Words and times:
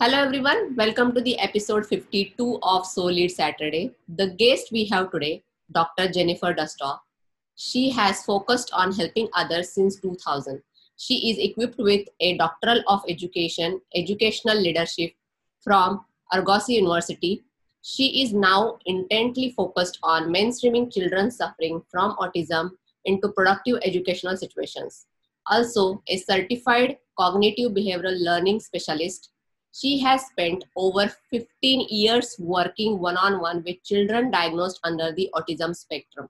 Hello 0.00 0.16
everyone, 0.16 0.76
welcome 0.76 1.12
to 1.12 1.20
the 1.20 1.36
episode 1.40 1.84
52 1.84 2.60
of 2.62 2.86
Soul 2.86 3.06
Lead 3.06 3.32
Saturday. 3.32 3.96
The 4.08 4.28
guest 4.28 4.68
we 4.70 4.84
have 4.84 5.10
today, 5.10 5.42
Dr. 5.72 6.06
Jennifer 6.06 6.54
Dustow. 6.54 7.00
She 7.56 7.90
has 7.90 8.22
focused 8.22 8.70
on 8.72 8.92
helping 8.92 9.28
others 9.34 9.72
since 9.72 9.96
2000. 9.96 10.62
She 10.98 11.32
is 11.32 11.38
equipped 11.38 11.78
with 11.78 12.06
a 12.20 12.38
doctoral 12.38 12.80
of 12.86 13.02
education, 13.08 13.80
educational 13.96 14.56
leadership 14.56 15.14
from 15.64 16.04
Argosy 16.32 16.74
University. 16.74 17.42
She 17.82 18.22
is 18.22 18.32
now 18.32 18.78
intently 18.86 19.50
focused 19.56 19.98
on 20.04 20.32
mainstreaming 20.32 20.92
children 20.94 21.32
suffering 21.32 21.82
from 21.90 22.14
autism 22.18 22.70
into 23.04 23.32
productive 23.32 23.80
educational 23.82 24.36
situations. 24.36 25.06
Also, 25.46 26.04
a 26.06 26.18
certified 26.18 26.98
cognitive 27.18 27.72
behavioral 27.72 28.16
learning 28.20 28.60
specialist 28.60 29.30
she 29.78 29.98
has 30.00 30.26
spent 30.26 30.64
over 30.76 31.12
15 31.30 31.86
years 31.88 32.34
working 32.38 32.98
one 32.98 33.16
on 33.16 33.40
one 33.40 33.62
with 33.64 33.82
children 33.84 34.30
diagnosed 34.30 34.80
under 34.82 35.12
the 35.12 35.30
autism 35.34 35.74
spectrum. 35.74 36.28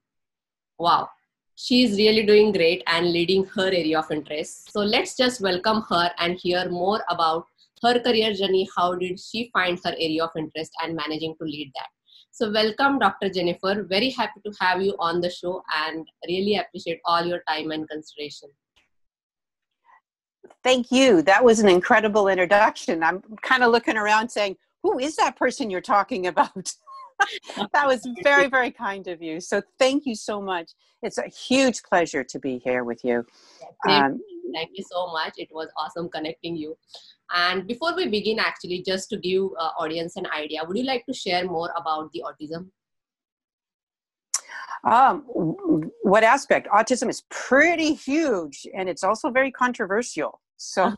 Wow, 0.79 1.09
she 1.55 1.83
is 1.85 1.97
really 1.97 2.25
doing 2.27 2.53
great 2.53 2.83
and 2.87 3.13
leading 3.13 3.45
her 3.47 3.67
area 3.67 3.99
of 3.99 4.11
interest. 4.11 4.71
So 4.73 4.81
let's 4.81 5.17
just 5.17 5.41
welcome 5.41 5.83
her 5.89 6.11
and 6.19 6.39
hear 6.39 6.69
more 6.69 7.03
about 7.09 7.47
her 7.83 7.99
career 8.01 8.33
journey. 8.33 8.69
How 8.77 8.95
did 8.95 9.19
she 9.19 9.51
find 9.53 9.79
her 9.85 9.93
area 9.93 10.25
of 10.25 10.31
interest 10.37 10.73
and 10.83 10.95
managing 10.95 11.35
to 11.41 11.45
lead 11.45 11.73
that? 11.75 11.89
So, 12.31 12.53
welcome, 12.53 12.99
Dr. 13.01 13.31
Jennifer. 13.31 13.83
Very 13.83 14.11
happy 14.11 14.41
to 14.45 14.53
have 14.61 14.81
you 14.81 14.95
on 15.01 15.21
the 15.21 15.31
show 15.31 15.63
and 15.85 16.07
really 16.29 16.57
appreciate 16.57 17.01
all 17.05 17.25
your 17.25 17.43
time 17.49 17.73
and 17.73 17.89
consideration. 17.89 18.51
Thank 20.69 20.93
you. 20.93 21.23
That 21.23 21.43
was 21.43 21.61
an 21.61 21.69
incredible 21.71 22.29
introduction. 22.29 23.03
I'm 23.03 23.23
kind 23.41 23.63
of 23.63 23.73
looking 23.73 23.97
around 23.97 24.29
saying, 24.29 24.59
who 24.83 24.99
is 24.99 25.17
that 25.17 25.35
person 25.35 25.71
you're 25.71 25.81
talking 25.81 26.27
about? 26.27 26.75
that 27.73 27.87
was 27.87 28.07
very, 28.23 28.49
very 28.49 28.71
kind 28.71 29.09
of 29.09 29.23
you. 29.23 29.41
So 29.41 29.63
thank 29.79 30.05
you 30.05 30.15
so 30.15 30.43
much. 30.43 30.73
It's 31.03 31.17
a 31.17 31.27
huge 31.27 31.83
pleasure 31.83 32.23
to 32.23 32.39
be 32.39 32.59
here 32.59 32.85
with 32.85 33.03
you. 33.03 33.25
Um, 33.89 34.21
thank 34.55 34.73
you 34.75 34.85
so 34.93 35.11
much. 35.11 35.33
It 35.39 35.49
was 35.53 35.69
awesome 35.79 36.11
connecting 36.11 36.55
you. 36.55 36.77
And 37.35 37.67
before 37.67 37.97
we 37.97 38.07
begin, 38.07 38.39
actually, 38.39 38.83
just 38.87 39.09
to 39.09 39.17
give 39.17 39.45
uh, 39.59 39.71
audience 39.79 40.17
an 40.17 40.27
idea, 40.39 40.61
would 40.67 40.77
you 40.77 40.85
like 40.85 41.07
to 41.07 41.15
share 41.15 41.47
more 41.47 41.71
about 41.79 42.13
the 42.13 42.25
autism? 42.29 42.67
Um, 44.85 45.25
what 46.03 46.25
aspect? 46.25 46.69
Autism 46.69 47.09
is 47.09 47.23
pretty 47.31 47.95
huge, 47.95 48.67
and 48.77 48.87
it's 48.87 49.03
also 49.03 49.31
very 49.31 49.51
controversial. 49.51 50.41
So, 50.59 50.93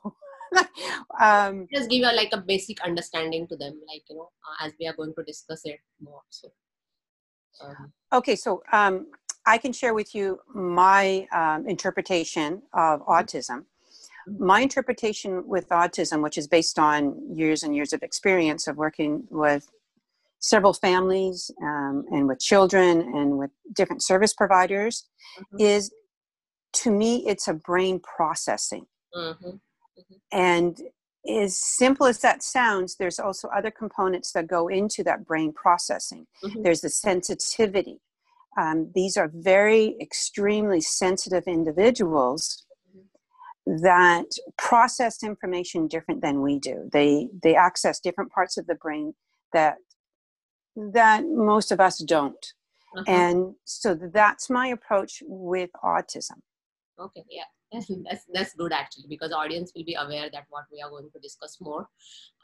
um, 1.21 1.69
just 1.73 1.89
give 1.89 2.01
you 2.01 2.07
like 2.07 2.31
a 2.33 2.39
basic 2.41 2.81
understanding 2.81 3.47
to 3.49 3.57
them, 3.57 3.81
like 3.87 4.03
you 4.09 4.17
know, 4.17 4.31
uh, 4.45 4.67
as 4.67 4.73
we 4.81 4.87
are 4.89 4.95
going 4.95 5.15
to 5.15 5.23
discuss 5.23 5.61
it 5.65 5.79
more. 6.01 6.23
So, 6.31 6.49
um, 7.63 7.93
okay, 8.13 8.37
so 8.37 8.63
um, 8.73 9.07
I 9.47 9.59
can 9.59 9.73
share 9.73 9.95
with 9.95 10.15
you 10.15 10.41
my 10.55 11.27
um, 11.33 11.69
interpretation 11.69 12.63
of 12.73 13.01
mm-hmm. 13.01 13.13
autism. 13.13 13.65
My 14.39 14.61
interpretation 14.61 15.47
with 15.47 15.69
autism, 15.71 16.23
which 16.23 16.39
is 16.39 16.47
based 16.47 16.79
on 16.79 17.17
years 17.37 17.63
and 17.63 17.75
years 17.75 17.93
of 17.93 18.03
experience 18.03 18.67
of 18.67 18.77
working 18.77 19.25
with 19.31 19.69
several 20.41 20.73
families 20.73 21.51
um, 21.63 22.05
and 22.11 22.27
with 22.27 22.41
children 22.41 23.01
and 23.01 23.39
with 23.39 23.51
different 23.75 24.03
service 24.03 24.33
providers 24.33 25.05
mm-hmm. 25.39 25.61
is 25.61 25.93
to 26.73 26.91
me 26.91 27.25
it's 27.27 27.47
a 27.47 27.55
brain 27.55 28.01
processing 28.01 28.87
mm-hmm. 29.15 29.47
Mm-hmm. 29.47 30.15
and 30.33 30.81
as 31.29 31.59
simple 31.59 32.07
as 32.07 32.21
that 32.21 32.43
sounds 32.43 32.97
there's 32.97 33.19
also 33.19 33.49
other 33.49 33.71
components 33.71 34.33
that 34.33 34.47
go 34.47 34.69
into 34.69 35.03
that 35.05 35.27
brain 35.27 35.53
processing 35.53 36.27
mm-hmm. 36.43 36.63
there's 36.63 36.81
the 36.81 36.91
sensitivity 36.91 38.01
um, 38.61 38.91
these 38.95 39.17
are 39.17 39.31
very 39.33 39.97
extremely 40.01 40.81
sensitive 40.81 41.45
individuals 41.47 42.65
mm-hmm. 42.97 43.83
that 43.83 44.27
process 44.59 45.23
information 45.23 45.87
different 45.87 46.23
than 46.23 46.41
we 46.41 46.59
do 46.59 46.89
they 46.93 47.29
they 47.43 47.55
access 47.55 48.01
different 48.01 48.33
parts 48.33 48.57
of 48.57 48.67
the 48.67 48.75
brain 48.77 49.15
that 49.53 49.77
that 50.77 51.25
most 51.27 51.73
of 51.73 51.81
us 51.81 51.99
don't. 51.99 52.47
Uh-huh. 52.97 53.05
And 53.07 53.55
so 53.65 53.95
that's 53.95 54.51
my 54.51 54.69
approach 54.69 55.23
with 55.27 55.71
autism. 55.85 56.41
Okay, 56.99 57.25
yeah. 57.31 57.45
That's, 57.73 58.25
that's 58.33 58.55
good 58.55 58.73
actually 58.73 59.07
because 59.09 59.33
audience 59.33 59.73
will 59.77 59.85
be 59.85 59.95
aware 59.95 60.29
that 60.33 60.47
what 60.51 60.65
we 60.73 60.83
are 60.83 60.91
going 60.91 61.11
to 61.13 61.21
discuss 61.21 61.59
more. 61.61 61.89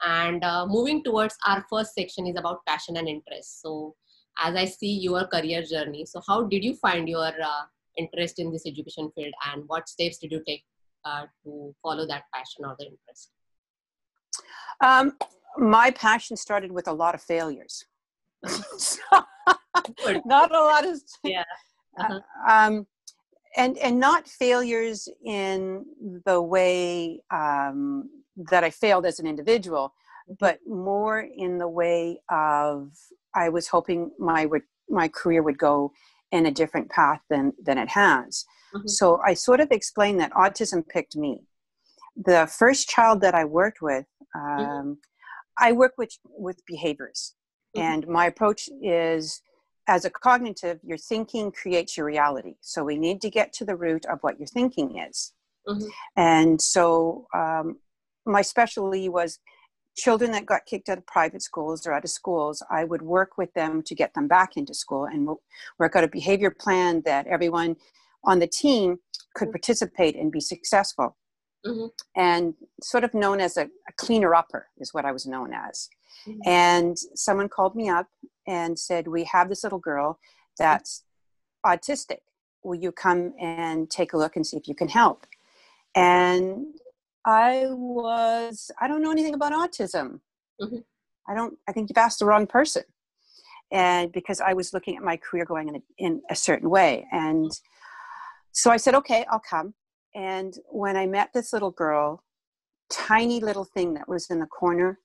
And 0.03 0.43
uh, 0.43 0.65
moving 0.67 1.03
towards 1.03 1.35
our 1.45 1.65
first 1.69 1.93
section 1.93 2.27
is 2.27 2.37
about 2.37 2.65
passion 2.65 2.97
and 2.97 3.07
interest. 3.07 3.61
So 3.61 3.95
as 4.39 4.55
i 4.55 4.65
see 4.65 4.99
your 4.99 5.25
career 5.25 5.63
journey 5.63 6.05
so 6.05 6.21
how 6.27 6.43
did 6.43 6.63
you 6.63 6.75
find 6.75 7.09
your 7.09 7.31
uh, 7.43 7.63
interest 7.97 8.37
in 8.37 8.51
this 8.51 8.67
education 8.67 9.11
field 9.15 9.33
and 9.51 9.63
what 9.65 9.89
steps 9.89 10.19
did 10.19 10.31
you 10.31 10.43
take 10.47 10.63
uh, 11.05 11.25
to 11.43 11.73
follow 11.81 12.05
that 12.07 12.23
passion 12.33 12.65
or 12.65 12.75
the 12.79 12.85
interest? 12.85 13.31
Um, 14.81 15.13
my 15.57 15.91
passion 15.91 16.37
started 16.37 16.71
with 16.71 16.87
a 16.87 16.93
lot 16.93 17.15
of 17.15 17.21
failures. 17.21 17.85
Not 20.25 20.51
a 20.51 20.61
lot 20.61 20.85
of 20.85 20.99
yeah. 21.23 21.43
Uh-huh. 21.99 22.19
um, 22.47 22.85
and 23.57 23.77
and 23.79 23.99
not 23.99 24.27
failures 24.27 25.09
in 25.25 25.85
the 26.25 26.41
way 26.41 27.21
um, 27.31 28.09
that 28.51 28.63
I 28.63 28.69
failed 28.69 29.05
as 29.05 29.19
an 29.19 29.27
individual, 29.27 29.93
mm-hmm. 30.29 30.35
but 30.39 30.59
more 30.65 31.27
in 31.35 31.57
the 31.57 31.67
way 31.67 32.21
of 32.29 32.91
I 33.35 33.49
was 33.49 33.67
hoping 33.67 34.11
my 34.19 34.47
my 34.89 35.07
career 35.07 35.43
would 35.43 35.57
go 35.57 35.91
in 36.31 36.45
a 36.45 36.51
different 36.51 36.89
path 36.89 37.21
than 37.29 37.53
than 37.61 37.77
it 37.77 37.89
has. 37.89 38.45
Mm-hmm. 38.75 38.87
So 38.87 39.19
I 39.25 39.33
sort 39.33 39.59
of 39.59 39.71
explained 39.71 40.19
that 40.19 40.31
autism 40.33 40.87
picked 40.87 41.15
me. 41.15 41.41
The 42.15 42.47
first 42.47 42.89
child 42.89 43.21
that 43.21 43.35
I 43.35 43.45
worked 43.45 43.81
with, 43.81 44.05
mm-hmm. 44.35 44.61
um, 44.61 44.67
mm-hmm. 44.69 44.93
I 45.59 45.71
work 45.71 45.93
with 45.97 46.11
with 46.25 46.65
behaviors. 46.65 47.33
Mm-hmm. 47.75 47.87
And 47.87 48.07
my 48.07 48.27
approach 48.27 48.69
is 48.81 49.41
as 49.87 50.05
a 50.05 50.09
cognitive, 50.09 50.79
your 50.83 50.97
thinking 50.97 51.51
creates 51.51 51.95
your 51.95 52.05
reality. 52.05 52.55
So 52.61 52.83
we 52.83 52.97
need 52.97 53.21
to 53.21 53.29
get 53.29 53.53
to 53.53 53.65
the 53.65 53.75
root 53.75 54.05
of 54.05 54.19
what 54.21 54.39
your 54.39 54.47
thinking 54.47 54.99
is. 54.99 55.33
Mm-hmm. 55.67 55.87
And 56.17 56.61
so 56.61 57.27
um, 57.33 57.77
my 58.25 58.41
specialty 58.41 59.09
was 59.09 59.39
children 59.95 60.31
that 60.31 60.45
got 60.45 60.65
kicked 60.65 60.89
out 60.89 60.97
of 60.97 61.05
private 61.07 61.41
schools 61.41 61.87
or 61.87 61.93
out 61.93 62.03
of 62.03 62.09
schools. 62.09 62.61
I 62.69 62.83
would 62.83 63.01
work 63.01 63.37
with 63.37 63.51
them 63.53 63.81
to 63.83 63.95
get 63.95 64.13
them 64.13 64.27
back 64.27 64.55
into 64.55 64.73
school 64.73 65.05
and 65.05 65.27
work 65.79 65.95
out 65.95 66.03
a 66.03 66.07
behavior 66.07 66.51
plan 66.51 67.01
that 67.05 67.25
everyone 67.27 67.75
on 68.23 68.39
the 68.39 68.47
team 68.47 68.97
could 69.35 69.51
participate 69.51 70.15
and 70.15 70.31
be 70.31 70.39
successful. 70.39 71.15
Mm-hmm. 71.65 71.87
And 72.15 72.53
sort 72.81 73.03
of 73.03 73.13
known 73.13 73.39
as 73.39 73.57
a, 73.57 73.63
a 73.63 73.93
cleaner 73.97 74.35
upper 74.35 74.67
is 74.77 74.93
what 74.93 75.05
I 75.05 75.11
was 75.11 75.25
known 75.25 75.53
as. 75.53 75.89
Mm-hmm. 76.27 76.39
And 76.45 76.97
someone 77.15 77.49
called 77.49 77.75
me 77.75 77.89
up 77.89 78.07
and 78.47 78.77
said, 78.79 79.07
We 79.07 79.25
have 79.25 79.49
this 79.49 79.63
little 79.63 79.79
girl 79.79 80.19
that's 80.57 81.03
autistic. 81.65 82.19
Will 82.63 82.75
you 82.75 82.91
come 82.91 83.33
and 83.39 83.89
take 83.89 84.13
a 84.13 84.17
look 84.17 84.35
and 84.35 84.45
see 84.45 84.57
if 84.57 84.67
you 84.67 84.75
can 84.75 84.87
help? 84.87 85.25
And 85.95 86.73
I 87.25 87.65
was, 87.69 88.71
I 88.79 88.87
don't 88.87 89.03
know 89.03 89.11
anything 89.11 89.33
about 89.33 89.51
autism. 89.51 90.21
Mm-hmm. 90.61 90.77
I 91.27 91.35
don't, 91.35 91.57
I 91.67 91.71
think 91.73 91.89
you've 91.89 91.97
asked 91.97 92.19
the 92.19 92.25
wrong 92.25 92.47
person. 92.47 92.83
And 93.71 94.11
because 94.11 94.39
I 94.39 94.53
was 94.53 94.73
looking 94.73 94.95
at 94.95 95.03
my 95.03 95.17
career 95.17 95.43
going 95.43 95.67
in 95.67 95.75
a, 95.75 95.81
in 95.97 96.21
a 96.29 96.35
certain 96.35 96.69
way. 96.69 97.05
And 97.11 97.51
so 98.53 98.71
I 98.71 98.77
said, 98.77 98.95
okay, 98.95 99.25
I'll 99.29 99.41
come. 99.41 99.73
And 100.15 100.57
when 100.69 100.95
I 100.95 101.05
met 101.05 101.31
this 101.33 101.51
little 101.51 101.71
girl, 101.71 102.23
tiny 102.89 103.41
little 103.41 103.65
thing 103.65 103.93
that 103.95 104.07
was 104.07 104.29
in 104.29 104.39
the 104.39 104.45
corner 104.45 104.99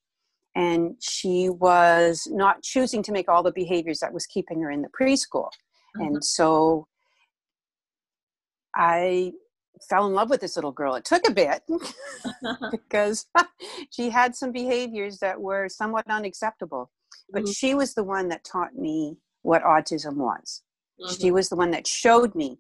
and 0.55 0.97
she 1.01 1.49
was 1.49 2.29
not 2.31 2.63
choosing 2.63 3.03
to 3.03 3.13
make 3.13 3.29
all 3.29 3.43
the 3.43 3.53
behaviors 3.53 4.01
that 4.01 4.13
was 4.13 4.27
keeping 4.27 4.61
her 4.61 4.71
in 4.71 4.83
the 4.83 4.89
preschool 4.89 5.49
mm-hmm. 5.97 6.03
and 6.03 6.25
so 6.25 6.87
i 8.77 9.33
fell 9.89 10.07
in 10.07 10.13
love 10.13 10.31
with 10.31 10.41
this 10.41 10.57
little 10.57 10.73
girl 10.73 10.95
it 10.95 11.05
took 11.05 11.27
a 11.29 11.33
bit 11.33 11.63
because 12.71 13.27
she 13.91 14.11
had 14.11 14.35
some 14.35 14.53
behaviors 14.53 15.19
that 15.19 15.41
were 15.41 15.69
somewhat 15.69 16.09
unacceptable 16.11 16.91
but 17.31 17.43
mm-hmm. 17.43 17.53
she 17.53 17.75
was 17.75 17.95
the 17.95 18.05
one 18.05 18.29
that 18.29 18.45
taught 18.45 18.75
me 18.75 19.17
what 19.43 19.63
autism 19.63 20.17
was 20.17 20.63
mm-hmm. 21.01 21.15
she 21.15 21.31
was 21.31 21.49
the 21.49 21.57
one 21.57 21.71
that 21.71 21.87
showed 21.87 22.35
me 22.35 22.59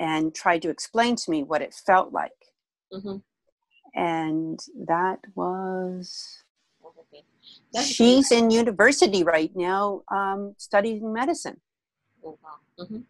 and 0.00 0.34
tried 0.34 0.62
to 0.62 0.70
explain 0.70 1.16
to 1.16 1.30
me 1.30 1.42
what 1.42 1.62
it 1.62 1.74
felt 1.74 2.12
like 2.12 2.30
mm-hmm. 2.92 3.16
and 4.00 4.60
that 4.86 5.18
was 5.34 6.44
that's 7.72 7.86
She's 7.86 8.32
in 8.32 8.50
university 8.50 9.24
right 9.24 9.54
now, 9.54 10.02
um, 10.10 10.54
studying 10.56 11.12
medicine. 11.12 11.60
Oh, 12.24 12.38
wow. 12.42 12.84
Mm-hmm. 12.84 13.00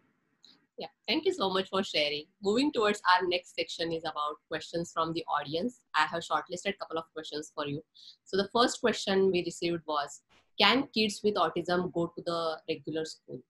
Yeah, 0.77 0.87
thank 1.07 1.25
you 1.25 1.33
so 1.33 1.49
much 1.49 1.69
for 1.69 1.83
sharing. 1.83 2.25
Moving 2.41 2.71
towards 2.71 3.01
our 3.09 3.27
next 3.27 3.55
section 3.55 3.91
is 3.91 4.03
about 4.03 4.35
questions 4.47 4.91
from 4.93 5.13
the 5.13 5.23
audience. 5.25 5.79
I 5.95 6.05
have 6.05 6.23
shortlisted 6.23 6.69
a 6.69 6.73
couple 6.73 6.97
of 6.97 7.05
questions 7.13 7.51
for 7.53 7.67
you. 7.67 7.83
So 8.23 8.37
the 8.37 8.49
first 8.53 8.79
question 8.79 9.31
we 9.31 9.43
received 9.43 9.81
was, 9.85 10.21
can 10.59 10.87
kids 10.93 11.21
with 11.23 11.35
autism 11.35 11.91
go 11.93 12.11
to 12.15 12.23
the 12.25 12.57
regular 12.69 13.05
school? 13.05 13.41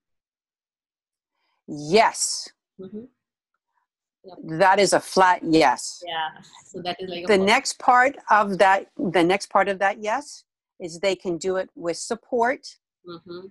Yes. 1.66 2.48
Mm-hmm. 2.80 4.58
That 4.58 4.78
is 4.78 4.92
a 4.92 5.00
flat 5.00 5.40
yes. 5.42 6.02
Yeah. 6.06 6.42
So 6.66 6.82
that 6.82 6.96
is 7.00 7.08
like 7.08 7.26
the 7.26 7.38
next 7.38 7.78
part 7.78 8.16
of 8.28 8.58
that. 8.58 8.88
The 8.96 9.24
next 9.24 9.50
part 9.50 9.68
of 9.68 9.78
that 9.78 10.02
yes 10.02 10.44
is 10.80 10.98
they 10.98 11.14
can 11.14 11.36
do 11.38 11.56
it 11.56 11.70
with 11.74 11.96
support. 11.96 12.66
Mm-hmm. 13.08 13.46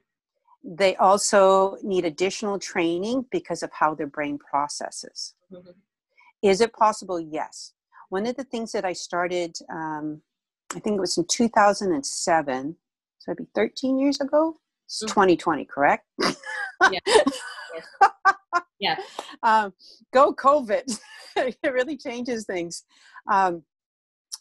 They 0.63 0.95
also 0.97 1.77
need 1.83 2.05
additional 2.05 2.59
training 2.59 3.25
because 3.31 3.63
of 3.63 3.71
how 3.71 3.95
their 3.95 4.07
brain 4.07 4.37
processes. 4.37 5.35
Mm-hmm. 5.51 5.71
Is 6.41 6.61
it 6.61 6.73
possible? 6.73 7.19
Yes. 7.19 7.73
One 8.09 8.25
of 8.25 8.35
the 8.35 8.43
things 8.43 8.71
that 8.71 8.85
I 8.85 8.93
started, 8.93 9.55
um, 9.71 10.21
I 10.75 10.79
think 10.79 10.97
it 10.97 11.01
was 11.01 11.17
in 11.17 11.25
2007, 11.29 12.75
so 13.19 13.31
it'd 13.31 13.37
be 13.45 13.49
13 13.55 13.99
years 13.99 14.19
ago. 14.19 14.55
It's 14.85 15.03
Mhm. 15.03 15.07
2020, 15.09 15.65
correct? 15.65 16.05
Yeah. 16.91 16.99
Yeah. 18.79 18.95
Um, 19.43 19.73
go 20.13 20.33
COVID. 20.33 20.99
it 21.35 21.57
really 21.63 21.97
changes 21.97 22.45
things. 22.45 22.83
Um, 23.29 23.63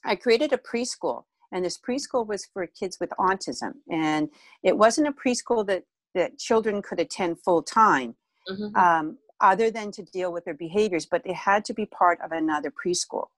I 0.05 0.14
created 0.14 0.52
a 0.52 0.58
preschool, 0.58 1.25
and 1.52 1.64
this 1.64 1.78
preschool 1.78 2.26
was 2.26 2.46
for 2.46 2.66
kids 2.66 2.98
with 3.00 3.10
autism. 3.18 3.74
And 3.90 4.30
it 4.62 4.76
wasn't 4.76 5.08
a 5.08 5.12
preschool 5.12 5.66
that, 5.66 5.84
that 6.14 6.38
children 6.38 6.82
could 6.82 7.00
attend 7.00 7.40
full 7.40 7.62
time, 7.62 8.16
Mhm. 8.48 8.76
um, 8.76 9.18
other 9.40 9.70
than 9.70 9.90
to 9.92 10.02
deal 10.02 10.32
with 10.32 10.44
their 10.44 10.54
behaviors, 10.54 11.06
but 11.06 11.22
they 11.24 11.32
had 11.32 11.64
to 11.66 11.74
be 11.74 11.86
part 11.86 12.20
of 12.20 12.32
another 12.32 12.70
preschool. 12.72 13.28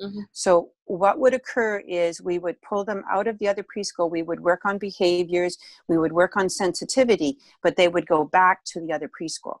Mhm. 0.00 0.24
So, 0.32 0.72
what 0.86 1.18
would 1.20 1.34
occur 1.34 1.78
is 1.78 2.20
we 2.20 2.38
would 2.38 2.60
pull 2.62 2.84
them 2.84 3.04
out 3.10 3.28
of 3.28 3.38
the 3.38 3.46
other 3.48 3.62
preschool, 3.62 4.10
we 4.10 4.22
would 4.22 4.40
work 4.40 4.64
on 4.64 4.78
behaviors, 4.78 5.56
we 5.86 5.96
would 5.98 6.12
work 6.12 6.36
on 6.36 6.48
sensitivity, 6.48 7.38
but 7.62 7.76
they 7.76 7.88
would 7.88 8.06
go 8.06 8.24
back 8.24 8.64
to 8.64 8.80
the 8.80 8.92
other 8.92 9.08
preschool. 9.08 9.60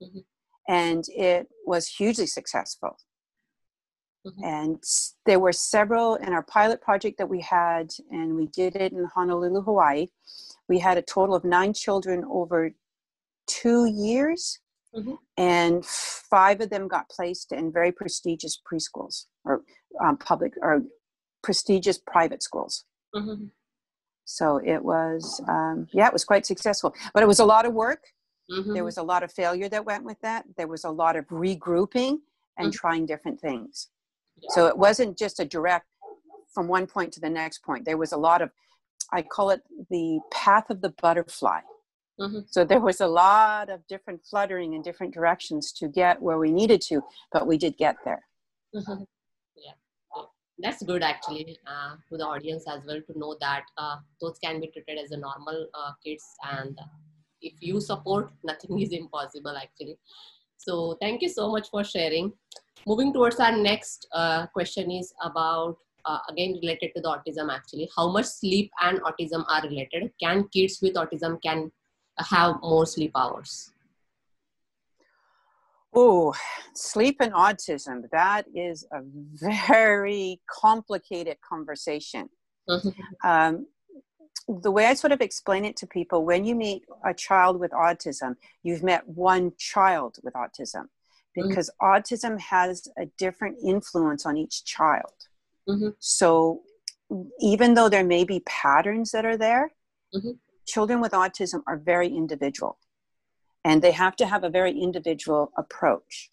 Mhm. 0.00 0.24
And 0.68 1.04
it 1.08 1.50
was 1.66 1.88
hugely 1.88 2.26
successful. 2.26 2.98
Mhm. 4.26 4.44
And 4.44 4.84
there 5.26 5.40
were 5.40 5.52
several 5.52 6.14
in 6.16 6.32
our 6.32 6.42
pilot 6.42 6.80
project 6.80 7.18
that 7.18 7.28
we 7.28 7.40
had, 7.40 7.92
and 8.10 8.36
we 8.36 8.46
did 8.46 8.76
it 8.76 8.92
in 8.92 9.04
Honolulu, 9.04 9.62
Hawaii. 9.62 10.08
We 10.68 10.78
had 10.78 10.96
a 10.96 11.02
total 11.02 11.34
of 11.34 11.44
nine 11.44 11.72
children 11.72 12.24
over 12.24 12.72
two 13.46 13.86
years, 13.86 14.60
Mhm. 14.94 15.18
and 15.36 15.84
five 15.84 16.60
of 16.60 16.70
them 16.70 16.86
got 16.86 17.08
placed 17.08 17.50
in 17.52 17.72
very 17.72 17.90
prestigious 17.90 18.60
preschools 18.60 19.26
or 19.44 19.64
um, 20.00 20.16
public 20.16 20.54
or 20.62 20.82
prestigious 21.42 21.98
private 21.98 22.42
schools. 22.42 22.84
Mhm. 23.14 23.50
So 24.24 24.56
it 24.58 24.82
was, 24.82 25.40
um, 25.48 25.88
yeah, 25.92 26.06
it 26.06 26.12
was 26.12 26.24
quite 26.24 26.46
successful. 26.46 26.94
But 27.12 27.22
it 27.22 27.26
was 27.26 27.40
a 27.40 27.44
lot 27.44 27.66
of 27.66 27.74
work. 27.74 28.14
There 28.48 28.84
was 28.84 28.98
a 28.98 29.02
lot 29.02 29.22
of 29.22 29.32
failure 29.32 29.68
that 29.70 29.84
went 29.86 30.04
with 30.04 30.20
that. 30.20 30.44
There 30.56 30.68
was 30.68 30.84
a 30.84 30.90
lot 30.90 31.16
of 31.16 31.26
regrouping 31.28 32.20
and 32.58 32.68
Mhm. 32.68 32.72
trying 32.72 33.06
different 33.06 33.40
things. 33.40 33.88
So 34.50 34.66
it 34.66 34.76
wasn't 34.76 35.18
just 35.18 35.40
a 35.40 35.44
direct 35.44 35.86
from 36.52 36.68
one 36.68 36.86
point 36.86 37.12
to 37.14 37.20
the 37.20 37.30
next 37.30 37.62
point. 37.62 37.84
There 37.84 37.96
was 37.96 38.12
a 38.12 38.16
lot 38.16 38.42
of, 38.42 38.50
I 39.12 39.22
call 39.22 39.50
it 39.50 39.62
the 39.90 40.20
path 40.30 40.70
of 40.70 40.80
the 40.80 40.90
butterfly. 41.00 41.60
Mhm. 42.20 42.46
So 42.48 42.64
there 42.64 42.80
was 42.80 43.00
a 43.00 43.06
lot 43.06 43.70
of 43.70 43.86
different 43.86 44.24
fluttering 44.24 44.74
in 44.74 44.82
different 44.82 45.14
directions 45.14 45.72
to 45.72 45.88
get 45.88 46.20
where 46.20 46.38
we 46.38 46.52
needed 46.52 46.80
to, 46.82 47.02
but 47.32 47.46
we 47.46 47.56
did 47.56 47.76
get 47.76 47.96
there. 48.04 48.26
Mhm. 48.74 49.06
yeah. 49.56 49.72
yeah. 50.16 50.24
That's 50.58 50.82
good 50.82 51.02
actually 51.02 51.58
uh, 51.66 51.96
to 52.08 52.16
the 52.16 52.26
audience 52.26 52.64
as 52.68 52.84
well 52.86 53.00
to 53.00 53.18
know 53.18 53.36
that 53.40 53.64
uh, 53.78 53.96
those 54.20 54.38
can 54.38 54.60
be 54.60 54.68
treated 54.68 54.98
as 54.98 55.10
a 55.12 55.16
normal 55.16 55.68
uh, 55.74 55.92
kids 56.04 56.24
and 56.50 56.78
if 57.40 57.54
you 57.60 57.80
support, 57.80 58.30
nothing 58.44 58.80
is 58.80 58.92
impossible 58.92 59.56
actually. 59.56 59.98
So 60.64 60.96
thank 61.00 61.22
you 61.22 61.28
so 61.28 61.50
much 61.50 61.70
for 61.70 61.82
sharing. 61.82 62.32
Moving 62.86 63.12
towards 63.12 63.40
our 63.40 63.56
next 63.56 64.06
uh, 64.12 64.46
question 64.46 64.90
is 64.92 65.12
about 65.22 65.76
uh, 66.04 66.18
again 66.28 66.58
related 66.62 66.92
to 66.94 67.00
the 67.00 67.08
autism 67.08 67.52
actually. 67.52 67.88
How 67.96 68.08
much 68.08 68.26
sleep 68.26 68.70
and 68.80 69.00
autism 69.02 69.44
are 69.48 69.62
related? 69.62 70.12
Can 70.22 70.48
kids 70.52 70.78
with 70.80 70.94
autism 70.94 71.42
can 71.42 71.72
have 72.18 72.56
more 72.62 72.86
sleep 72.86 73.10
hours? 73.16 73.72
Oh, 75.94 76.32
sleep 76.74 77.16
and 77.20 77.32
autism. 77.32 78.08
That 78.12 78.46
is 78.54 78.86
a 78.92 79.00
very 79.68 80.40
complicated 80.48 81.38
conversation. 81.40 82.28
Mhm. 82.68 82.94
Um, 83.24 83.66
the 84.48 84.70
way 84.70 84.86
I 84.86 84.94
sort 84.94 85.12
of 85.12 85.20
explain 85.20 85.64
it 85.64 85.76
to 85.78 85.86
people 85.86 86.24
when 86.24 86.44
you 86.44 86.54
meet 86.54 86.84
a 87.04 87.14
child 87.14 87.60
with 87.60 87.70
autism, 87.72 88.36
you've 88.62 88.82
met 88.82 89.06
one 89.08 89.52
child 89.56 90.18
with 90.22 90.34
autism 90.34 90.88
because 91.34 91.70
autism 91.80 92.38
has 92.38 92.88
a 92.98 93.06
different 93.16 93.56
influence 93.64 94.26
on 94.26 94.36
each 94.36 94.64
child. 94.64 95.14
Mhm. 95.68 95.94
So 95.98 96.62
even 97.38 97.74
though 97.74 97.88
there 97.88 98.04
may 98.04 98.24
be 98.24 98.40
patterns 98.40 99.12
that 99.12 99.24
are 99.24 99.36
there, 99.36 99.72
Mhm. 100.14 100.38
children 100.66 101.00
with 101.00 101.12
autism 101.12 101.62
are 101.66 101.76
very 101.76 102.08
individual 102.08 102.78
and 103.64 103.80
they 103.80 103.92
have 103.92 104.16
to 104.16 104.26
have 104.26 104.44
a 104.44 104.50
very 104.50 104.78
individual 104.78 105.52
approach. 105.56 106.30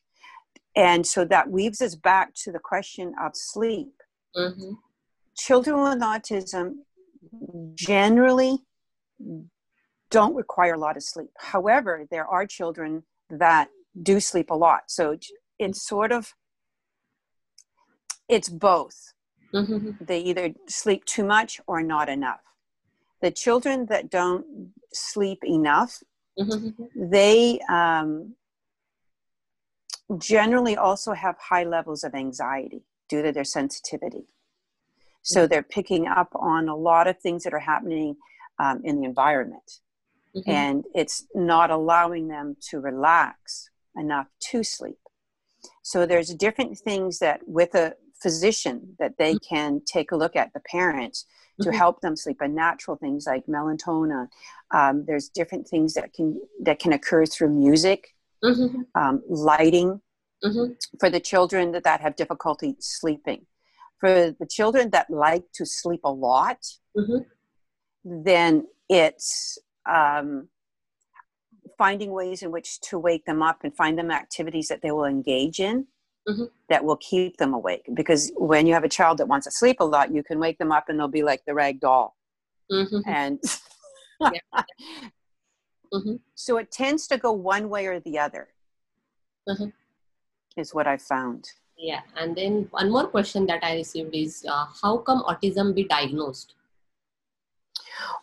And 0.76 1.06
so 1.06 1.26
that 1.26 1.50
weaves 1.50 1.82
us 1.82 1.96
back 1.96 2.34
to 2.36 2.52
the 2.52 2.60
question 2.60 3.14
of 3.22 3.36
sleep. 3.36 4.02
Mhm. 4.36 4.78
Children 5.36 5.82
with 5.82 6.02
autism 6.02 6.86
generally 7.76 8.60
don't 10.10 10.36
require 10.36 10.74
a 10.74 10.80
lot 10.80 10.98
of 10.98 11.04
sleep. 11.04 11.32
However, 11.38 12.06
there 12.10 12.26
are 12.26 12.46
children 12.46 13.04
that 13.30 13.70
do 14.02 14.20
sleep 14.20 14.50
a 14.50 14.56
lot. 14.56 14.84
So 14.88 15.18
it's 15.60 15.82
sort 15.82 16.12
of 16.12 16.34
it's 18.28 18.50
both. 18.50 19.14
Mhm. 19.54 19.98
They 20.06 20.20
either 20.20 20.54
sleep 20.68 21.04
too 21.06 21.26
much 21.26 21.60
or 21.66 21.82
not 21.82 22.10
enough. 22.10 22.42
The 23.22 23.32
children 23.32 23.88
that 23.88 24.10
don't 24.10 24.74
sleep 24.94 25.44
enough, 25.44 26.02
Mhm. 26.38 26.90
they 26.96 27.60
um, 27.70 28.36
generally 30.18 30.78
also 30.78 31.14
have 31.14 31.38
high 31.38 31.64
levels 31.64 32.04
of 32.04 32.14
anxiety 32.14 32.86
due 33.08 33.22
to 33.22 33.32
their 33.32 33.44
sensitivity. 33.44 34.28
So 35.22 35.48
they're 35.48 35.64
picking 35.64 36.08
up 36.08 36.30
on 36.36 36.70
a 36.70 36.76
lot 36.76 37.08
of 37.08 37.20
things 37.20 37.44
that 37.44 37.54
are 37.54 37.60
happening 37.60 38.16
um, 38.58 38.82
in 38.84 39.00
the 39.00 39.06
environment. 39.06 39.80
Mhm. 40.36 40.44
and 40.48 40.86
it's 40.94 41.26
not 41.34 41.72
allowing 41.72 42.28
them 42.28 42.56
to 42.70 42.80
relax 42.80 43.70
enough 43.96 44.28
to 44.40 44.64
sleep. 44.64 45.00
So 45.82 46.06
there's 46.06 46.34
different 46.36 46.78
things 46.78 47.18
that 47.20 47.42
with 47.48 47.74
a 47.74 47.96
physician 48.22 48.96
that 49.00 49.18
they 49.18 49.38
can 49.40 49.82
take 49.86 50.12
a 50.12 50.16
look 50.16 50.36
at 50.36 50.54
the 50.54 50.60
parents 50.60 51.26
to 51.62 51.70
Mhm. 51.70 51.74
help 51.74 52.02
them 52.02 52.16
sleep 52.16 52.42
and 52.42 52.54
natural 52.54 52.96
things 52.96 53.26
like 53.26 53.46
melatonin. 53.48 54.30
Um, 54.72 55.04
there's 55.06 55.30
different 55.30 55.68
things 55.68 55.94
that 55.96 56.14
can 56.14 56.40
that 56.62 56.78
can 56.80 56.94
occur 56.94 57.26
through 57.26 57.50
music, 57.50 58.16
Mhm. 58.44 58.86
um, 58.94 59.24
lighting 59.28 60.02
Mhm. 60.44 60.78
for 61.00 61.10
the 61.10 61.20
children 61.20 61.72
that, 61.72 61.84
that 61.86 62.02
have 62.02 62.16
difficulty 62.16 62.76
sleeping. 62.80 63.48
For 64.00 64.32
the 64.32 64.46
children 64.50 64.92
that 64.92 65.10
like 65.10 65.44
to 65.54 65.66
sleep 65.66 66.02
a 66.04 66.12
lot, 66.12 66.66
Mhm. 66.96 67.26
then 68.04 68.68
it's 68.88 69.58
um, 69.86 70.50
finding 71.78 72.12
ways 72.12 72.42
in 72.44 72.52
which 72.52 72.80
to 72.82 72.98
wake 73.00 73.26
them 73.26 73.42
up 73.42 73.64
and 73.64 73.76
find 73.76 73.98
them 73.98 74.12
activities 74.12 74.68
that 74.70 74.82
they 74.82 74.92
will 74.92 75.06
engage 75.06 75.60
in 75.60 75.88
Mhm. 76.28 76.52
that 76.70 76.84
will 76.86 76.98
keep 76.98 77.38
them 77.38 77.54
awake. 77.54 77.90
Because 77.94 78.32
when 78.36 78.68
you 78.68 78.74
have 78.74 78.84
a 78.84 78.90
child 78.90 79.18
that 79.18 79.28
wants 79.28 79.46
to 79.48 79.52
sleep 79.52 79.78
a 79.80 79.84
lot, 79.86 80.14
you 80.14 80.24
can 80.24 80.40
wake 80.40 80.58
them 80.60 80.72
up 80.72 80.88
and 80.90 81.00
they'll 81.00 81.08
be 81.08 81.24
like 81.24 81.44
the 81.46 81.54
rag 81.54 81.80
doll. 81.80 82.16
Mhm. 82.72 83.02
And 83.06 83.42
Mhm. 85.94 86.20
so 86.36 86.58
it 86.58 86.72
tends 86.72 87.08
to 87.08 87.18
go 87.18 87.32
one 87.32 87.68
way 87.70 87.88
or 87.88 88.00
the 88.00 88.20
other, 88.20 88.54
Mhm. 89.48 89.74
is 90.56 90.74
what 90.74 90.88
I've 90.88 91.02
found. 91.02 91.50
Yeah, 91.82 92.02
and 92.18 92.36
then 92.36 92.68
one 92.72 92.92
more 92.92 93.08
question 93.08 93.46
that 93.46 93.64
I 93.64 93.76
received 93.76 94.14
is 94.14 94.46
uh, 94.48 94.66
how 94.82 94.98
come 94.98 95.24
autism 95.24 95.74
be 95.74 95.86
diagnosed? 95.86 96.56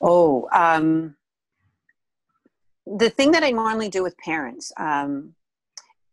Oh, 0.02 0.46
um, 0.52 1.16
the 2.86 3.08
thing 3.08 3.30
that 3.32 3.42
I 3.42 3.50
normally 3.50 3.88
do 3.88 4.02
with 4.02 4.16
parents, 4.18 4.72
um, 4.76 5.34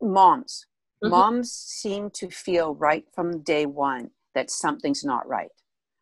moms, 0.02 0.66
Mhm. 1.04 1.10
moms 1.10 1.52
seem 1.52 2.10
to 2.12 2.30
feel 2.30 2.76
right 2.76 3.06
from 3.14 3.44
day 3.44 3.66
one 3.66 4.12
that 4.34 4.50
something's 4.50 5.04
not 5.04 5.28
right. 5.28 5.52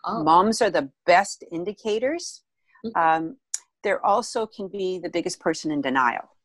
Oh, 0.05 0.23
Moms 0.23 0.61
are 0.61 0.69
the 0.69 0.91
best 1.05 1.43
indicators. 1.51 2.43
Mhm. 2.85 2.95
Um, 2.95 3.37
there 3.83 4.03
also 4.05 4.45
can 4.45 4.67
be 4.67 4.99
the 4.99 5.09
biggest 5.09 5.39
person 5.39 5.71
in 5.71 5.81
denial 5.81 6.35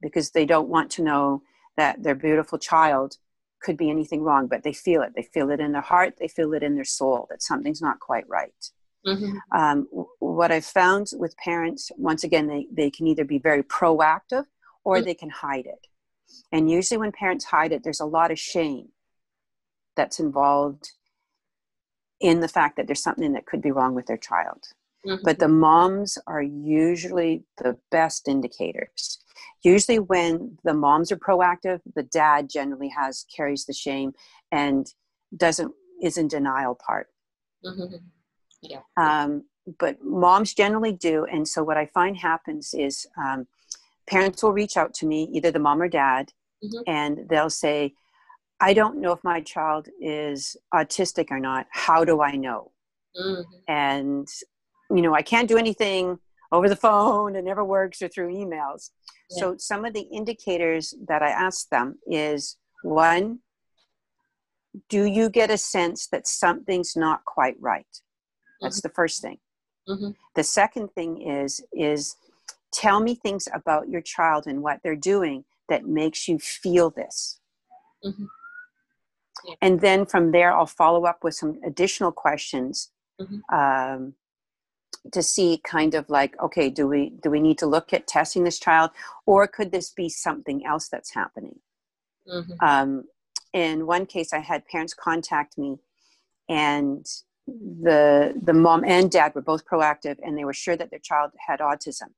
because 0.00 0.30
they 0.30 0.46
don't 0.46 0.68
want 0.68 0.90
to 0.92 1.02
know 1.02 1.42
that 1.76 2.02
their 2.02 2.14
beautiful 2.14 2.58
child 2.58 3.18
could 3.60 3.76
be 3.76 3.90
anything 3.90 4.22
wrong, 4.22 4.46
but 4.46 4.62
they 4.62 4.72
feel 4.72 5.02
it. 5.02 5.12
They 5.14 5.22
feel 5.22 5.50
it 5.50 5.60
in 5.60 5.72
their 5.72 5.82
heart, 5.82 6.14
they 6.18 6.28
feel 6.28 6.52
it 6.54 6.62
in 6.62 6.74
their 6.74 6.84
soul 6.84 7.26
that 7.30 7.42
something's 7.42 7.82
not 7.82 8.00
quite 8.00 8.28
right. 8.28 8.70
Mm-hmm. 9.06 9.36
Um, 9.56 9.86
what 10.18 10.50
I've 10.50 10.64
found 10.64 11.08
with 11.14 11.36
parents, 11.36 11.92
once 11.96 12.24
again, 12.24 12.48
they, 12.48 12.66
they 12.70 12.90
can 12.90 13.06
either 13.06 13.24
be 13.24 13.38
very 13.38 13.62
proactive 13.62 14.44
or 14.84 14.96
mm-hmm. 14.96 15.04
they 15.04 15.14
can 15.14 15.30
hide 15.30 15.66
it. 15.66 15.86
And 16.50 16.70
usually, 16.70 16.98
when 16.98 17.12
parents 17.12 17.44
hide 17.44 17.72
it, 17.72 17.84
there's 17.84 18.00
a 18.00 18.04
lot 18.06 18.30
of 18.32 18.38
shame 18.38 18.88
that's 19.94 20.18
involved 20.18 20.90
in 22.20 22.40
the 22.40 22.48
fact 22.48 22.76
that 22.76 22.86
there's 22.86 23.02
something 23.02 23.32
that 23.32 23.46
could 23.46 23.62
be 23.62 23.70
wrong 23.70 23.94
with 23.94 24.06
their 24.06 24.16
child. 24.16 24.64
Mm-hmm. 25.06 25.22
But 25.24 25.38
the 25.38 25.48
moms 25.48 26.18
are 26.26 26.42
usually 26.42 27.44
the 27.58 27.78
best 27.90 28.26
indicators. 28.26 29.20
Usually, 29.66 29.98
when 29.98 30.56
the 30.62 30.74
moms 30.74 31.10
are 31.10 31.16
proactive, 31.16 31.80
the 31.96 32.04
dad 32.04 32.48
generally 32.48 32.88
has 32.90 33.26
carries 33.36 33.64
the 33.64 33.72
shame 33.72 34.12
and 34.52 34.86
doesn't 35.36 35.72
is 36.00 36.16
in 36.18 36.28
denial 36.28 36.78
part. 36.86 37.08
Mm-hmm. 37.64 37.96
Yeah. 38.62 38.82
Um, 38.96 39.46
but 39.80 39.96
moms 40.04 40.54
generally 40.54 40.92
do, 40.92 41.24
and 41.24 41.48
so 41.48 41.64
what 41.64 41.76
I 41.76 41.86
find 41.86 42.16
happens 42.16 42.74
is 42.74 43.08
um, 43.18 43.48
parents 44.08 44.40
will 44.40 44.52
reach 44.52 44.76
out 44.76 44.94
to 44.94 45.06
me, 45.06 45.28
either 45.32 45.50
the 45.50 45.58
mom 45.58 45.82
or 45.82 45.88
dad, 45.88 46.30
mm-hmm. 46.62 46.82
and 46.86 47.28
they'll 47.28 47.50
say, 47.50 47.92
"I 48.60 48.72
don't 48.72 49.00
know 49.00 49.10
if 49.10 49.24
my 49.24 49.40
child 49.40 49.88
is 50.00 50.56
autistic 50.72 51.32
or 51.32 51.40
not. 51.40 51.66
How 51.72 52.04
do 52.04 52.22
I 52.22 52.36
know?" 52.36 52.70
Mm-hmm. 53.20 53.42
And 53.66 54.28
you 54.90 55.02
know, 55.02 55.12
I 55.12 55.22
can't 55.22 55.48
do 55.48 55.58
anything 55.58 56.20
over 56.52 56.68
the 56.68 56.76
phone. 56.76 57.36
It 57.36 57.44
never 57.44 57.64
works 57.64 58.02
or 58.02 58.08
through 58.08 58.34
emails. 58.34 58.90
Yeah. 59.30 59.40
So 59.40 59.56
some 59.58 59.84
of 59.84 59.92
the 59.94 60.08
indicators 60.12 60.94
that 61.08 61.22
I 61.22 61.30
ask 61.30 61.68
them 61.68 61.98
is 62.06 62.56
one, 62.82 63.40
do 64.88 65.04
you 65.04 65.30
get 65.30 65.50
a 65.50 65.58
sense 65.58 66.06
that 66.08 66.26
something's 66.26 66.96
not 66.96 67.24
quite 67.24 67.56
right? 67.60 67.86
That's 68.60 68.78
mm-hmm. 68.80 68.88
the 68.88 68.94
first 68.94 69.22
thing. 69.22 69.38
Mm-hmm. 69.88 70.10
The 70.34 70.42
second 70.42 70.88
thing 70.94 71.22
is 71.22 71.64
is 71.72 72.16
tell 72.72 73.00
me 73.00 73.14
things 73.14 73.48
about 73.54 73.88
your 73.88 74.00
child 74.00 74.46
and 74.46 74.62
what 74.62 74.80
they're 74.82 74.96
doing 74.96 75.44
that 75.68 75.86
makes 75.86 76.28
you 76.28 76.38
feel 76.38 76.90
this. 76.90 77.40
Mm-hmm. 78.04 78.24
Yeah. 79.46 79.54
And 79.62 79.80
then 79.80 80.06
from 80.06 80.32
there, 80.32 80.52
I'll 80.52 80.66
follow 80.66 81.04
up 81.04 81.22
with 81.22 81.34
some 81.34 81.58
additional 81.64 82.12
questions. 82.12 82.90
Mm-hmm. 83.20 83.54
Um, 83.54 84.14
to 85.12 85.22
see 85.22 85.60
kind 85.64 85.94
of 85.94 86.08
like 86.08 86.40
okay 86.42 86.70
do 86.70 86.86
we 86.86 87.10
do 87.22 87.30
we 87.30 87.40
need 87.40 87.58
to 87.58 87.66
look 87.66 87.92
at 87.92 88.06
testing 88.06 88.44
this 88.44 88.58
child 88.58 88.90
or 89.24 89.46
could 89.46 89.70
this 89.70 89.90
be 89.90 90.08
something 90.08 90.64
else 90.66 90.88
that's 90.88 91.14
happening 91.14 91.58
mm-hmm. 92.28 92.52
um, 92.60 93.04
in 93.52 93.86
one 93.86 94.06
case 94.06 94.32
i 94.32 94.38
had 94.38 94.66
parents 94.66 94.94
contact 94.94 95.58
me 95.58 95.78
and 96.48 97.06
the 97.46 98.34
the 98.42 98.52
mom 98.52 98.84
and 98.84 99.10
dad 99.10 99.34
were 99.34 99.42
both 99.42 99.64
proactive 99.66 100.16
and 100.22 100.36
they 100.36 100.44
were 100.44 100.52
sure 100.52 100.76
that 100.76 100.90
their 100.90 101.00
child 101.00 101.30
had 101.46 101.60
autism 101.60 102.10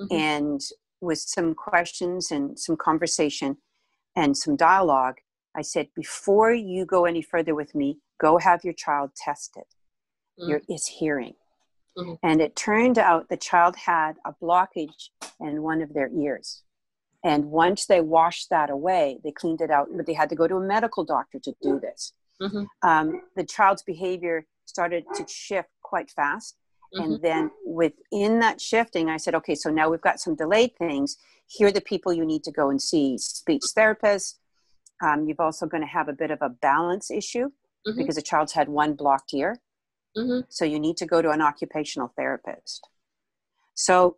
mm-hmm. 0.00 0.06
and 0.10 0.60
with 1.00 1.18
some 1.18 1.54
questions 1.54 2.30
and 2.30 2.58
some 2.58 2.76
conversation 2.76 3.56
and 4.16 4.36
some 4.36 4.56
dialogue 4.56 5.16
i 5.56 5.62
said 5.62 5.88
before 5.94 6.52
you 6.52 6.86
go 6.86 7.04
any 7.04 7.22
further 7.22 7.54
with 7.54 7.74
me 7.74 7.98
go 8.18 8.38
have 8.38 8.64
your 8.64 8.74
child 8.74 9.10
tested 9.14 9.64
mm-hmm. 10.40 10.48
your 10.48 10.60
is 10.68 10.86
hearing 10.86 11.34
Mm-hmm. 11.96 12.14
And 12.22 12.40
it 12.40 12.56
turned 12.56 12.98
out 12.98 13.28
the 13.28 13.36
child 13.36 13.76
had 13.76 14.16
a 14.24 14.34
blockage 14.42 15.10
in 15.40 15.62
one 15.62 15.82
of 15.82 15.92
their 15.92 16.08
ears. 16.08 16.62
And 17.24 17.46
once 17.46 17.86
they 17.86 18.00
washed 18.00 18.50
that 18.50 18.70
away, 18.70 19.18
they 19.22 19.30
cleaned 19.30 19.60
it 19.60 19.70
out, 19.70 19.88
but 19.94 20.06
they 20.06 20.14
had 20.14 20.28
to 20.30 20.34
go 20.34 20.48
to 20.48 20.56
a 20.56 20.60
medical 20.60 21.04
doctor 21.04 21.38
to 21.40 21.54
do 21.62 21.78
this. 21.78 22.12
Mm-hmm. 22.40 22.88
Um, 22.88 23.22
the 23.36 23.44
child's 23.44 23.82
behavior 23.82 24.46
started 24.64 25.04
to 25.14 25.26
shift 25.28 25.68
quite 25.82 26.10
fast. 26.10 26.56
Mm-hmm. 26.94 27.04
And 27.04 27.22
then 27.22 27.50
within 27.64 28.40
that 28.40 28.60
shifting, 28.60 29.08
I 29.08 29.18
said, 29.18 29.34
okay, 29.36 29.54
so 29.54 29.70
now 29.70 29.88
we've 29.88 30.00
got 30.00 30.20
some 30.20 30.34
delayed 30.34 30.76
things. 30.76 31.16
Here 31.46 31.68
are 31.68 31.72
the 31.72 31.80
people 31.80 32.12
you 32.12 32.24
need 32.24 32.42
to 32.44 32.52
go 32.52 32.70
and 32.70 32.80
see 32.80 33.18
speech 33.18 33.62
therapists. 33.76 34.34
Um, 35.04 35.26
you've 35.26 35.40
also 35.40 35.66
going 35.66 35.82
to 35.82 35.88
have 35.88 36.08
a 36.08 36.12
bit 36.12 36.30
of 36.30 36.38
a 36.42 36.48
balance 36.48 37.10
issue 37.10 37.50
mm-hmm. 37.86 37.96
because 37.96 38.16
the 38.16 38.22
child's 38.22 38.52
had 38.52 38.68
one 38.68 38.94
blocked 38.94 39.32
ear. 39.34 39.60
Mm-hmm. 40.16 40.40
So 40.48 40.64
you 40.64 40.78
need 40.78 40.96
to 40.98 41.06
go 41.06 41.22
to 41.22 41.30
an 41.30 41.40
occupational 41.40 42.12
therapist. 42.16 42.88
So 43.74 44.16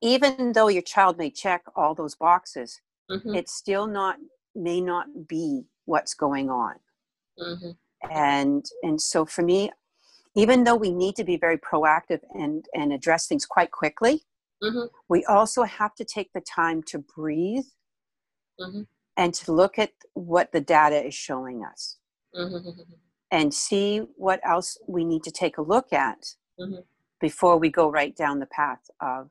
even 0.00 0.52
though 0.52 0.68
your 0.68 0.82
child 0.82 1.18
may 1.18 1.30
check 1.30 1.64
all 1.76 1.94
those 1.94 2.14
boxes, 2.14 2.80
mm-hmm. 3.10 3.34
it 3.34 3.48
still 3.48 3.86
not 3.86 4.16
may 4.54 4.80
not 4.80 5.26
be 5.28 5.64
what's 5.84 6.14
going 6.14 6.50
on. 6.50 6.76
Mm-hmm. 7.38 7.70
And 8.10 8.64
and 8.82 9.00
so 9.00 9.24
for 9.24 9.42
me, 9.42 9.70
even 10.36 10.64
though 10.64 10.76
we 10.76 10.92
need 10.92 11.16
to 11.16 11.24
be 11.24 11.36
very 11.36 11.58
proactive 11.58 12.20
and 12.34 12.64
and 12.74 12.92
address 12.92 13.26
things 13.26 13.46
quite 13.46 13.70
quickly, 13.70 14.22
mm-hmm. 14.62 14.86
we 15.08 15.24
also 15.24 15.64
have 15.64 15.94
to 15.96 16.04
take 16.04 16.32
the 16.32 16.40
time 16.42 16.82
to 16.84 16.98
breathe 16.98 17.64
mm-hmm. 18.60 18.82
and 19.16 19.34
to 19.34 19.52
look 19.52 19.78
at 19.78 19.92
what 20.14 20.52
the 20.52 20.60
data 20.60 21.04
is 21.06 21.14
showing 21.14 21.64
us. 21.64 21.98
And 23.34 23.52
see 23.52 23.98
what 24.16 24.38
else 24.44 24.78
we 24.86 25.04
need 25.04 25.24
to 25.24 25.32
take 25.32 25.58
a 25.58 25.62
look 25.62 25.92
at 25.92 26.36
mm-hmm. 26.56 26.82
before 27.20 27.58
we 27.58 27.68
go 27.68 27.90
right 27.90 28.14
down 28.14 28.38
the 28.38 28.46
path 28.46 28.88
of 29.00 29.28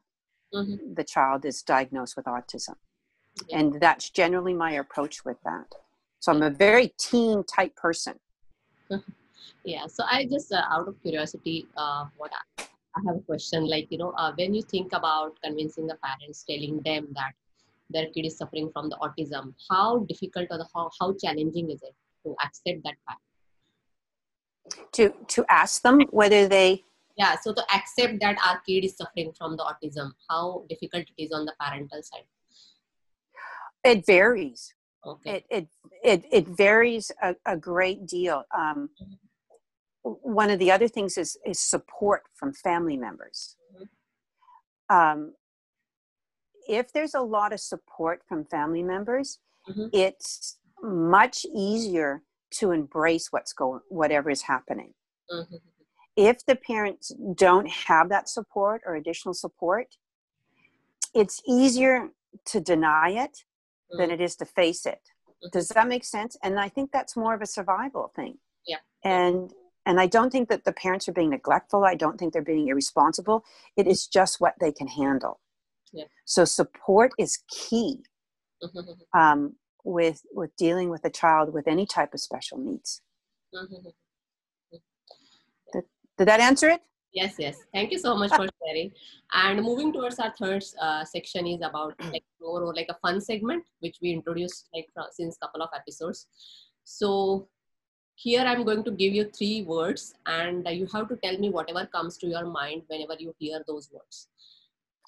mm-hmm. 0.53 0.93
the 0.93 1.05
child 1.05 1.45
is 1.45 1.61
diagnosed 1.61 2.17
with 2.17 2.25
autism. 2.25 2.75
Yeah. 3.47 3.59
And 3.59 3.79
that's 3.79 4.09
generally 4.09 4.53
my 4.53 4.71
approach 4.71 5.23
with 5.23 5.37
that. 5.45 5.67
So 6.19 6.33
I'm 6.33 6.43
a 6.43 6.49
very 6.49 6.89
team 6.99 7.45
type 7.45 7.77
person. 7.77 8.15
yeah. 9.63 9.87
So 9.87 10.03
I 10.03 10.25
just, 10.25 10.51
uh, 10.51 10.63
out 10.69 10.89
of 10.89 11.01
curiosity, 11.01 11.65
uh, 11.77 12.03
what 12.17 12.31
I, 12.59 12.63
I, 12.97 12.99
have 13.07 13.15
a 13.15 13.21
question 13.21 13.69
like, 13.69 13.87
you 13.89 13.99
know, 13.99 14.11
uh, 14.17 14.33
when 14.37 14.53
you 14.53 14.63
think 14.63 14.91
about 14.91 15.37
convincing 15.41 15.87
the 15.87 15.97
parents, 16.03 16.43
telling 16.43 16.81
them 16.81 17.07
that 17.15 17.31
their 17.89 18.07
kid 18.07 18.25
is 18.25 18.37
suffering 18.37 18.69
from 18.73 18.89
the 18.89 18.97
autism, 18.97 19.53
how 19.69 19.99
difficult 20.09 20.47
or 20.51 20.57
the, 20.57 20.67
how, 20.75 20.91
how 20.99 21.13
challenging 21.13 21.71
is 21.71 21.81
it 21.83 21.95
to 22.25 22.35
accept 22.43 22.83
that 22.83 22.95
fact? 23.07 23.22
To 24.93 25.13
to 25.27 25.45
ask 25.49 25.81
them 25.81 26.01
whether 26.11 26.47
they 26.47 26.83
yeah 27.17 27.35
so 27.41 27.53
to 27.53 27.63
accept 27.73 28.19
that 28.19 28.37
our 28.45 28.59
kid 28.65 28.85
is 28.85 28.95
suffering 28.95 29.31
from 29.37 29.57
the 29.57 29.63
autism 29.63 30.11
how 30.29 30.63
difficult 30.69 31.05
it 31.17 31.23
is 31.23 31.31
on 31.31 31.45
the 31.45 31.53
parental 31.59 32.01
side 32.01 32.25
it 33.83 34.05
varies 34.05 34.73
okay. 35.05 35.35
it, 35.35 35.45
it 35.49 35.67
it 36.03 36.25
it 36.31 36.47
varies 36.47 37.11
a, 37.21 37.35
a 37.45 37.57
great 37.57 38.07
deal 38.07 38.43
um, 38.55 38.89
mm-hmm. 39.01 40.09
one 40.21 40.49
of 40.49 40.59
the 40.59 40.71
other 40.71 40.87
things 40.87 41.17
is 41.17 41.37
is 41.45 41.59
support 41.59 42.23
from 42.33 42.53
family 42.53 42.97
members 42.97 43.57
mm-hmm. 43.75 44.95
um, 44.95 45.33
if 46.67 46.93
there's 46.93 47.13
a 47.13 47.21
lot 47.21 47.51
of 47.51 47.59
support 47.59 48.21
from 48.27 48.45
family 48.45 48.83
members 48.83 49.39
mm-hmm. 49.69 49.87
it's 49.91 50.57
much 50.81 51.45
easier 51.53 52.23
to 52.53 52.71
embrace 52.71 53.27
what's 53.31 53.53
going 53.53 53.81
whatever 53.89 54.29
is 54.29 54.43
happening 54.43 54.93
mm-hmm. 55.31 55.55
if 56.15 56.45
the 56.45 56.55
parents 56.55 57.13
don't 57.35 57.69
have 57.69 58.09
that 58.09 58.29
support 58.29 58.81
or 58.85 58.95
additional 58.95 59.33
support 59.33 59.87
it's 61.13 61.41
easier 61.47 62.09
to 62.45 62.59
deny 62.59 63.09
it 63.09 63.31
mm-hmm. 63.31 63.97
than 63.99 64.11
it 64.11 64.21
is 64.21 64.35
to 64.35 64.45
face 64.45 64.85
it 64.85 65.01
mm-hmm. 65.27 65.49
does 65.51 65.69
that 65.69 65.87
make 65.87 66.03
sense 66.03 66.37
and 66.43 66.59
i 66.59 66.69
think 66.69 66.91
that's 66.91 67.15
more 67.15 67.33
of 67.33 67.41
a 67.41 67.45
survival 67.45 68.11
thing 68.15 68.37
yeah 68.67 68.77
and 69.03 69.51
and 69.85 69.99
i 69.99 70.07
don't 70.07 70.31
think 70.31 70.49
that 70.49 70.63
the 70.63 70.73
parents 70.73 71.07
are 71.07 71.13
being 71.13 71.31
neglectful 71.31 71.83
i 71.83 71.95
don't 71.95 72.17
think 72.17 72.33
they're 72.33 72.41
being 72.41 72.67
irresponsible 72.67 73.43
it 73.77 73.87
is 73.87 74.07
just 74.07 74.39
what 74.39 74.53
they 74.59 74.71
can 74.71 74.87
handle 74.87 75.39
yeah. 75.91 76.05
so 76.25 76.45
support 76.45 77.11
is 77.17 77.39
key 77.47 78.03
mm-hmm. 78.63 79.19
um, 79.19 79.55
with 79.83 80.21
with 80.31 80.55
dealing 80.55 80.89
with 80.89 81.03
a 81.05 81.09
child 81.09 81.53
with 81.53 81.67
any 81.67 81.85
type 81.85 82.13
of 82.13 82.19
special 82.19 82.57
needs. 82.57 83.01
Mm-hmm. 83.53 83.89
Did, 85.73 85.83
did 86.17 86.27
that 86.27 86.39
answer 86.39 86.69
it? 86.69 86.81
Yes, 87.13 87.35
yes. 87.37 87.57
Thank 87.71 87.91
you 87.91 87.99
so 87.99 88.15
much 88.15 88.31
for 88.31 88.47
sharing. 88.65 88.91
And 89.33 89.61
moving 89.61 89.93
towards 89.93 90.17
our 90.17 90.33
third 90.35 90.63
uh, 90.81 91.05
section 91.05 91.45
is 91.45 91.61
about 91.61 91.93
like 92.11 92.23
more 92.41 92.63
or 92.63 92.73
like 92.73 92.87
a 92.89 92.95
fun 92.95 93.21
segment 93.21 93.63
which 93.79 93.97
we 94.01 94.11
introduced 94.11 94.69
like 94.73 94.87
since 95.11 95.37
couple 95.37 95.61
of 95.61 95.69
episodes. 95.75 96.27
So 96.83 97.47
here 98.15 98.41
I'm 98.41 98.63
going 98.63 98.83
to 98.83 98.91
give 98.91 99.13
you 99.13 99.25
three 99.25 99.63
words 99.63 100.15
and 100.25 100.67
you 100.69 100.87
have 100.87 101.07
to 101.09 101.15
tell 101.17 101.37
me 101.37 101.49
whatever 101.51 101.85
comes 101.85 102.17
to 102.17 102.27
your 102.27 102.45
mind 102.45 102.83
whenever 102.87 103.15
you 103.19 103.33
hear 103.37 103.63
those 103.67 103.89
words. 103.91 104.27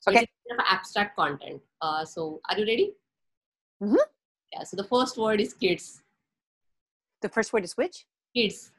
So 0.01 0.11
okay. 0.11 0.27
Abstract 0.67 1.15
content. 1.15 1.61
Uh, 1.81 2.05
so 2.05 2.39
are 2.49 2.57
you 2.59 2.65
ready? 2.65 2.93
Mm-hmm. 3.81 3.95
Yeah, 4.55 4.63
so 4.63 4.77
the 4.77 4.85
first 4.85 5.17
word 5.17 5.41
is 5.41 5.53
kids. 5.53 6.01
The 7.21 7.27
first 7.29 7.51
word 7.51 7.65
is 7.65 7.75
which? 7.75 8.05
Kids. 8.33 8.71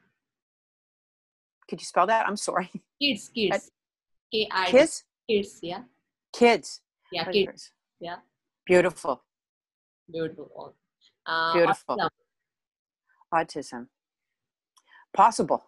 Could 1.69 1.79
you 1.81 1.85
spell 1.85 2.07
that? 2.07 2.27
I'm 2.27 2.37
sorry. 2.37 2.69
Kids, 3.01 3.29
kids. 3.29 3.69
K 4.31 4.47
I. 4.51 4.71
Kids? 4.71 5.03
Kids, 5.29 5.59
yeah. 5.61 5.81
Kids. 6.33 6.81
Yeah, 7.11 7.25
kids. 7.31 7.71
Yeah. 7.99 8.15
Beautiful. 8.65 9.23
Beautiful. 10.11 10.73
Uh, 11.25 11.53
Beautiful. 11.53 11.97
autism, 11.97 12.09
Autism. 13.33 13.87
Possible. 15.13 15.63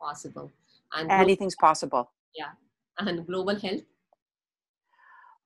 possible. 0.00 0.50
And, 0.92 1.10
Anything's 1.12 1.56
possible. 1.56 2.10
Yeah. 2.34 2.52
And 2.98 3.26
global 3.26 3.54
health 3.56 3.82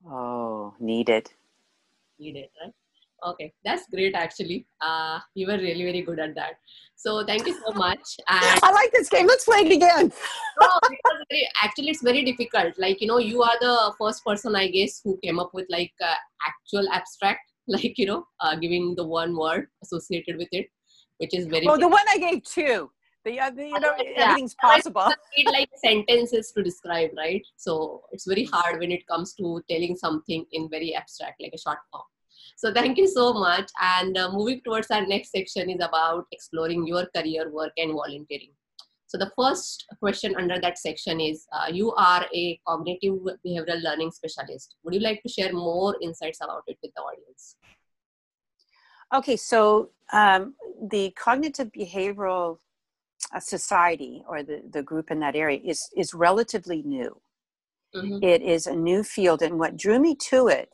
Oh, 0.06 0.74
needed. 0.80 1.30
needed, 2.18 2.48
right? 2.62 2.72
Okay, 3.26 3.52
that's 3.64 3.84
great 3.90 4.14
actually. 4.14 4.66
Uh, 4.80 5.18
you 5.34 5.46
were 5.46 5.56
really, 5.58 5.84
very 5.84 6.02
good 6.02 6.20
at 6.20 6.34
that. 6.36 6.52
So 6.96 7.24
thank 7.24 7.46
you 7.46 7.54
so 7.64 7.72
much. 7.74 8.16
And 8.28 8.60
I 8.62 8.70
like 8.72 8.92
this 8.92 9.08
game. 9.08 9.26
Let's 9.26 9.44
play 9.44 9.58
it 9.58 9.72
again. 9.72 10.12
very, 11.30 11.48
actually, 11.62 11.90
it's 11.90 12.02
very 12.02 12.24
difficult. 12.24 12.74
Like, 12.78 13.00
you 13.00 13.06
know, 13.06 13.18
you 13.18 13.42
are 13.42 13.56
the 13.60 13.94
first 14.00 14.24
person, 14.24 14.56
I 14.56 14.68
guess, 14.68 15.00
who 15.04 15.18
came 15.22 15.38
up 15.38 15.50
with 15.52 15.66
like 15.68 15.92
uh, 16.02 16.14
actual 16.46 16.88
abstract, 16.92 17.40
like, 17.68 17.98
you 17.98 18.06
know, 18.06 18.24
uh, 18.40 18.56
giving 18.56 18.94
the 18.96 19.04
one 19.06 19.36
word 19.36 19.68
associated 19.82 20.38
with 20.38 20.48
it, 20.52 20.66
which 21.18 21.34
is 21.34 21.46
very 21.46 21.66
Oh, 21.68 21.76
the 21.76 21.88
one 21.88 22.04
I 22.08 22.18
gave 22.18 22.42
two. 22.44 22.90
The, 23.24 23.40
other, 23.40 23.64
you 23.64 23.78
know, 23.78 23.94
Yeah. 23.98 24.22
everything's 24.24 24.54
possible. 24.54 25.12
need 25.36 25.46
like 25.46 25.68
sentences 25.84 26.50
to 26.52 26.62
describe, 26.62 27.10
right? 27.16 27.42
So 27.56 28.02
it's 28.12 28.26
very 28.26 28.44
hard 28.44 28.80
when 28.80 28.90
it 28.90 29.06
comes 29.06 29.34
to 29.34 29.60
telling 29.70 29.96
something 29.96 30.46
in 30.52 30.70
very 30.70 30.94
abstract, 30.94 31.40
like 31.42 31.52
a 31.54 31.58
short 31.58 31.78
form. 31.92 32.04
So 32.58 32.74
thank 32.74 32.98
you 32.98 33.06
so 33.06 33.32
much. 33.32 33.70
And 33.80 34.18
uh, 34.18 34.32
moving 34.32 34.60
towards 34.64 34.90
our 34.90 35.06
next 35.06 35.30
section 35.30 35.70
is 35.70 35.80
about 35.80 36.26
exploring 36.32 36.88
your 36.88 37.06
career, 37.14 37.48
work, 37.50 37.70
and 37.76 37.92
volunteering. 37.92 38.50
So 39.06 39.16
the 39.16 39.30
first 39.36 39.86
question 40.00 40.34
under 40.36 40.60
that 40.60 40.76
section 40.76 41.20
is: 41.20 41.46
uh, 41.52 41.70
You 41.72 41.92
are 41.92 42.26
a 42.34 42.60
cognitive 42.66 43.20
behavioral 43.46 43.80
learning 43.84 44.10
specialist. 44.10 44.74
Would 44.82 44.94
you 44.94 45.00
like 45.00 45.22
to 45.22 45.28
share 45.28 45.52
more 45.52 45.94
insights 46.02 46.40
about 46.42 46.64
it 46.66 46.78
with 46.82 46.90
the 46.96 47.02
audience? 47.02 47.54
Okay, 49.14 49.36
so 49.36 49.90
um, 50.12 50.54
the 50.90 51.12
cognitive 51.12 51.70
behavioral 51.70 52.58
uh, 53.32 53.38
society 53.38 54.24
or 54.28 54.42
the, 54.42 54.62
the 54.68 54.82
group 54.82 55.12
in 55.12 55.20
that 55.20 55.36
area 55.36 55.60
is 55.64 55.88
is 55.96 56.12
relatively 56.12 56.82
new. 56.82 57.20
Mhm. 57.94 58.18
It 58.20 58.42
is 58.42 58.66
a 58.66 58.74
new 58.74 59.04
field, 59.04 59.42
and 59.42 59.60
what 59.60 59.76
drew 59.76 60.00
me 60.00 60.16
to 60.30 60.48
it 60.48 60.72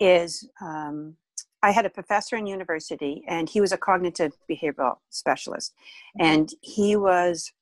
is 0.00 0.48
um, 0.60 1.16
I 1.62 1.70
had 1.72 1.86
a 1.86 1.90
professor 1.90 2.36
in 2.36 2.46
university, 2.46 3.24
and 3.26 3.48
he 3.48 3.60
was 3.60 3.72
a 3.72 3.76
cognitive 3.78 4.32
behavioral 4.50 4.98
specialist, 5.10 5.74
and 6.18 6.50
he 6.60 6.96
was 6.96 7.52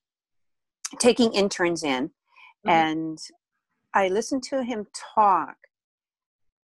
taking 0.99 1.33
interns 1.33 1.83
in, 1.83 2.11
Mhm. 2.65 2.71
and 2.71 3.19
I 3.93 4.09
listened 4.09 4.43
to 4.43 4.63
him 4.63 4.87
talk 5.15 5.55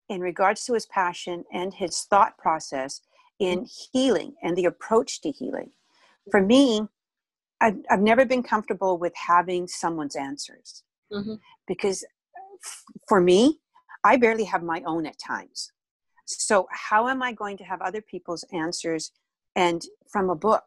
in 0.09 0.21
regards 0.21 0.65
to 0.65 0.73
his 0.75 0.87
passion 0.87 1.45
and 1.53 1.75
his 1.75 2.01
thought 2.05 2.39
process 2.39 3.03
in 3.39 3.67
healing 3.93 4.35
and 4.43 4.57
the 4.57 4.65
approach 4.65 5.21
to 5.21 5.31
healing. 5.31 5.73
For 6.31 6.41
me, 6.41 6.89
I've, 7.61 7.79
I've 7.91 8.01
never 8.01 8.25
been 8.25 8.43
comfortable 8.43 8.99
with 8.99 9.15
having 9.15 9.69
someone's 9.69 10.17
answers 10.17 10.83
Mhm. 11.13 11.41
because 11.67 12.05
f- 12.65 12.85
for 13.07 13.21
me, 13.21 13.61
I 14.05 14.17
barely 14.17 14.45
have 14.45 14.63
my 14.63 14.83
own 14.87 15.07
at 15.07 15.19
times. 15.19 15.73
So, 16.25 16.69
how 16.71 17.09
am 17.09 17.23
I 17.23 17.33
going 17.33 17.57
to 17.59 17.65
have 17.65 17.81
other 17.81 18.03
people's 18.03 18.45
answers 18.53 19.13
and 19.57 19.83
from 20.11 20.31
a 20.31 20.35
book? 20.35 20.65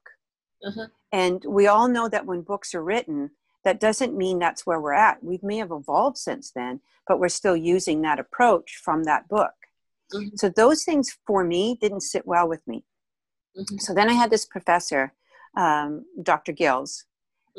Uh-huh. 0.66 0.88
And 1.12 1.44
we 1.48 1.68
all 1.68 1.88
know 1.88 2.08
that 2.10 2.26
when 2.26 2.42
books 2.42 2.74
are 2.74 2.84
written, 2.84 3.32
that 3.64 3.80
doesn't 3.80 4.18
mean 4.18 4.40
that's 4.40 4.66
where 4.66 4.82
we're 4.82 4.94
at. 4.94 5.24
We 5.24 5.40
may 5.44 5.58
have 5.58 5.72
evolved 5.72 6.18
since 6.18 6.52
then, 6.52 6.82
but 7.08 7.20
we're 7.20 7.30
still 7.30 7.56
using 7.56 8.02
that 8.02 8.20
approach 8.20 8.80
from 8.84 9.04
that 9.04 9.28
book. 9.28 9.54
Mhm. 10.14 10.38
So 10.38 10.50
those 10.50 10.84
things 10.84 11.18
for 11.28 11.44
me 11.44 11.76
didn't 11.80 12.02
sit 12.02 12.26
well 12.26 12.48
with 12.48 12.66
me. 12.68 12.86
Mhm. 13.56 13.80
So 13.80 13.94
then 13.94 14.10
I 14.10 14.14
had 14.14 14.30
this 14.30 14.46
professor, 14.46 15.14
um, 15.56 16.06
Dr. 16.22 16.54
Gills, 16.54 17.06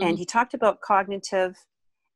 and 0.01 0.17
Mhm. 0.17 0.19
he 0.19 0.25
talked 0.27 0.55
about 0.55 0.81
cognitive 0.81 1.67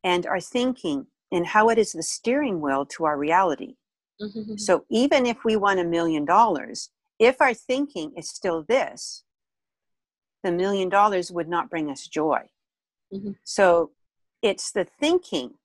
and 0.03 0.27
our 0.27 0.41
thinking 0.41 1.07
and 1.33 1.47
how 1.47 1.69
it 1.69 1.79
is 1.79 1.93
the 1.93 2.03
steering 2.03 2.61
wheel 2.61 2.87
to 2.87 3.05
our 3.05 3.17
reality. 3.19 3.77
Mhm. 4.21 4.59
So 4.59 4.85
even 4.89 5.27
if 5.27 5.45
we 5.45 5.57
won 5.57 5.79
a 5.79 5.85
million 5.85 6.25
dollars, 6.25 6.91
if 7.19 7.41
our 7.41 7.55
thinking 7.55 8.13
is 8.17 8.29
still 8.29 8.63
this, 8.63 9.25
the 10.43 10.53
million 10.53 10.89
dollars 10.89 11.31
would 11.31 11.49
not 11.49 11.69
bring 11.71 11.91
us 11.91 12.07
joy. 12.07 12.49
Mhm. 13.13 13.37
So 13.45 13.93
it's 14.43 14.71
the 14.71 14.85
thinking 14.85 15.59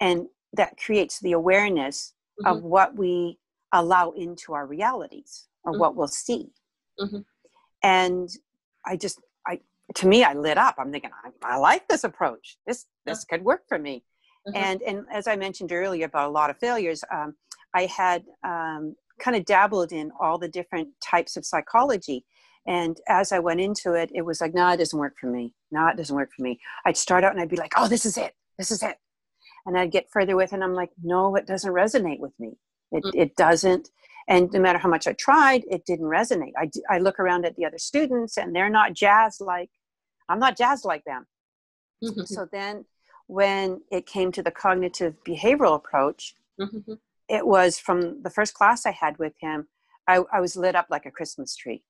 and 0.00 0.28
that 0.52 0.76
creates 0.76 1.18
the 1.20 1.32
awareness 1.32 2.14
of 2.44 2.62
what 2.62 2.94
we 2.96 3.38
allow 3.72 4.10
into 4.10 4.52
our 4.52 4.66
realities 4.66 5.48
or 5.64 5.72
Mhm. 5.72 5.78
what 5.78 5.94
we'll 5.96 6.08
see. 6.08 6.52
Mhm. 7.00 7.24
And 7.82 8.36
I 8.84 8.96
just, 8.96 9.20
I 9.46 9.60
to 9.94 10.06
me, 10.06 10.24
I 10.24 10.32
lit 10.34 10.58
up. 10.58 10.76
I'm 10.78 10.90
thinking, 10.90 11.12
I, 11.12 11.32
I 11.42 11.56
like 11.58 11.88
this 11.88 12.04
approach. 12.04 12.58
This 12.66 12.86
this 13.04 13.24
could 13.24 13.44
work 13.44 13.66
for 13.68 13.78
me. 13.78 14.04
Mhm. 14.48 14.56
And 14.56 14.82
and 14.82 15.06
as 15.12 15.26
I 15.26 15.36
mentioned 15.36 15.72
earlier 15.72 16.06
about 16.06 16.28
a 16.28 16.32
lot 16.32 16.50
of 16.50 16.58
failures, 16.58 17.02
um, 17.10 17.34
I 17.74 17.86
had 17.86 18.24
um, 18.44 18.94
kind 19.20 19.36
of 19.36 19.44
dabbled 19.44 19.92
in 19.92 20.10
all 20.20 20.38
the 20.38 20.48
different 20.48 20.88
types 21.02 21.36
of 21.36 21.44
psychology. 21.46 22.24
And 22.66 22.98
as 23.08 23.32
I 23.32 23.38
went 23.40 23.60
into 23.60 23.92
it, 23.94 24.10
it 24.14 24.22
was 24.22 24.40
like, 24.40 24.54
no, 24.54 24.68
it 24.70 24.78
doesn't 24.78 24.98
work 24.98 25.14
for 25.20 25.30
me. 25.30 25.54
No, 25.70 25.86
it 25.88 25.96
doesn't 25.96 26.16
work 26.16 26.30
for 26.34 26.42
me. 26.42 26.58
I'd 26.86 26.96
start 26.96 27.22
out 27.24 27.32
and 27.32 27.40
I'd 27.40 27.48
be 27.50 27.56
like, 27.56 27.74
oh, 27.76 27.88
this 27.88 28.06
is 28.06 28.16
it. 28.16 28.34
This 28.58 28.70
is 28.70 28.82
it. 28.82 28.96
And 29.66 29.78
I'd 29.78 29.90
get 29.92 30.08
further 30.10 30.34
with 30.36 30.52
it 30.52 30.56
and 30.56 30.64
I'm 30.64 30.74
like, 30.74 30.90
no, 31.02 31.36
it 31.36 31.46
doesn't 31.46 31.72
resonate 31.72 32.20
with 32.20 32.32
me. 32.38 32.56
It, 32.92 33.04
Mm. 33.04 33.10
it 33.14 33.36
doesn't. 33.36 33.90
And 34.28 34.50
no 34.52 34.60
matter 34.60 34.78
how 34.78 34.88
much 34.88 35.06
I 35.06 35.12
tried, 35.14 35.64
it 35.70 35.84
didn't 35.84 36.06
resonate. 36.06 36.52
I, 36.56 36.70
I 36.88 36.98
look 36.98 37.18
around 37.20 37.44
at 37.44 37.56
the 37.56 37.66
other 37.66 37.78
students 37.78 38.38
and 38.38 38.54
they're 38.56 38.70
not 38.70 38.94
jazzed 38.94 39.40
like, 39.42 39.70
I'm 40.28 40.38
not 40.38 40.56
jazzed 40.56 40.84
like 40.86 41.04
them. 41.04 41.26
Mhm. 42.02 42.26
So 42.26 42.46
then 42.50 42.86
when 43.26 43.82
it 43.90 44.06
came 44.06 44.32
to 44.32 44.42
the 44.42 44.50
cognitive 44.50 45.14
behavioral 45.24 45.74
approach, 45.74 46.34
Mhm. 46.60 46.98
it 47.28 47.46
was 47.46 47.78
from 47.78 48.22
the 48.22 48.30
first 48.30 48.54
class 48.54 48.86
I 48.86 48.90
had 48.90 49.18
with 49.18 49.34
him, 49.40 49.68
I, 50.06 50.22
I 50.32 50.40
was 50.40 50.56
lit 50.56 50.74
up 50.74 50.86
like 50.90 51.06
a 51.06 51.10
Christmas 51.10 51.56
tree. 51.56 51.82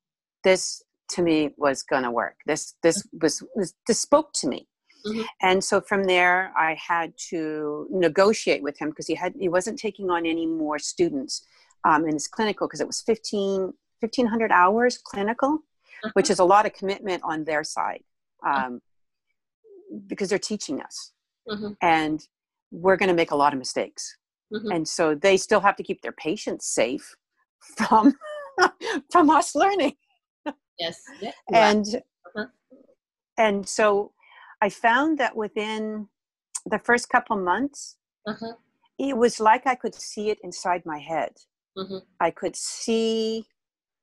This 0.44 0.82
to 1.10 1.22
me 1.22 1.52
was 1.56 1.82
gonna 1.82 2.10
work. 2.10 2.36
This 2.46 2.74
this 2.82 3.06
was 3.20 3.42
this, 3.56 3.74
this 3.86 4.00
spoke 4.00 4.32
to 4.34 4.46
me. 4.48 4.68
Mhm. 5.04 5.26
And 5.42 5.64
so 5.64 5.80
from 5.80 6.04
there 6.04 6.52
I 6.56 6.74
had 6.74 7.12
to 7.30 7.86
negotiate 7.90 8.62
with 8.62 8.78
him 8.78 8.90
because 8.90 9.06
he 9.06 9.14
had 9.14 9.34
he 9.38 9.48
wasn't 9.48 9.78
taking 9.78 10.10
on 10.10 10.24
any 10.24 10.46
more 10.46 10.78
students 10.78 11.44
um, 11.84 12.06
in 12.06 12.14
his 12.14 12.28
clinical 12.28 12.66
because 12.66 12.80
it 12.80 12.86
was 12.86 13.02
15 13.02 13.74
1500 14.00 14.52
hours 14.52 14.98
clinical, 14.98 15.64
which 16.12 16.30
is 16.30 16.38
a 16.38 16.44
lot 16.44 16.64
of 16.66 16.72
commitment 16.74 17.22
on 17.24 17.44
their 17.44 17.64
side. 17.64 18.04
Um, 18.46 18.80
because 20.06 20.28
they're 20.28 20.38
teaching 20.38 20.80
us 20.80 21.12
Mhm. 21.48 21.76
and 21.82 22.28
we're 22.70 22.96
going 22.96 23.08
to 23.08 23.14
make 23.14 23.30
a 23.30 23.36
lot 23.36 23.52
of 23.52 23.58
mistakes 23.58 24.16
Mhm. 24.52 24.74
and 24.74 24.88
so 24.88 25.14
they 25.14 25.36
still 25.36 25.60
have 25.60 25.76
to 25.76 25.82
keep 25.82 26.00
their 26.02 26.12
patients 26.12 26.66
safe 26.66 27.14
from 27.76 28.14
from 29.12 29.30
us 29.30 29.54
learning 29.54 29.96
Yes. 30.78 30.98
Yeah. 31.20 31.32
and 31.52 31.86
Uh-huh. 32.26 32.46
and 33.38 33.68
so 33.68 34.12
i 34.60 34.68
found 34.68 35.18
that 35.18 35.34
within 35.36 36.08
the 36.66 36.78
first 36.78 37.08
couple 37.08 37.36
months 37.36 37.96
Uh-huh. 38.26 38.54
it 38.98 39.16
was 39.16 39.40
like 39.40 39.66
i 39.66 39.74
could 39.74 39.94
see 39.94 40.30
it 40.30 40.38
inside 40.42 40.82
my 40.86 40.98
head 40.98 41.32
Mhm. 41.76 42.00
i 42.20 42.30
could 42.30 42.56
see 42.56 43.46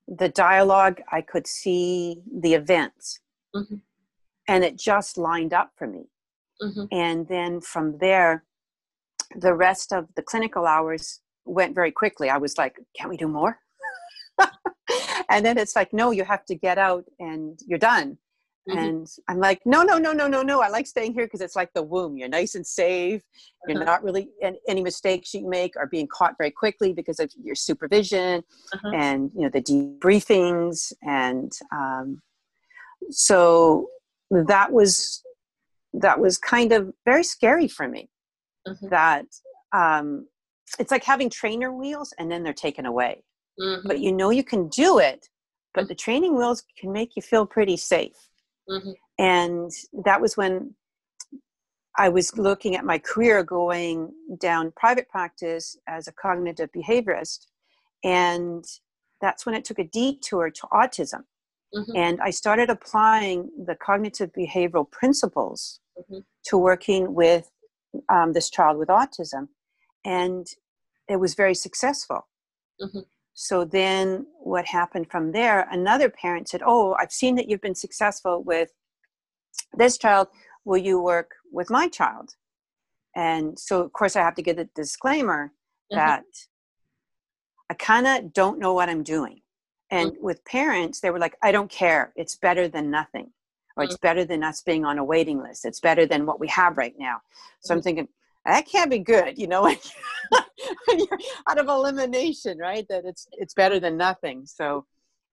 the 0.08 0.28
dialogue 0.28 1.00
i 1.10 1.20
could 1.22 1.46
see 1.46 2.22
the 2.44 2.54
events 2.54 3.20
Mhm. 3.54 3.82
and 4.48 4.64
it 4.64 4.76
just 4.76 5.16
lined 5.16 5.52
up 5.54 5.70
for 5.78 5.86
me 5.86 6.10
Mhm. 6.62 6.88
and 6.90 7.28
then 7.28 7.60
from 7.60 7.98
there 7.98 8.44
the 9.36 9.54
rest 9.54 9.92
of 9.92 10.06
the 10.16 10.22
clinical 10.22 10.66
hours 10.66 11.20
went 11.44 11.74
very 11.74 11.90
quickly 11.90 12.28
i 12.30 12.36
was 12.36 12.56
like 12.58 12.74
can't 12.96 13.10
we 13.10 13.16
do 13.16 13.28
more 13.28 13.58
and 15.30 15.44
then 15.44 15.56
it's 15.58 15.74
like 15.76 15.92
no 15.92 16.10
you 16.10 16.24
have 16.24 16.44
to 16.44 16.54
get 16.54 16.78
out 16.78 17.04
and 17.18 17.60
you're 17.66 17.78
done 17.78 18.18
Mhm. 18.68 18.78
and 18.78 19.06
i'm 19.28 19.40
like 19.48 19.60
no 19.66 19.82
no 19.82 19.98
no 19.98 20.12
no 20.12 20.26
no 20.28 20.40
no 20.42 20.60
i 20.62 20.68
like 20.68 20.86
staying 20.86 21.12
here 21.14 21.26
because 21.26 21.40
it's 21.40 21.56
like 21.56 21.72
the 21.74 21.82
womb 21.82 22.16
you're 22.16 22.28
nice 22.28 22.54
and 22.54 22.66
safe 22.66 23.22
you're 23.66 23.76
Uh-huh. 23.76 23.84
not 23.92 24.04
really 24.04 24.28
and 24.42 24.56
any 24.68 24.82
mistakes 24.82 25.34
you 25.34 25.48
make 25.48 25.76
are 25.76 25.88
being 25.88 26.06
caught 26.06 26.34
very 26.38 26.50
quickly 26.50 26.92
because 26.92 27.18
of 27.18 27.28
your 27.42 27.56
supervision 27.56 28.44
Uh-huh. 28.74 28.90
and 28.94 29.18
you 29.34 29.42
know 29.42 29.48
the 29.48 29.62
debriefings 29.62 30.92
and 31.02 31.50
um, 31.72 32.22
so 33.10 33.88
that 34.30 34.70
was 34.72 35.22
that 35.94 36.18
was 36.18 36.38
kind 36.38 36.72
of 36.72 36.92
very 37.04 37.24
scary 37.24 37.68
for 37.68 37.88
me 37.88 38.08
Mhm. 38.66 38.90
that 38.90 39.26
um, 39.72 40.28
it's 40.78 40.90
like 40.90 41.04
having 41.04 41.28
trainer 41.30 41.72
wheels 41.72 42.12
and 42.18 42.30
then 42.30 42.42
they're 42.42 42.52
taken 42.52 42.86
away 42.86 43.22
Mhm. 43.58 43.82
but 43.84 44.00
you 44.00 44.12
know 44.12 44.30
you 44.30 44.44
can 44.44 44.68
do 44.68 44.98
it 44.98 45.28
but 45.74 45.88
the 45.88 45.94
training 45.94 46.36
wheels 46.36 46.64
can 46.78 46.92
make 46.92 47.16
you 47.16 47.22
feel 47.22 47.46
pretty 47.46 47.76
safe 47.76 48.28
Mhm. 48.68 48.94
and 49.18 49.70
that 50.04 50.20
was 50.20 50.36
when 50.36 50.74
i 51.98 52.08
was 52.08 52.36
looking 52.38 52.74
at 52.76 52.84
my 52.84 52.98
career 52.98 53.42
going 53.44 54.12
down 54.38 54.72
private 54.72 55.08
practice 55.08 55.76
as 55.86 56.08
a 56.08 56.12
cognitive 56.12 56.70
behaviorist 56.72 57.46
And 58.04 58.64
that's 59.20 59.46
when 59.46 59.54
it 59.54 59.64
took 59.64 59.78
a 59.78 59.84
detour 59.84 60.50
to 60.50 60.62
autism. 60.72 61.22
Mm-hmm. 61.74 61.96
And 61.96 62.20
I 62.20 62.30
started 62.30 62.68
applying 62.70 63.50
the 63.66 63.74
cognitive 63.74 64.30
behavioral 64.32 64.90
principles 64.90 65.80
mm-hmm. 65.98 66.20
to 66.46 66.58
working 66.58 67.14
with 67.14 67.50
um, 68.08 68.32
this 68.32 68.50
child 68.50 68.78
with 68.78 68.88
autism. 68.88 69.48
And 70.04 70.46
it 71.08 71.16
was 71.16 71.34
very 71.34 71.54
successful. 71.54 72.26
Mm-hmm. 72.80 73.00
So 73.34 73.64
then 73.64 74.26
what 74.38 74.66
happened 74.66 75.10
from 75.10 75.32
there, 75.32 75.66
another 75.70 76.10
parent 76.10 76.48
said, 76.48 76.62
Oh, 76.64 76.94
I've 77.00 77.12
seen 77.12 77.36
that 77.36 77.48
you've 77.48 77.60
been 77.60 77.74
successful 77.74 78.42
with 78.42 78.70
this 79.74 79.96
child. 79.96 80.28
Will 80.64 80.78
you 80.78 81.00
work 81.00 81.32
with 81.50 81.70
my 81.70 81.88
child? 81.88 82.34
And 83.16 83.58
so, 83.58 83.82
of 83.82 83.92
course, 83.92 84.16
I 84.16 84.20
have 84.20 84.34
to 84.36 84.42
get 84.42 84.58
a 84.58 84.68
disclaimer 84.74 85.52
mm-hmm. 85.92 85.96
that 85.96 86.24
I 87.70 87.74
kind 87.74 88.06
of 88.06 88.32
don't 88.32 88.58
know 88.58 88.72
what 88.74 88.88
I'm 88.88 89.02
doing. 89.02 89.41
And 89.92 90.12
mm-hmm. 90.12 90.24
with 90.24 90.44
parents, 90.44 91.00
they 91.00 91.10
were 91.10 91.18
like, 91.18 91.36
I 91.42 91.52
don't 91.52 91.70
care. 91.70 92.12
It's 92.16 92.34
better 92.34 92.66
than 92.66 92.90
nothing. 92.90 93.30
Or 93.76 93.84
it's 93.84 93.94
mm-hmm. 93.94 94.06
better 94.06 94.24
than 94.24 94.42
us 94.42 94.62
being 94.62 94.84
on 94.84 94.98
a 94.98 95.04
waiting 95.04 95.40
list. 95.40 95.64
It's 95.64 95.80
better 95.80 96.06
than 96.06 96.26
what 96.26 96.40
we 96.40 96.48
have 96.48 96.76
right 96.76 96.94
now. 96.98 97.18
So 97.60 97.72
I'm 97.72 97.78
mm-hmm. 97.78 97.84
thinking, 97.84 98.08
that 98.44 98.66
can't 98.66 98.90
be 98.90 98.98
good, 98.98 99.38
you 99.38 99.46
know, 99.46 99.62
when 100.32 100.98
you're 100.98 101.18
out 101.48 101.58
of 101.58 101.68
elimination, 101.68 102.58
right? 102.58 102.84
That 102.88 103.04
it's 103.04 103.28
it's 103.32 103.54
better 103.54 103.78
than 103.78 103.96
nothing. 103.96 104.46
So 104.46 104.84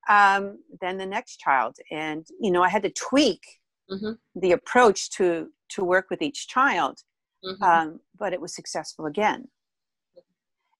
um, 0.07 0.59
then 0.79 0.97
the 0.97 1.07
next 1.07 1.37
child, 1.37 1.77
and 1.89 2.27
you 2.39 2.51
know, 2.51 2.61
I 2.61 2.69
had 2.69 2.83
to 2.83 2.91
tweak 2.91 3.41
mm-hmm. 3.89 4.11
the 4.35 4.51
approach 4.51 5.09
to 5.11 5.47
to 5.69 5.83
work 5.83 6.11
with 6.11 6.21
each 6.21 6.47
child, 6.47 6.99
mm-hmm. 7.43 7.63
um, 7.63 7.99
but 8.17 8.31
it 8.33 8.41
was 8.41 8.53
successful 8.53 9.07
again. 9.07 9.47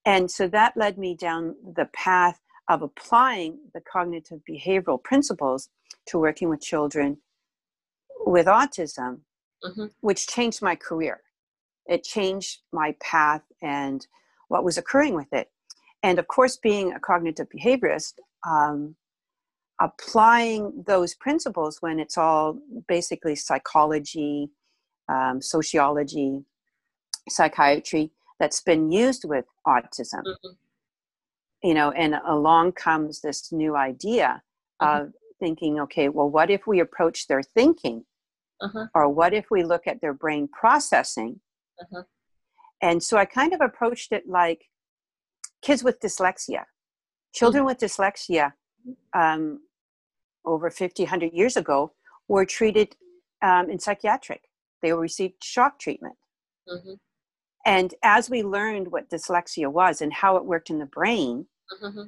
And 0.06 0.30
so 0.30 0.48
that 0.50 0.78
led 0.78 0.98
me 0.98 1.16
down 1.16 1.56
the 1.76 1.90
path 1.94 2.40
of 2.70 2.84
applying 2.84 3.58
the 3.74 3.82
cognitive 3.82 4.40
behavioral 4.50 5.04
principles 5.04 5.70
to 6.08 6.20
working 6.20 6.50
with 6.50 6.62
children 6.62 7.18
with 8.26 8.46
autism, 8.46 9.22
mm-hmm. 9.64 9.86
which 10.02 10.28
changed 10.28 10.62
my 10.62 10.76
career. 10.76 11.22
It 11.88 12.04
changed 12.04 12.60
my 12.72 12.96
path 13.02 13.42
and 13.62 14.06
what 14.50 14.64
was 14.64 14.78
occurring 14.78 15.16
with 15.16 15.34
it. 15.34 15.50
And 16.04 16.20
of 16.20 16.28
course, 16.28 16.58
being 16.58 16.94
a 16.94 17.00
cognitive 17.00 17.48
behaviorist, 17.50 18.14
um, 18.48 18.96
applying 19.82 20.84
those 20.86 21.16
principles 21.16 21.78
when 21.82 22.00
it's 22.00 22.18
all 22.18 22.60
basically 22.88 23.36
psychology, 23.36 24.50
um, 25.08 25.42
sociology, 25.42 26.44
psychiatry 27.28 28.12
that's 28.40 28.62
been 28.62 28.92
used 28.92 29.26
with 29.26 29.46
autism. 29.66 30.22
Mm-hmm 30.22 30.50
you 31.64 31.74
know 31.74 31.92
and 31.92 32.16
along 32.28 32.72
comes 32.72 33.22
this 33.22 33.52
new 33.52 33.76
idea 33.76 34.42
mm-hmm. 34.82 35.04
of 35.04 35.14
thinking 35.40 35.80
okay 35.80 36.10
well 36.10 36.30
what 36.30 36.50
if 36.50 36.68
we 36.68 36.80
approach 36.80 37.28
their 37.28 37.42
thinking 37.42 38.04
uh-huh. 38.62 38.88
or 38.94 39.10
what 39.10 39.34
if 39.34 39.46
we 39.52 39.64
look 39.64 39.88
at 39.88 40.02
their 40.02 40.14
brain 40.14 40.48
processing 40.48 41.40
uh-huh. 41.82 42.04
and 42.82 43.02
so 43.02 43.18
i 43.18 43.26
kind 43.26 43.54
of 43.54 43.62
approached 43.62 44.12
it 44.12 44.28
like 44.28 44.66
kids 45.62 45.84
with 45.84 46.00
dyslexia 46.00 46.64
children 47.34 47.62
mm-hmm. 47.62 47.68
with 47.68 47.80
dyslexia 47.80 48.54
um, 49.14 49.60
over 50.46 50.70
50 50.70 51.04
100 51.04 51.34
years 51.34 51.58
ago 51.58 51.94
were 52.28 52.46
treated 52.46 52.96
um, 53.42 53.70
in 53.70 53.80
psychiatric 53.80 54.44
they 54.82 54.94
received 54.94 55.44
shock 55.44 55.80
treatment 55.80 56.16
mm-hmm. 56.68 56.94
And 57.70 57.94
as 58.02 58.32
we 58.32 58.42
learned 58.42 58.92
what 58.92 59.12
dyslexia 59.12 59.72
was 59.72 60.02
and 60.02 60.12
how 60.12 60.38
it 60.38 60.46
worked 60.46 60.72
in 60.72 60.80
the 60.80 60.88
brain, 60.88 61.46
mm-hmm. 61.84 62.02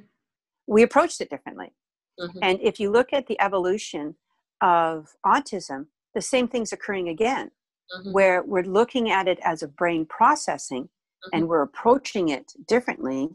we 0.66 0.82
approached 0.82 1.20
it 1.20 1.30
differently. 1.30 1.72
Mm-hmm. 2.18 2.38
And 2.42 2.58
if 2.60 2.80
you 2.80 2.90
look 2.90 3.12
at 3.12 3.28
the 3.28 3.40
evolution 3.40 4.16
of 4.60 5.06
autism, 5.24 5.86
the 6.16 6.20
same 6.20 6.48
thing's 6.48 6.72
occurring 6.72 7.08
again, 7.08 7.52
mm-hmm. 7.94 8.10
where 8.10 8.42
we're 8.42 8.64
looking 8.64 9.08
at 9.10 9.28
it 9.28 9.38
as 9.44 9.62
a 9.62 9.68
brain 9.68 10.04
processing 10.04 10.88
and 11.32 11.42
mm-hmm. 11.42 11.50
we're 11.50 11.62
approaching 11.62 12.28
it 12.30 12.52
differently 12.66 13.28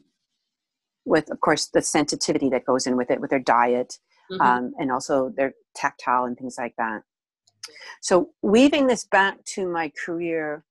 with, 1.05 1.31
of 1.31 1.39
course, 1.39 1.67
the 1.67 1.81
sensitivity 1.81 2.49
that 2.49 2.65
goes 2.65 2.87
in 2.87 2.97
with 2.97 3.09
it, 3.09 3.21
with 3.21 3.29
their 3.29 3.39
diet, 3.39 3.99
mm-hmm. 4.29 4.41
um, 4.41 4.73
and 4.77 4.91
also 4.91 5.33
their 5.37 5.53
tactile 5.77 6.25
and 6.25 6.37
things 6.37 6.57
like 6.57 6.73
that. 6.77 7.03
So, 8.01 8.31
weaving 8.41 8.87
this 8.87 9.05
back 9.05 9.43
to 9.55 9.65
my 9.65 9.93
career 10.05 10.65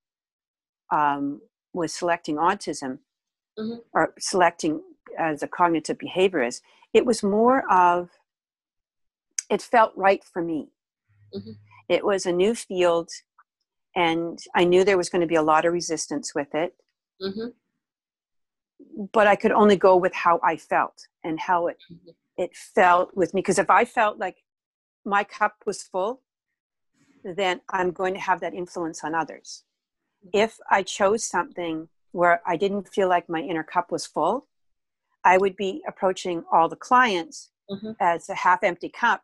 um, 0.91 1.41
was 1.73 1.93
selecting 1.93 2.37
autism 2.37 2.99
mm-hmm. 3.59 3.77
or 3.93 4.15
selecting 4.19 4.83
as 5.19 5.43
a 5.43 5.49
cognitive 5.49 5.99
behaviorist, 5.99 6.61
it 6.93 7.07
was 7.07 7.23
more 7.23 7.71
of 7.71 8.11
it 9.51 9.63
felt 9.63 9.93
right 9.97 10.25
for 10.25 10.43
me. 10.43 10.69
Mm-hmm. 11.35 11.53
It 11.89 12.05
was 12.05 12.27
a 12.27 12.33
new 12.33 12.55
field, 12.55 13.11
and 13.95 14.39
I 14.55 14.65
knew 14.65 14.85
there 14.85 14.97
was 14.97 15.09
going 15.09 15.21
to 15.21 15.27
be 15.27 15.37
a 15.37 15.43
lot 15.43 15.65
of 15.65 15.73
resistance 15.73 16.35
with 16.35 16.55
it. 16.55 16.75
Mm-hmm. 17.23 17.49
But 19.13 19.27
I 19.27 19.37
could 19.37 19.53
only 19.53 19.77
go 19.77 19.97
with 19.97 20.13
how 20.15 20.41
I 20.43 20.57
felt 20.57 21.07
and 21.25 21.39
how 21.39 21.69
it 21.69 21.79
mm-hmm. 21.91 22.11
it 22.37 22.57
felt 22.57 23.17
with 23.17 23.35
me. 23.35 23.41
Because 23.41 23.59
if 23.59 23.71
I 23.71 23.85
felt 23.85 24.19
like 24.19 24.43
my 25.05 25.23
cup 25.23 25.55
was 25.65 25.83
full, 25.83 26.23
then 27.25 27.61
I'm 27.71 27.93
going 27.93 28.15
to 28.15 28.21
have 28.21 28.41
that 28.41 28.55
influence 28.55 29.05
on 29.05 29.15
others 29.15 29.63
if 30.33 30.59
I 30.71 30.83
chose 30.83 31.25
something 31.25 31.89
where 32.13 32.41
I 32.47 32.57
didn't 32.57 32.89
feel 32.89 33.09
like 33.09 33.29
my 33.29 33.41
inner 33.41 33.63
cup 33.63 33.91
was 33.91 34.07
full, 34.07 34.47
I 35.25 35.39
would 35.39 35.57
be 35.57 35.83
approaching 35.87 36.45
all 36.53 36.69
the 36.69 36.77
clients 36.77 37.51
mm-hmm. 37.71 37.93
as 38.01 38.29
a 38.29 38.35
half 38.35 38.63
empty 38.63 38.89
cup. 38.89 39.23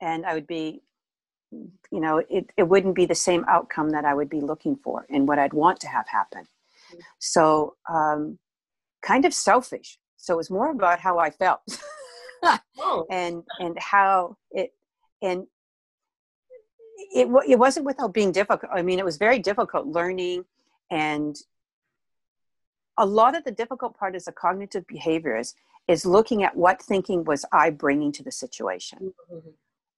And 0.00 0.26
I 0.26 0.34
would 0.34 0.46
be, 0.46 0.82
you 1.50 2.00
know, 2.00 2.22
it, 2.28 2.50
it 2.56 2.64
wouldn't 2.64 2.94
be 2.94 3.06
the 3.06 3.14
same 3.14 3.44
outcome 3.48 3.90
that 3.90 4.04
I 4.04 4.14
would 4.14 4.28
be 4.28 4.40
looking 4.40 4.76
for 4.76 5.06
and 5.08 5.26
what 5.26 5.38
I'd 5.38 5.52
want 5.52 5.80
to 5.80 5.88
have 5.88 6.06
happen. 6.08 6.42
Mm-hmm. 6.42 6.98
So, 7.18 7.76
um, 7.88 8.38
kind 9.02 9.24
of 9.24 9.32
selfish. 9.32 9.98
So 10.16 10.34
it 10.34 10.38
was 10.38 10.50
more 10.50 10.70
about 10.70 11.00
how 11.00 11.18
I 11.18 11.30
felt 11.30 11.60
oh. 12.78 13.06
and, 13.10 13.42
and 13.60 13.78
how 13.78 14.36
it, 14.50 14.72
and 15.22 15.46
it, 16.98 17.28
it 17.48 17.58
wasn't 17.58 17.86
without 17.86 18.12
being 18.12 18.32
difficult. 18.32 18.72
I 18.74 18.82
mean, 18.82 18.98
it 18.98 19.04
was 19.04 19.16
very 19.16 19.38
difficult 19.38 19.86
learning 19.86 20.44
and 20.90 21.36
a 22.98 23.06
lot 23.06 23.36
of 23.36 23.44
the 23.44 23.52
difficult 23.52 23.96
part 23.96 24.16
as 24.16 24.26
a 24.26 24.32
cognitive 24.32 24.84
behaviorist 24.86 25.54
is 25.86 26.04
looking 26.04 26.42
at 26.42 26.56
what 26.56 26.82
thinking 26.82 27.24
was 27.24 27.44
I 27.52 27.70
bringing 27.70 28.12
to 28.12 28.22
the 28.22 28.32
situation. 28.32 29.14
Mm-hmm. 29.32 29.50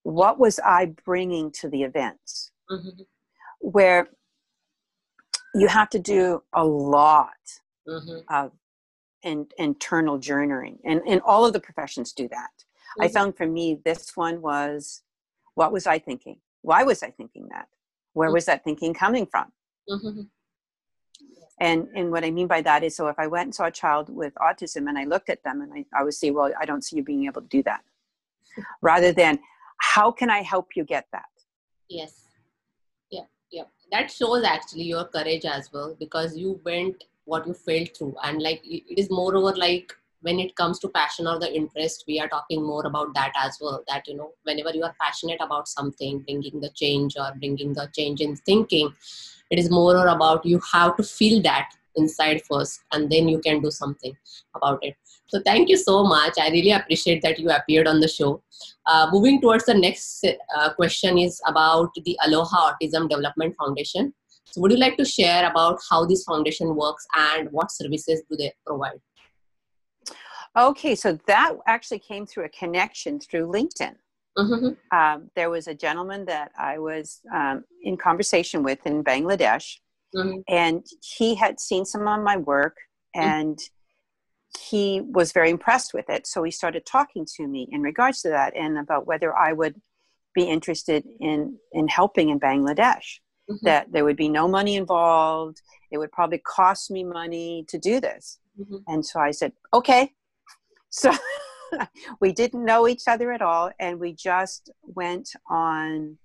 What 0.03 0.39
was 0.39 0.61
I 0.65 0.95
bringing 1.05 1.51
to 1.53 1.69
the 1.69 1.83
events? 1.83 2.53
Mm-hmm. 2.71 3.03
Where 3.61 4.09
you 5.55 5.67
have 5.67 5.91
to 5.91 5.99
do 5.99 6.43
a 6.53 6.65
lot 6.65 7.31
mm-hmm. 7.89 8.19
of 8.33 8.53
in, 9.23 9.47
internal 9.59 10.19
journeying, 10.19 10.79
and, 10.85 11.01
and 11.07 11.21
all 11.23 11.45
of 11.45 11.53
the 11.53 11.61
professions 11.61 12.13
do 12.13 12.29
that. 12.29 12.51
I 12.99 13.07
mm-hmm. 13.07 13.15
found 13.15 13.37
for 13.37 13.47
me, 13.47 13.81
this 13.85 14.17
one 14.17 14.41
was 14.41 15.03
what 15.55 15.73
was 15.73 15.87
I 15.87 15.99
thinking? 15.99 16.37
Why 16.62 16.83
was 16.83 17.03
i 17.03 17.11
thinking 17.11 17.49
that? 17.51 17.68
Where 18.12 18.29
mm-hmm. 18.29 18.35
was 18.35 18.46
that 18.46 18.64
thinking 18.64 18.94
coming 18.94 19.27
from? 19.27 19.46
Mm-hmm. 19.88 20.20
and 21.59 21.88
and 21.96 22.12
what 22.12 22.23
i 22.23 22.31
mean 22.31 22.46
by 22.46 22.61
that 22.61 22.85
is 22.85 22.94
so 22.94 23.09
if 23.09 23.18
i 23.18 23.27
went 23.27 23.46
and 23.46 23.55
saw 23.55 23.64
a 23.64 23.70
child 23.73 24.09
with 24.09 24.33
autism 24.35 24.88
and 24.88 24.96
i 24.96 25.05
looked 25.05 25.31
at 25.31 25.42
them 25.42 25.62
and 25.62 25.73
i, 25.75 25.85
I 25.99 26.05
would 26.05 26.14
say 26.14 26.31
well 26.31 26.53
i 26.61 26.64
don't 26.64 26.85
see 26.85 26.96
you 26.96 27.03
being 27.03 27.25
able 27.27 27.42
to 27.42 27.49
do 27.49 27.62
that. 27.64 27.83
Rather 28.83 29.12
than 29.12 29.40
how 29.79 30.12
can 30.12 30.31
i 30.31 30.42
help 30.42 30.77
you 30.77 30.85
get 30.85 31.07
that? 31.12 31.33
Yes. 31.88 32.12
Yeah 33.11 33.25
yeah. 33.51 33.64
That 33.92 34.11
shows 34.11 34.44
actually 34.44 34.85
your 34.85 35.05
courage 35.05 35.44
as 35.44 35.70
well 35.73 35.96
because 35.99 36.37
you 36.37 36.61
went 36.64 37.05
what 37.25 37.46
you 37.46 37.55
failed 37.55 37.90
through. 37.96 38.14
And 38.23 38.40
like 38.42 38.61
it 38.64 38.99
is 38.99 39.11
moreover 39.11 39.57
like 39.57 39.92
when 40.22 40.38
it 40.38 40.54
comes 40.56 40.78
to 40.78 40.88
passion 40.88 41.26
or 41.26 41.38
the 41.38 41.54
interest 41.54 42.04
we 42.06 42.20
are 42.20 42.28
talking 42.28 42.62
more 42.62 42.87
about 42.87 43.14
that 43.14 43.33
as 43.37 43.59
well 43.61 43.83
that 43.88 44.06
you 44.06 44.16
know 44.16 44.30
whenever 44.44 44.70
you 44.70 44.83
are 44.83 44.94
passionate 45.00 45.40
about 45.40 45.68
something 45.68 46.20
bringing 46.20 46.61
the 46.61 46.70
change 46.70 47.16
or 47.16 47.33
bringing 47.38 47.72
the 47.72 47.88
change 47.96 48.20
in 48.20 48.37
thinking 48.37 48.92
it 49.50 49.59
is 49.59 49.70
more 49.70 50.06
about 50.06 50.44
you 50.44 50.61
have 50.72 50.96
to 50.96 51.02
feel 51.02 51.42
that 51.42 51.70
inside 51.96 52.42
first 52.48 52.80
and 52.92 53.11
then 53.11 53.28
you 53.28 53.40
can 53.40 53.61
do 53.61 53.70
something 53.70 54.16
about 54.54 54.78
it. 54.83 54.94
So 55.26 55.40
thank 55.44 55.68
you 55.68 55.76
so 55.76 56.04
much. 56.04 56.35
I 56.40 56.48
really 56.50 56.72
appreciate 56.72 57.22
that 57.22 57.38
you 57.38 57.50
appeared 57.50 57.87
on 57.87 58.00
the 58.00 58.09
show. 58.09 58.42
Uh, 58.87 59.09
moving 59.12 59.40
towards 59.40 59.64
the 59.64 59.74
next 59.74 60.24
uh, 60.56 60.72
question 60.74 61.18
is 61.18 61.40
about 61.46 61.90
the 62.04 62.18
aloha 62.24 62.72
autism 62.72 63.09
development 63.09 63.54
foundation. 63.56 64.14
So 64.44 64.61
would 64.61 64.72
you 64.72 64.78
like 64.78 64.96
to 64.96 65.04
share 65.04 65.48
about 65.48 65.78
how 65.88 66.04
this 66.06 66.24
foundation 66.24 66.74
works 66.74 67.06
and 67.16 67.48
what 67.52 67.70
services 67.70 68.22
do 68.28 68.37
they 68.37 68.52
provide 68.66 69.00
Okay, 70.59 70.95
so 70.95 71.19
that 71.27 71.55
actually 71.67 72.01
came 72.01 72.27
through 72.27 72.45
a 72.45 72.49
connection 72.49 73.21
through 73.21 73.47
LinkedIn. 73.47 73.95
Mm-hmm. 74.37 74.97
Um, 74.97 75.31
there 75.37 75.51
was 75.51 75.69
a 75.69 75.75
gentleman 75.75 76.25
that 76.27 76.51
I 76.59 76.79
was 76.79 77.21
um, 77.35 77.65
in 77.83 77.97
conversation 77.97 78.63
with 78.63 78.85
in 78.87 79.05
Bangladesh, 79.05 79.77
mm-hmm. 80.15 80.41
and 80.49 80.85
he 81.03 81.35
had 81.35 81.61
seen 81.61 81.85
some 81.85 82.07
of 82.07 82.23
my 82.23 82.37
work, 82.37 82.77
mm-hmm. 83.17 83.29
and 83.29 83.59
he 84.59 85.03
was 85.03 85.33
very 85.33 85.51
impressed 85.51 85.95
with 85.95 86.09
it. 86.09 86.27
So 86.27 86.43
he 86.43 86.51
started 86.51 86.85
talking 86.85 87.27
to 87.37 87.47
me 87.47 87.69
in 87.71 87.83
regards 87.83 88.23
to 88.23 88.31
that 88.31 88.57
and 88.57 88.79
about 88.79 89.07
whether 89.07 89.37
I 89.37 89.53
would 89.53 89.81
be 90.35 90.45
interested 90.45 91.05
in, 91.21 91.57
in 91.73 91.87
helping 91.89 92.31
in 92.31 92.41
Bangladesh. 92.41 93.19
Mm-hmm. 93.51 93.67
That 93.67 93.91
there 93.91 94.05
would 94.05 94.17
be 94.17 94.29
no 94.29 94.47
money 94.47 94.77
involved. 94.77 95.61
It 95.91 95.99
would 95.99 96.13
probably 96.13 96.39
cost 96.39 96.89
me 96.89 97.03
money 97.03 97.65
to 97.69 97.79
do 97.79 98.01
this. 98.01 98.39
Mm-hmm. 98.61 98.77
And 98.87 99.05
so 99.05 99.19
I 99.19 99.33
said, 99.33 99.53
okay. 99.75 100.13
So 100.90 101.12
we 102.20 102.33
didn't 102.33 102.64
know 102.64 102.87
each 102.87 103.05
other 103.07 103.33
at 103.33 103.42
all. 103.42 103.70
And 103.79 103.98
we 103.98 104.12
just 104.12 104.70
went 104.83 105.31
on, 105.48 106.18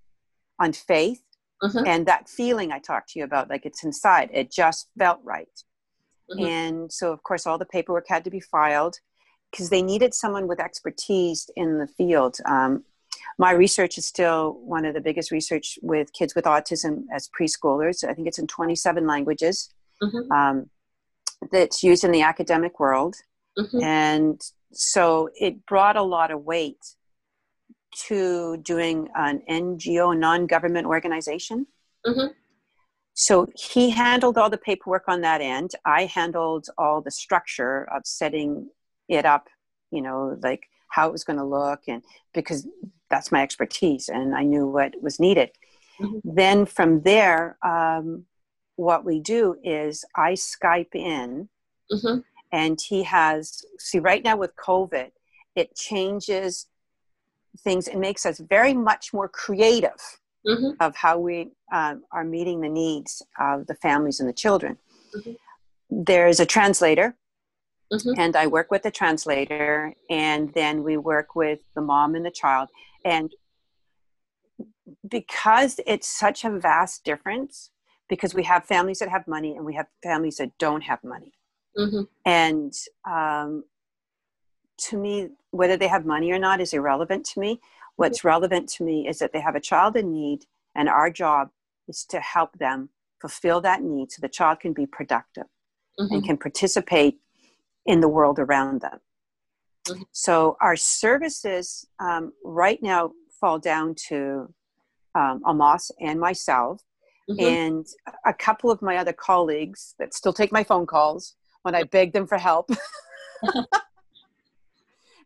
on 0.59 0.73
faith. 0.73 1.21
Mm-hmm. 1.63 1.87
And 1.87 2.05
that 2.05 2.27
feeling 2.27 2.71
I 2.71 2.79
talked 2.79 3.09
to 3.09 3.19
you 3.19 3.25
about, 3.25 3.49
like 3.49 3.65
it's 3.65 3.83
inside, 3.83 4.29
it 4.33 4.51
just 4.51 4.89
felt 4.97 5.19
right. 5.23 5.47
Mm-hmm. 6.31 6.45
And 6.45 6.91
so, 6.91 7.13
of 7.13 7.23
course, 7.23 7.47
all 7.47 7.57
the 7.57 7.65
paperwork 7.65 8.05
had 8.09 8.23
to 8.25 8.29
be 8.29 8.39
filed 8.39 8.97
because 9.51 9.69
they 9.69 9.81
needed 9.81 10.13
someone 10.13 10.47
with 10.47 10.59
expertise 10.59 11.49
in 11.55 11.77
the 11.77 11.87
field. 11.87 12.37
Um, 12.45 12.83
my 13.37 13.51
research 13.51 13.97
is 13.97 14.05
still 14.05 14.59
one 14.63 14.85
of 14.85 14.93
the 14.93 15.01
biggest 15.01 15.31
research 15.31 15.79
with 15.81 16.11
kids 16.13 16.35
with 16.35 16.45
autism 16.45 17.03
as 17.11 17.29
preschoolers. 17.29 18.03
I 18.03 18.13
think 18.13 18.27
it's 18.27 18.39
in 18.39 18.47
27 18.47 19.07
languages. 19.07 19.69
Mm-hmm. 20.01 20.31
Um, 20.31 20.69
that's 21.51 21.83
used 21.83 22.03
in 22.03 22.11
the 22.11 22.21
academic 22.21 22.79
world. 22.79 23.15
Mm-hmm. 23.57 23.83
And 23.83 24.41
so 24.75 25.29
it 25.39 25.65
brought 25.65 25.95
a 25.95 26.03
lot 26.03 26.31
of 26.31 26.43
weight 26.43 26.83
to 28.07 28.57
doing 28.57 29.07
an 29.15 29.41
NGO, 29.49 30.17
non 30.17 30.47
government 30.47 30.85
organization. 30.85 31.67
Mm-hmm. 32.05 32.33
So 33.13 33.47
he 33.55 33.89
handled 33.89 34.37
all 34.37 34.49
the 34.49 34.57
paperwork 34.57 35.03
on 35.07 35.21
that 35.21 35.39
end. 35.39 35.71
I 35.85 36.05
handled 36.05 36.67
all 36.77 37.01
the 37.01 37.11
structure 37.11 37.87
of 37.93 38.01
setting 38.05 38.69
it 39.07 39.25
up, 39.25 39.47
you 39.91 40.01
know, 40.01 40.37
like 40.43 40.67
how 40.89 41.07
it 41.07 41.11
was 41.13 41.23
going 41.23 41.39
to 41.39 41.45
look, 41.45 41.81
and 41.87 42.03
because 42.33 42.67
that's 43.09 43.31
my 43.31 43.41
expertise 43.41 44.09
and 44.09 44.35
I 44.35 44.43
knew 44.43 44.67
what 44.67 44.93
was 45.01 45.19
needed. 45.19 45.51
Mm-hmm. 46.01 46.35
Then 46.35 46.65
from 46.65 47.01
there, 47.01 47.57
um, 47.63 48.25
what 48.75 49.05
we 49.05 49.19
do 49.19 49.55
is 49.63 50.03
I 50.15 50.33
Skype 50.33 50.93
in, 50.93 51.47
mm-hmm. 51.91 52.19
And 52.51 52.79
he 52.79 53.03
has, 53.03 53.65
see, 53.79 53.99
right 53.99 54.23
now 54.23 54.37
with 54.37 54.55
COVID, 54.55 55.11
it 55.55 55.75
changes 55.75 56.67
things, 57.59 57.87
it 57.87 57.97
makes 57.97 58.25
us 58.25 58.39
very 58.39 58.73
much 58.73 59.13
more 59.13 59.29
creative 59.29 60.19
mm-hmm. 60.45 60.71
of 60.79 60.95
how 60.95 61.17
we 61.17 61.51
um, 61.73 62.03
are 62.11 62.23
meeting 62.23 62.61
the 62.61 62.69
needs 62.69 63.21
of 63.39 63.67
the 63.67 63.75
families 63.75 64.19
and 64.19 64.29
the 64.29 64.33
children. 64.33 64.77
Mm-hmm. 65.15 65.31
There's 65.89 66.39
a 66.39 66.45
translator, 66.45 67.15
mm-hmm. 67.91 68.19
and 68.19 68.35
I 68.35 68.47
work 68.47 68.71
with 68.71 68.83
the 68.83 68.91
translator, 68.91 69.93
and 70.09 70.53
then 70.53 70.83
we 70.83 70.97
work 70.97 71.35
with 71.35 71.59
the 71.75 71.81
mom 71.81 72.15
and 72.15 72.25
the 72.25 72.31
child. 72.31 72.69
And 73.03 73.31
because 75.07 75.79
it's 75.85 76.07
such 76.07 76.43
a 76.43 76.49
vast 76.49 77.03
difference, 77.03 77.71
because 78.09 78.35
we 78.35 78.43
have 78.43 78.65
families 78.65 78.99
that 78.99 79.09
have 79.09 79.27
money 79.27 79.55
and 79.55 79.65
we 79.65 79.73
have 79.75 79.87
families 80.03 80.37
that 80.37 80.51
don't 80.57 80.81
have 80.81 81.03
money. 81.03 81.33
Mm-hmm. 81.77 82.03
And 82.25 82.73
um, 83.09 83.63
to 84.77 84.97
me, 84.97 85.29
whether 85.51 85.77
they 85.77 85.87
have 85.87 86.05
money 86.05 86.31
or 86.31 86.39
not 86.39 86.61
is 86.61 86.73
irrelevant 86.73 87.25
to 87.25 87.39
me. 87.39 87.59
What's 87.95 88.23
relevant 88.23 88.69
to 88.69 88.83
me 88.83 89.07
is 89.07 89.19
that 89.19 89.31
they 89.31 89.39
have 89.39 89.55
a 89.55 89.61
child 89.61 89.95
in 89.95 90.11
need, 90.11 90.45
and 90.75 90.89
our 90.89 91.09
job 91.09 91.49
is 91.87 92.03
to 92.09 92.19
help 92.19 92.57
them 92.57 92.89
fulfill 93.21 93.61
that 93.61 93.81
need 93.81 94.11
so 94.11 94.19
the 94.21 94.29
child 94.29 94.59
can 94.59 94.73
be 94.73 94.85
productive 94.85 95.45
mm-hmm. 95.99 96.13
and 96.13 96.25
can 96.25 96.37
participate 96.37 97.19
in 97.85 98.01
the 98.01 98.09
world 98.09 98.37
around 98.39 98.81
them. 98.81 98.99
Mm-hmm. 99.87 100.01
So, 100.11 100.57
our 100.61 100.75
services 100.75 101.85
um, 101.99 102.33
right 102.43 102.81
now 102.81 103.11
fall 103.39 103.59
down 103.59 103.95
to 104.09 104.53
um, 105.13 105.41
Amos 105.47 105.91
and 106.01 106.19
myself, 106.19 106.81
mm-hmm. 107.29 107.45
and 107.45 107.85
a 108.25 108.33
couple 108.33 108.71
of 108.71 108.81
my 108.81 108.97
other 108.97 109.13
colleagues 109.13 109.95
that 109.99 110.13
still 110.13 110.33
take 110.33 110.51
my 110.51 110.63
phone 110.63 110.85
calls 110.85 111.35
when 111.65 111.73
I 111.73 111.81
beg 111.81 112.13
them 112.13 112.27
for 112.27 112.37
help. 112.37 112.69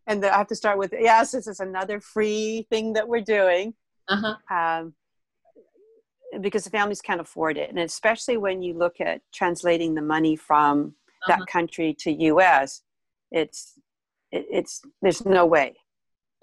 and 0.07 0.25
I 0.25 0.37
have 0.37 0.47
to 0.47 0.55
start 0.55 0.77
with 0.77 0.93
yes, 0.97 1.31
this 1.31 1.47
is 1.47 1.59
another 1.59 1.99
free 1.99 2.65
thing 2.69 2.93
that 2.93 3.09
we're 3.09 3.19
doing. 3.21 3.73
Uh-huh. 4.07 4.35
Um, 4.49 4.93
because 6.39 6.63
the 6.63 6.69
families 6.69 7.01
can't 7.01 7.19
afford 7.19 7.57
it, 7.57 7.69
and 7.69 7.79
especially 7.79 8.37
when 8.37 8.61
you 8.61 8.73
look 8.73 9.01
at 9.01 9.21
translating 9.33 9.95
the 9.95 10.01
money 10.01 10.37
from 10.37 10.95
uh-huh. 11.27 11.35
that 11.35 11.47
country 11.47 11.93
to 11.99 12.11
U.S., 12.11 12.83
it's 13.31 13.73
it, 14.31 14.45
it's 14.49 14.81
there's 15.01 15.25
no 15.25 15.45
way 15.45 15.75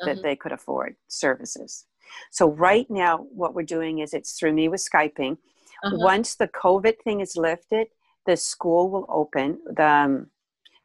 uh-huh. 0.03 0.13
that 0.13 0.23
they 0.23 0.37
could 0.37 0.53
afford 0.53 0.97
services. 1.09 1.87
So 2.31 2.51
right 2.51 2.87
now, 2.91 3.27
what 3.31 3.55
we're 3.55 3.63
doing 3.63 4.01
is 4.01 4.13
it's 4.13 4.39
through 4.39 4.53
me 4.53 4.69
with 4.69 4.87
skyping. 4.87 5.39
Uh-huh. 5.83 5.97
Once 6.01 6.35
the 6.35 6.49
COVID 6.49 6.97
thing 7.03 7.21
is 7.21 7.35
lifted, 7.35 7.87
the 8.27 8.37
school 8.37 8.91
will 8.91 9.07
open. 9.09 9.59
The 9.75 9.87
um, 9.87 10.27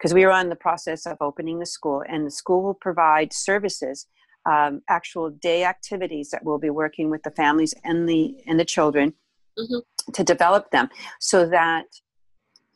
because 0.02 0.16
we 0.16 0.24
are 0.24 0.32
on 0.32 0.50
the 0.50 0.56
process 0.56 1.06
of 1.06 1.18
opening 1.22 1.60
the 1.60 1.66
school, 1.66 2.04
and 2.10 2.26
the 2.26 2.32
school 2.32 2.64
will 2.64 2.74
provide 2.74 3.32
services, 3.32 4.08
um, 4.50 4.82
actual 4.90 5.30
day 5.30 5.64
activities 5.64 6.32
that 6.32 6.44
we'll 6.44 6.58
be 6.58 6.72
working 6.72 7.12
with 7.12 7.22
the 7.22 7.30
families 7.32 7.76
and 7.84 8.10
the 8.10 8.36
and 8.48 8.60
the 8.60 8.66
children 8.66 9.14
mm-hmm. 9.60 10.12
to 10.12 10.24
develop 10.24 10.72
them, 10.72 10.90
so 11.20 11.48
that 11.48 11.86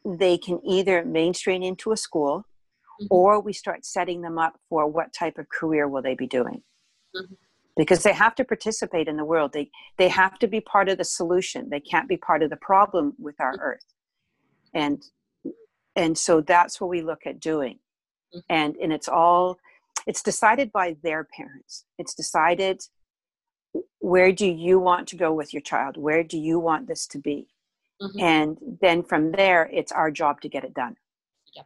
they 0.06 0.38
can 0.38 0.60
either 0.64 1.04
mainstream 1.04 1.64
into 1.64 1.92
a 1.92 1.98
school, 1.98 2.46
mm-hmm. 3.02 3.08
or 3.10 3.40
we 3.40 3.54
start 3.54 3.86
setting 3.86 4.22
them 4.22 4.38
up 4.38 4.60
for 4.70 4.86
what 4.86 5.12
type 5.12 5.40
of 5.40 5.50
career 5.50 5.88
will 5.88 6.04
they 6.04 6.14
be 6.14 6.28
doing. 6.28 6.62
Mm-hmm. 7.16 7.34
Because 7.76 8.04
they 8.04 8.14
have 8.14 8.36
to 8.36 8.46
participate 8.46 9.08
in 9.08 9.18
the 9.18 9.26
world. 9.26 9.52
They 9.52 9.72
they 9.98 10.10
have 10.10 10.38
to 10.40 10.48
be 10.48 10.62
part 10.62 10.90
of 10.90 11.00
the 11.00 11.04
solution. 11.04 11.70
They 11.72 11.80
can't 11.80 12.08
be 12.08 12.18
part 12.18 12.44
of 12.44 12.52
the 12.52 12.58
problem 12.58 13.14
with 13.18 13.36
our 13.40 13.54
mm-hmm. 13.54 13.62
earth. 13.62 13.86
And 14.76 15.04
and 15.96 16.18
so 16.18 16.42
that's 16.42 16.80
what 16.80 16.90
we 16.90 17.02
look 17.02 17.26
at 17.26 17.40
doing 17.40 17.80
mm-hmm. 18.34 18.40
and 18.50 18.76
and 18.78 18.94
it's 18.94 19.08
all 19.08 19.58
it's 20.06 20.22
decided 20.22 20.72
by 20.72 20.96
their 21.04 21.24
parents 21.24 21.86
it's 21.98 22.14
decided 22.14 22.82
where 24.00 24.32
do 24.32 24.46
you 24.46 24.80
want 24.80 25.08
to 25.08 25.16
go 25.16 25.34
with 25.34 25.54
your 25.54 25.62
child 25.62 25.98
where 25.98 26.24
do 26.24 26.38
you 26.38 26.60
want 26.60 26.88
this 26.88 27.08
to 27.08 27.18
be 27.18 27.48
mm-hmm. 28.02 28.20
and 28.20 28.58
then 28.82 29.04
from 29.04 29.32
there 29.32 29.70
it's 29.72 29.92
our 29.92 30.12
job 30.12 30.42
to 30.42 30.50
get 30.50 30.64
it 30.64 30.74
done 30.74 30.96
yep. 31.56 31.66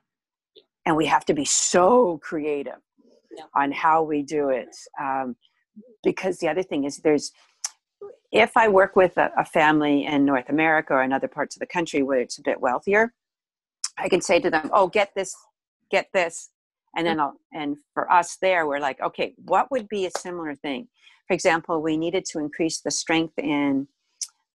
and 0.85 0.95
we 0.95 1.05
have 1.05 1.25
to 1.25 1.33
be 1.33 1.45
so 1.45 2.17
creative 2.19 2.81
yep. 3.35 3.47
on 3.55 3.71
how 3.71 4.03
we 4.03 4.21
do 4.21 4.49
it 4.49 4.75
um, 4.99 5.35
because 6.03 6.37
the 6.39 6.47
other 6.47 6.63
thing 6.63 6.83
is 6.83 6.97
there's 6.97 7.31
if 8.31 8.55
i 8.55 8.67
work 8.67 8.95
with 8.95 9.17
a, 9.17 9.31
a 9.37 9.45
family 9.45 10.05
in 10.05 10.25
north 10.25 10.49
america 10.49 10.93
or 10.93 11.03
in 11.03 11.13
other 11.13 11.27
parts 11.27 11.55
of 11.55 11.59
the 11.59 11.65
country 11.65 12.03
where 12.03 12.19
it's 12.19 12.37
a 12.37 12.43
bit 12.43 12.59
wealthier 12.59 13.13
I 13.99 14.09
can 14.09 14.21
say 14.21 14.39
to 14.39 14.49
them, 14.49 14.69
"Oh, 14.73 14.87
get 14.87 15.13
this, 15.15 15.35
get 15.91 16.07
this," 16.13 16.49
and 16.95 17.05
then 17.05 17.19
I'll. 17.19 17.35
And 17.53 17.77
for 17.93 18.11
us 18.11 18.37
there, 18.41 18.65
we're 18.65 18.79
like, 18.79 18.99
okay, 19.01 19.33
what 19.45 19.69
would 19.71 19.87
be 19.89 20.05
a 20.05 20.11
similar 20.17 20.55
thing? 20.55 20.87
For 21.27 21.33
example, 21.33 21.81
we 21.81 21.97
needed 21.97 22.25
to 22.25 22.39
increase 22.39 22.79
the 22.79 22.91
strength 22.91 23.37
in 23.37 23.87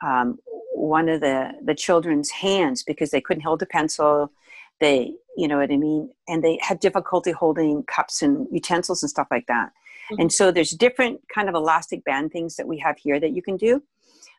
um, 0.03 0.39
one 0.75 1.09
of 1.09 1.21
the 1.21 1.53
the 1.63 1.75
children's 1.75 2.31
hands 2.31 2.83
because 2.83 3.11
they 3.11 3.21
couldn't 3.21 3.43
hold 3.43 3.63
a 3.63 3.67
pencil. 3.67 4.33
They, 4.81 5.15
you 5.37 5.47
know 5.47 5.59
what 5.59 5.71
I 5.71 5.77
mean, 5.77 6.11
and 6.29 6.43
they 6.43 6.59
had 6.61 6.81
difficulty 6.81 7.31
holding 7.31 7.85
cups 7.85 8.23
and 8.23 8.47
utensils 8.51 9.03
and 9.03 9.11
stuff 9.11 9.29
like 9.31 9.47
that. 9.47 9.73
Mm-hmm. 10.13 10.21
And 10.23 10.33
so 10.33 10.51
there's 10.51 10.71
different 10.71 11.21
kind 11.33 11.49
of 11.49 11.55
elastic 11.55 12.05
band 12.05 12.33
things 12.33 12.57
that 12.57 12.67
we 12.67 12.79
have 12.79 12.99
here 12.99 13.19
that 13.21 13.33
you 13.33 13.43
can 13.43 13.57
do. 13.57 13.83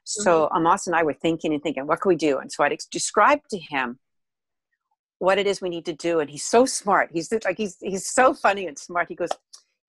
So 0.03 0.45
mm-hmm. 0.45 0.57
Amos 0.57 0.87
and 0.87 0.95
I 0.95 1.03
were 1.03 1.13
thinking 1.13 1.53
and 1.53 1.61
thinking, 1.61 1.87
what 1.87 2.01
can 2.01 2.09
we 2.09 2.15
do? 2.15 2.37
And 2.37 2.51
so 2.51 2.63
I'd 2.63 2.77
describe 2.91 3.39
to 3.49 3.57
him 3.57 3.99
what 5.19 5.37
it 5.37 5.47
is 5.47 5.61
we 5.61 5.69
need 5.69 5.85
to 5.85 5.93
do 5.93 6.19
and 6.19 6.29
he's 6.29 6.43
so 6.43 6.65
smart 6.65 7.09
he's 7.13 7.31
like 7.45 7.57
he's 7.57 7.77
he's 7.81 8.05
so 8.05 8.33
funny 8.33 8.67
and 8.67 8.77
smart 8.77 9.07
he 9.07 9.15
goes 9.15 9.29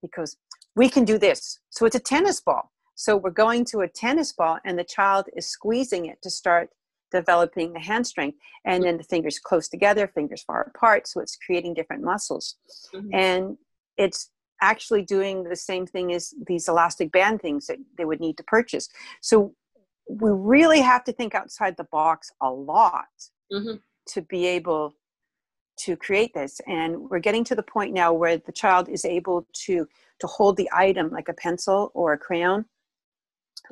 he 0.02 0.08
goes 0.08 0.36
we 0.74 0.88
can 0.88 1.04
do 1.04 1.18
this 1.18 1.58
so 1.70 1.84
it's 1.86 1.96
a 1.96 2.00
tennis 2.00 2.40
ball 2.40 2.70
so 2.94 3.16
we're 3.16 3.30
going 3.30 3.64
to 3.64 3.80
a 3.80 3.88
tennis 3.88 4.32
ball 4.32 4.58
and 4.64 4.78
the 4.78 4.84
child 4.84 5.26
is 5.36 5.48
squeezing 5.48 6.06
it 6.06 6.20
to 6.22 6.30
start 6.30 6.70
developing 7.12 7.72
the 7.72 7.80
hand 7.80 8.06
strength 8.06 8.38
and 8.64 8.84
then 8.84 8.96
the 8.96 9.04
fingers 9.04 9.38
close 9.38 9.68
together 9.68 10.06
fingers 10.08 10.42
far 10.42 10.72
apart 10.74 11.06
so 11.06 11.20
it's 11.20 11.36
creating 11.36 11.74
different 11.74 12.02
muscles 12.02 12.56
mm-hmm. 12.94 13.12
and 13.12 13.56
it's 13.96 14.30
actually 14.62 15.02
doing 15.02 15.44
the 15.44 15.56
same 15.56 15.86
thing 15.86 16.12
as 16.12 16.34
these 16.46 16.68
elastic 16.68 17.12
band 17.12 17.40
things 17.40 17.66
that 17.66 17.78
they 17.96 18.04
would 18.04 18.20
need 18.20 18.36
to 18.36 18.44
purchase. 18.44 18.88
So 19.20 19.54
we 20.08 20.30
really 20.30 20.80
have 20.80 21.04
to 21.04 21.12
think 21.12 21.34
outside 21.34 21.76
the 21.76 21.84
box 21.84 22.30
a 22.40 22.50
lot 22.50 23.06
mm-hmm. 23.52 23.76
to 24.08 24.22
be 24.22 24.46
able 24.46 24.94
to 25.78 25.96
create 25.96 26.32
this. 26.34 26.60
And 26.66 27.10
we're 27.10 27.18
getting 27.18 27.44
to 27.44 27.54
the 27.54 27.62
point 27.62 27.92
now 27.92 28.12
where 28.12 28.38
the 28.38 28.52
child 28.52 28.88
is 28.88 29.04
able 29.04 29.46
to 29.66 29.86
to 30.18 30.26
hold 30.26 30.56
the 30.56 30.70
item 30.72 31.10
like 31.10 31.28
a 31.28 31.34
pencil 31.34 31.90
or 31.92 32.14
a 32.14 32.18
crayon 32.18 32.64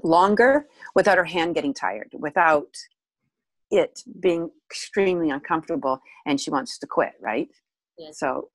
longer 0.03 0.67
without 0.95 1.17
her 1.17 1.25
hand 1.25 1.55
getting 1.55 1.73
tired 1.73 2.11
without 2.13 2.67
it 3.71 4.03
being 4.21 4.51
extremely 4.71 5.31
uncomfortable 5.31 6.01
and 6.27 6.39
she 6.41 6.51
wants 6.51 6.79
to 6.79 6.87
quit 6.87 7.13
right? 7.23 7.49
So 8.13 8.51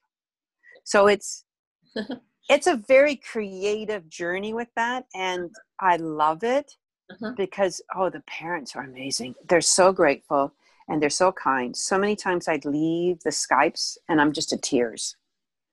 so 0.84 1.08
it's 1.08 1.46
it's 2.50 2.68
a 2.68 2.78
very 2.88 3.16
creative 3.16 4.08
journey 4.10 4.54
with 4.54 4.70
that 4.76 5.06
and 5.16 5.52
i 5.80 5.96
love 5.98 6.44
it 6.44 6.78
Uh-huh. 7.12 7.34
because 7.38 7.82
oh 7.96 8.10
the 8.10 8.22
parents 8.22 8.76
are 8.76 8.84
amazing 8.84 9.36
they're 9.48 9.62
so 9.62 9.92
grateful 9.92 10.54
and 10.88 11.02
they're 11.02 11.10
so 11.10 11.32
kind 11.32 11.76
so 11.76 11.98
many 11.98 12.16
times 12.16 12.48
i'd 12.48 12.66
leave 12.66 13.20
the 13.24 13.30
skypes 13.32 13.98
and 14.08 14.20
i'm 14.22 14.32
just 14.34 14.54
in 14.54 14.60
tears 14.60 15.16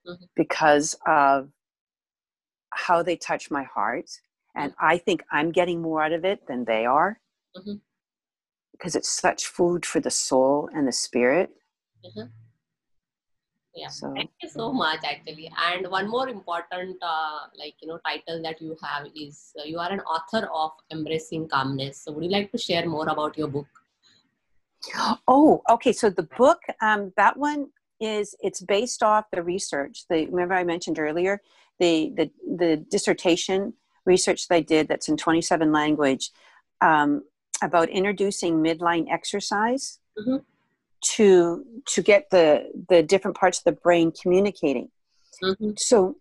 Mhm. 0.07 0.29
because 0.35 0.94
of 1.07 1.50
how 2.70 3.02
they 3.02 3.16
touch 3.16 3.50
my 3.50 3.64
heart 3.64 4.11
and 4.55 4.74
i 4.79 4.98
think 4.98 5.22
i'm 5.31 5.50
getting 5.52 5.81
more 5.83 6.02
out 6.02 6.12
of 6.12 6.24
it 6.24 6.46
than 6.46 6.64
they 6.64 6.85
are 6.87 7.20
Mhm. 7.57 7.81
because 8.72 8.94
it's 8.96 9.09
such 9.09 9.46
food 9.46 9.87
for 9.87 10.00
the 10.00 10.11
soul 10.11 10.68
and 10.74 10.87
the 10.87 10.92
spirit 10.92 11.50
Uh-huh. 12.05 12.26
Yeah. 13.77 13.89
so 13.89 14.12
Thank 14.17 14.31
you 14.43 14.49
so 14.49 14.73
much, 14.73 15.01
actually. 15.05 15.53
And 15.71 15.89
one 15.91 16.09
more 16.09 16.29
important, 16.29 16.97
uh, 17.03 17.41
like 17.59 17.75
you 17.81 17.89
know, 17.89 17.99
title 18.05 18.43
that 18.43 18.61
you 18.61 18.77
have 18.83 19.07
is 19.15 19.53
uh, 19.61 19.65
you 19.65 19.79
are 19.79 19.93
an 19.93 20.01
author 20.01 20.49
of 20.53 20.73
Embracing 20.91 21.49
Calmness. 21.49 22.01
So, 22.03 22.12
would 22.12 22.25
you 22.25 22.31
like 22.31 22.51
to 22.53 22.59
share 22.59 22.89
more 22.89 23.09
about 23.09 23.37
your 23.37 23.49
book? 23.49 23.67
Oh, 25.29 25.62
okay. 25.69 25.93
So 25.93 26.09
the 26.09 26.23
book, 26.23 26.61
um, 26.81 27.12
that 27.17 27.37
one 27.37 27.69
is 28.01 28.35
it's 28.41 28.61
based 28.61 29.03
off 29.03 29.25
the 29.33 29.43
research. 29.43 30.05
The 30.09 30.27
remember 30.27 30.55
I 30.55 30.65
mentioned 30.65 30.99
earlier 30.99 31.41
the 31.79 32.12
the 32.17 32.31
the 32.57 32.77
dissertation 32.91 33.75
research 34.05 34.49
that 34.49 34.55
I 34.55 34.61
did 34.61 34.89
that's 34.89 35.09
in 35.09 35.17
27 35.17 35.73
language 35.73 36.31
um, 36.81 37.25
about 37.62 37.89
introducing 37.89 38.62
midline 38.62 39.07
exercise 39.11 39.99
Mhm. 40.19 40.45
To 41.14 41.64
to 41.87 42.03
get 42.03 42.31
the 42.31 42.71
the 42.88 43.03
different 43.03 43.37
parts 43.37 43.59
of 43.59 43.64
the 43.64 43.73
brain 43.73 44.12
communicating. 44.12 44.90
Mm-hmm. 45.42 45.73
So 45.77 46.16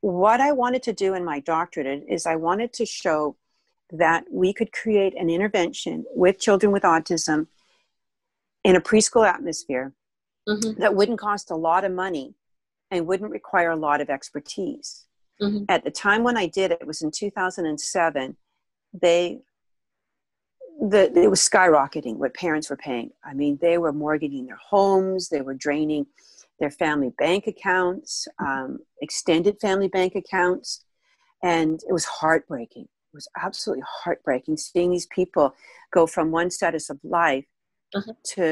what 0.00 0.40
I 0.40 0.52
wanted 0.52 0.82
to 0.84 0.92
do 0.92 1.14
in 1.14 1.24
my 1.24 1.40
doctorate 1.40 2.04
is 2.08 2.26
I 2.26 2.36
wanted 2.36 2.72
to 2.74 2.86
show 2.86 3.36
that 3.90 4.24
we 4.30 4.52
could 4.52 4.72
create 4.72 5.14
an 5.18 5.28
intervention 5.30 6.04
with 6.14 6.40
children 6.40 6.72
with 6.72 6.82
autism 6.82 7.46
in 8.64 8.76
a 8.76 8.80
preschool 8.80 9.26
atmosphere 9.26 9.92
Mm-hmm. 10.48 10.80
that 10.80 10.96
wouldn't 10.96 11.20
cost 11.20 11.52
a 11.52 11.54
lot 11.54 11.84
of 11.84 11.92
money 11.92 12.34
and 12.90 13.06
wouldn't 13.06 13.30
require 13.30 13.70
a 13.70 13.76
lot 13.76 14.00
of 14.00 14.10
expertise. 14.10 15.06
Mhm. 15.40 15.66
At 15.68 15.84
the 15.84 15.90
time 15.92 16.24
when 16.24 16.36
I 16.36 16.48
did 16.48 16.72
it, 16.72 16.78
it 16.80 16.86
was 16.86 17.00
in 17.00 17.12
2007, 17.12 18.36
they 18.92 19.42
the 20.90 21.02
it 21.18 21.30
was 21.30 21.40
skyrocketing 21.40 22.16
what 22.16 22.34
parents 22.34 22.68
were 22.70 22.76
paying. 22.76 23.10
I 23.24 23.34
mean, 23.34 23.58
they 23.60 23.78
were 23.78 23.92
mortgaging 23.92 24.46
their 24.46 24.60
homes, 24.70 25.28
they 25.28 25.42
were 25.42 25.54
draining 25.54 26.06
their 26.60 26.70
family 26.70 27.12
bank 27.18 27.46
accounts, 27.46 28.28
um, 28.38 28.78
extended 29.00 29.54
family 29.60 29.88
bank 29.88 30.14
accounts, 30.14 30.84
and 31.42 31.80
it 31.88 31.92
was 31.92 32.04
heartbreaking. 32.04 32.84
It 32.84 33.14
was 33.14 33.28
absolutely 33.36 33.84
heartbreaking 34.02 34.56
seeing 34.56 34.90
these 34.90 35.06
people 35.06 35.54
go 35.92 36.06
from 36.06 36.30
one 36.30 36.50
status 36.50 36.90
of 36.90 36.98
life 37.02 37.46
Uh-huh. 37.94 38.14
to 38.34 38.46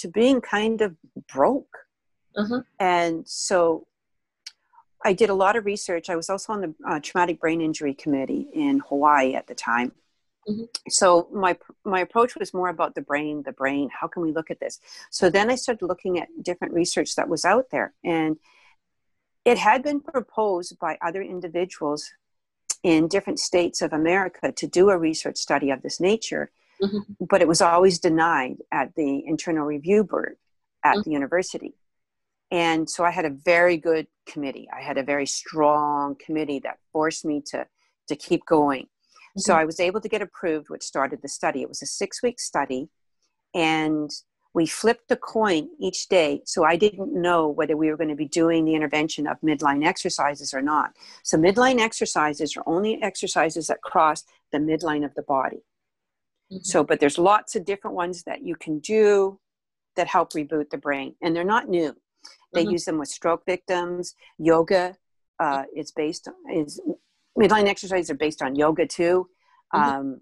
to 0.00 0.08
being 0.08 0.40
kind 0.40 0.80
of 0.86 0.96
broke. 1.32 1.74
Uh-huh. 2.36 2.62
And 2.78 3.26
so 3.28 3.86
I 5.04 5.12
did 5.12 5.30
a 5.30 5.34
lot 5.34 5.56
of 5.56 5.64
research. 5.64 6.10
I 6.10 6.16
was 6.16 6.28
also 6.30 6.52
on 6.52 6.60
the 6.60 6.74
uh, 6.88 7.00
traumatic 7.00 7.40
brain 7.40 7.60
injury 7.60 7.94
committee 7.94 8.48
in 8.52 8.74
Hawaii 8.88 9.34
at 9.34 9.46
the 9.46 9.54
time. 9.54 9.92
Mhm. 10.48 10.68
So 10.88 11.28
my 11.32 11.56
my 11.84 12.00
approach 12.00 12.36
was 12.36 12.52
more 12.52 12.68
about 12.68 12.94
the 12.94 13.00
brain, 13.02 13.42
the 13.44 13.52
brain. 13.52 13.88
How 13.90 14.08
can 14.08 14.22
we 14.22 14.32
look 14.32 14.50
at 14.50 14.60
this? 14.60 14.80
So 15.10 15.30
then 15.30 15.50
I 15.50 15.54
started 15.54 15.86
looking 15.86 16.18
at 16.18 16.28
different 16.42 16.74
research 16.74 17.14
that 17.16 17.28
was 17.28 17.44
out 17.44 17.70
there, 17.70 17.94
and 18.04 18.38
it 19.44 19.58
had 19.58 19.82
been 19.82 20.00
proposed 20.00 20.78
by 20.78 20.98
other 21.00 21.22
individuals 21.22 22.10
in 22.82 23.06
different 23.08 23.38
states 23.38 23.82
of 23.82 23.92
America 23.92 24.50
to 24.52 24.66
do 24.66 24.90
a 24.90 24.98
research 24.98 25.36
study 25.36 25.70
of 25.70 25.82
this 25.82 26.00
nature, 26.00 26.50
Mhm. 26.80 27.16
but 27.20 27.40
it 27.40 27.46
was 27.46 27.60
always 27.62 28.00
denied 28.00 28.56
at 28.72 28.94
the 28.96 29.24
internal 29.26 29.64
review 29.64 30.02
board 30.02 30.36
at 30.82 30.96
Mhm. 30.96 31.04
the 31.04 31.10
university. 31.12 31.74
And 32.50 32.90
so 32.90 33.04
I 33.04 33.10
had 33.10 33.24
a 33.24 33.30
very 33.30 33.76
good 33.76 34.08
committee. 34.26 34.68
I 34.70 34.82
had 34.82 34.98
a 34.98 35.02
very 35.02 35.26
strong 35.26 36.16
committee 36.16 36.58
that 36.60 36.80
forced 36.92 37.24
me 37.24 37.40
to, 37.52 37.66
to 38.08 38.16
keep 38.16 38.44
going. 38.44 38.88
So 39.36 39.54
Mhm. 39.54 39.58
I 39.58 39.64
was 39.64 39.80
able 39.80 40.00
to 40.00 40.08
get 40.08 40.22
approved, 40.22 40.68
which 40.68 40.82
started 40.82 41.22
the 41.22 41.28
study. 41.28 41.62
It 41.62 41.68
was 41.68 41.82
a 41.82 41.86
six 41.86 42.22
week 42.22 42.38
study, 42.40 42.88
and 43.54 44.10
we 44.54 44.66
flipped 44.66 45.08
the 45.08 45.16
coin 45.16 45.70
each 45.80 46.08
day. 46.08 46.42
So 46.44 46.64
I 46.64 46.76
didn't 46.76 47.14
know 47.14 47.48
whether 47.48 47.74
we 47.76 47.90
were 47.90 47.96
going 47.96 48.10
to 48.10 48.14
be 48.14 48.28
doing 48.28 48.66
the 48.66 48.74
intervention 48.74 49.26
of 49.26 49.40
midline 49.40 49.84
exercises 49.86 50.52
or 50.52 50.60
not. 50.60 50.94
So 51.22 51.38
midline 51.38 51.80
exercises 51.80 52.54
are 52.56 52.62
only 52.66 53.02
exercises 53.02 53.68
that 53.68 53.80
cross 53.80 54.24
the 54.50 54.58
midline 54.58 55.04
of 55.06 55.14
the 55.14 55.22
body. 55.22 55.64
Mhm. 56.50 56.66
So, 56.66 56.84
but 56.84 57.00
there's 57.00 57.16
lots 57.16 57.56
of 57.56 57.64
different 57.64 57.96
ones 57.96 58.24
that 58.24 58.42
you 58.42 58.56
can 58.56 58.78
do 58.80 59.40
that 59.96 60.08
help 60.08 60.32
reboot 60.34 60.68
the 60.68 60.76
brain, 60.76 61.16
and 61.22 61.34
they're 61.34 61.44
not 61.44 61.68
new. 61.68 61.96
They 62.52 62.66
Mhm. 62.66 62.72
use 62.72 62.84
them 62.84 62.98
with 62.98 63.08
stroke 63.08 63.46
victims. 63.46 64.14
Yoga 64.38 64.98
uh, 65.38 65.64
is 65.74 65.90
based 65.90 66.28
on, 66.28 66.34
is 66.54 66.78
midline 67.38 67.66
exercises 67.66 68.10
are 68.10 68.14
based 68.14 68.42
on 68.42 68.54
yoga 68.54 68.86
too. 68.86 69.28
Mhm. 69.74 69.80
Um, 69.80 70.20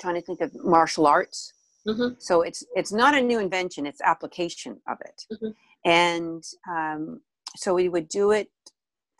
trying 0.00 0.16
to 0.16 0.20
think 0.20 0.40
of 0.40 0.52
martial 0.54 1.06
arts. 1.06 1.52
Mhm. 1.86 2.20
So 2.20 2.42
it's 2.42 2.64
it's 2.74 2.92
not 2.92 3.14
a 3.14 3.22
new 3.22 3.38
invention; 3.38 3.86
it's 3.86 4.00
application 4.00 4.80
of 4.86 4.98
it. 5.00 5.26
Mhm. 5.32 5.54
And 5.84 6.44
um, 6.68 7.22
so 7.56 7.74
we 7.74 7.88
would 7.88 8.08
do 8.08 8.32
it 8.32 8.50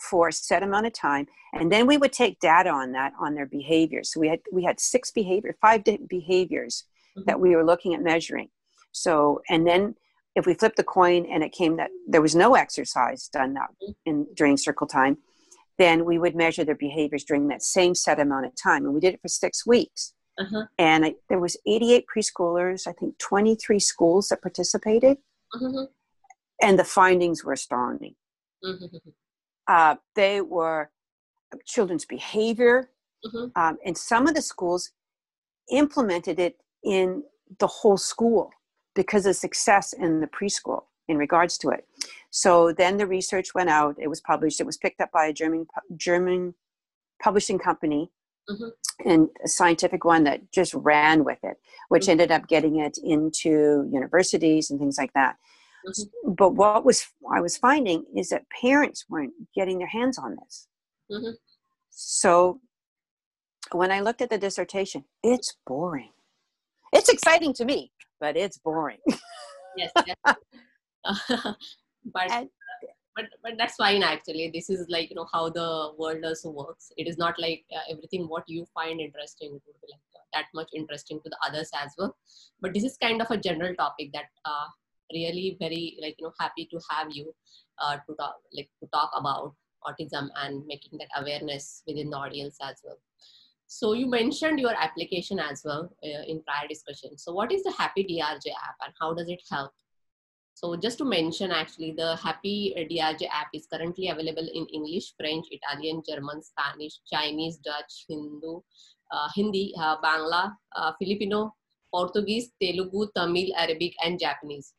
for 0.00 0.28
a 0.28 0.32
set 0.32 0.62
amount 0.62 0.86
of 0.86 0.92
time, 0.92 1.26
and 1.52 1.70
then 1.72 1.86
we 1.86 1.96
would 1.96 2.12
take 2.12 2.40
data 2.40 2.70
on 2.70 2.92
that 2.92 3.12
on 3.18 3.34
their 3.34 3.46
behaviors. 3.46 4.12
So 4.12 4.20
we 4.20 4.28
had 4.28 4.40
we 4.52 4.64
had 4.64 4.80
six 4.80 5.10
behavior, 5.10 5.56
five 5.60 5.84
behaviors 6.08 6.84
that 7.26 7.40
we 7.40 7.56
were 7.56 7.64
looking 7.64 7.94
at 7.94 8.02
measuring. 8.02 8.50
So 8.92 9.42
and 9.48 9.66
then 9.66 9.94
if 10.34 10.46
we 10.46 10.54
flipped 10.54 10.76
the 10.76 10.84
coin 10.84 11.26
and 11.26 11.42
it 11.42 11.52
came 11.52 11.76
that 11.76 11.90
there 12.06 12.22
was 12.22 12.34
no 12.36 12.54
exercise 12.54 13.28
done 13.28 13.54
that 13.54 13.70
in 14.04 14.26
during 14.34 14.56
circle 14.56 14.86
time, 14.86 15.18
then 15.78 16.04
we 16.04 16.18
would 16.18 16.34
measure 16.34 16.64
their 16.64 16.74
behaviors 16.74 17.24
during 17.24 17.48
that 17.48 17.62
same 17.62 17.94
set 17.94 18.18
amount 18.20 18.46
of 18.46 18.52
time, 18.60 18.84
and 18.84 18.92
we 18.94 19.00
did 19.00 19.14
it 19.14 19.20
for 19.22 19.28
six 19.28 19.66
weeks 19.66 20.12
Uh-huh. 20.38 20.64
and 20.78 21.04
I, 21.06 21.14
there 21.28 21.40
was 21.40 21.56
88 21.66 22.04
preschoolers 22.12 22.86
i 22.86 22.92
think 22.92 23.18
23 23.18 23.78
schools 23.80 24.28
that 24.28 24.42
participated 24.42 25.16
Mhm. 25.54 25.88
and 26.62 26.78
the 26.78 26.84
findings 26.84 27.42
were 27.44 27.52
astounding 27.54 28.14
Mhm. 28.64 29.00
uh, 29.66 29.96
they 30.14 30.40
were 30.40 30.90
children's 31.64 32.04
behavior 32.04 32.90
Mhm. 33.24 33.52
um, 33.56 33.78
and 33.84 33.96
some 33.96 34.26
of 34.28 34.34
the 34.34 34.42
schools 34.42 34.90
implemented 35.70 36.38
it 36.38 36.54
in 36.84 37.24
the 37.58 37.66
whole 37.66 37.96
school 37.96 38.50
because 38.94 39.26
of 39.26 39.34
success 39.36 39.92
in 39.92 40.20
the 40.20 40.26
preschool 40.26 40.84
in 41.08 41.16
regards 41.18 41.58
to 41.58 41.70
it 41.70 41.82
so 42.30 42.72
then 42.72 42.96
the 42.96 43.06
research 43.06 43.54
went 43.54 43.70
out 43.70 43.96
it 43.98 44.08
was 44.08 44.20
published 44.20 44.60
it 44.60 44.66
was 44.66 44.76
picked 44.76 45.00
up 45.00 45.10
by 45.12 45.26
a 45.26 45.32
german 45.32 45.66
german 45.96 46.54
publishing 47.22 47.58
company 47.58 48.10
Mhm. 48.50 48.70
and 49.04 49.28
a 49.44 49.48
scientific 49.48 50.04
one 50.04 50.24
that 50.24 50.50
just 50.52 50.72
ran 50.74 51.24
with 51.24 51.38
it 51.42 51.58
which 51.88 52.04
Mhm. 52.06 52.08
ended 52.10 52.30
up 52.32 52.48
getting 52.48 52.76
it 52.80 52.98
into 53.02 53.88
universities 53.92 54.70
and 54.70 54.78
things 54.78 54.96
like 54.98 55.12
that 55.14 55.36
Mhm. 55.86 56.36
but 56.36 56.54
what 56.54 56.84
was 56.84 57.06
i 57.30 57.40
was 57.40 57.56
finding 57.56 58.04
is 58.16 58.28
that 58.30 58.46
parents 58.50 59.04
weren't 59.08 59.34
getting 59.54 59.78
their 59.78 59.88
hands 59.88 60.18
on 60.18 60.36
this 60.36 60.68
Mhm. 61.10 61.34
so 61.90 62.60
when 63.72 63.92
I 63.92 64.00
looked 64.00 64.22
at 64.22 64.30
the 64.30 64.38
dissertation, 64.38 65.04
it's 65.22 65.56
boring. 65.66 66.12
It's 66.94 67.10
exciting 67.10 67.52
to 67.54 67.66
me, 67.66 67.92
but 68.18 68.34
it's 68.34 68.56
boring. 68.56 69.00
Yes. 69.76 69.90
yes. 70.06 70.16
but 72.12 72.30
And- 72.30 72.50
but 73.16 73.26
but 73.42 73.54
that's 73.58 73.74
fine 73.74 74.02
actually. 74.02 74.50
This 74.54 74.70
is 74.70 74.86
like 74.88 75.10
you 75.10 75.16
know 75.16 75.26
how 75.32 75.48
the 75.50 75.92
world 75.98 76.24
also 76.24 76.50
works. 76.50 76.92
It 76.96 77.08
is 77.08 77.18
not 77.18 77.38
like 77.38 77.64
uh, 77.76 77.80
everything 77.92 78.28
what 78.28 78.44
you 78.46 78.64
find 78.74 79.00
interesting 79.00 79.52
would 79.52 79.78
be 79.82 79.88
like 79.92 80.04
uh, 80.18 80.24
that 80.34 80.46
much 80.54 80.68
interesting 80.72 81.20
to 81.24 81.28
the 81.28 81.38
others 81.46 81.70
as 81.82 81.94
well. 81.98 82.16
But 82.60 82.74
this 82.74 82.84
is 82.84 82.96
kind 82.96 83.20
of 83.20 83.30
a 83.30 83.36
general 83.36 83.74
topic 83.74 84.12
that 84.12 84.26
uh, 84.44 84.66
really 85.12 85.56
very 85.58 85.98
like 86.00 86.14
you 86.18 86.26
know 86.26 86.32
happy 86.38 86.68
to 86.70 86.80
have 86.90 87.08
you 87.10 87.34
uh, 87.82 87.96
to 88.06 88.14
talk 88.20 88.36
like 88.56 88.70
to 88.82 88.88
talk 88.92 89.10
about 89.16 89.54
autism 89.84 90.28
and 90.44 90.64
making 90.66 90.98
that 90.98 91.08
awareness 91.20 91.82
within 91.88 92.10
the 92.10 92.16
audience 92.16 92.56
as 92.62 92.76
well. 92.84 92.98
So 93.66 93.92
you 93.92 94.06
mentioned 94.06 94.60
your 94.60 94.74
application 94.80 95.38
as 95.38 95.62
well 95.64 95.90
uh, 96.04 96.22
in 96.26 96.42
prior 96.42 96.68
discussion. 96.68 97.18
So 97.18 97.32
what 97.32 97.50
is 97.52 97.62
the 97.64 97.72
happy 97.72 98.04
drj 98.04 98.46
app 98.68 98.76
and 98.84 98.94
how 99.00 99.12
does 99.14 99.28
it 99.28 99.42
help 99.50 99.72
so 100.58 100.74
just 100.74 100.98
to 100.98 101.04
mention, 101.04 101.52
actually, 101.52 101.94
the 101.96 102.16
Happy 102.16 102.74
DRJ 102.90 103.28
app 103.30 103.46
is 103.54 103.68
currently 103.72 104.08
available 104.08 104.48
in 104.52 104.66
English, 104.66 105.14
French, 105.16 105.46
Italian, 105.52 106.02
German, 106.04 106.42
Spanish, 106.42 106.94
Chinese, 107.08 107.58
Dutch, 107.58 108.06
Hindu, 108.08 108.58
uh, 109.12 109.28
Hindi, 109.36 109.72
uh, 109.78 109.98
Bangla, 110.02 110.52
uh, 110.74 110.92
Filipino, 110.98 111.54
Portuguese, 111.94 112.50
Telugu, 112.60 113.06
Tamil, 113.14 113.54
Arabic, 113.56 113.94
and 114.04 114.18
Japanese. 114.18 114.72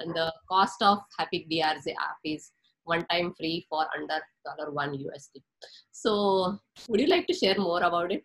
And 0.00 0.12
the 0.12 0.32
cost 0.48 0.82
of 0.82 0.98
Happy 1.16 1.46
DRJ 1.48 1.92
app 1.92 2.18
is 2.24 2.50
one 2.82 3.06
time 3.06 3.32
free 3.38 3.64
for 3.70 3.86
under 3.96 4.18
dollar 4.44 4.72
one 4.72 4.90
USD. 4.90 5.40
So, 5.92 6.58
would 6.88 7.00
you 7.00 7.06
like 7.06 7.28
to 7.28 7.34
share 7.34 7.54
more 7.56 7.84
about 7.84 8.10
it? 8.10 8.24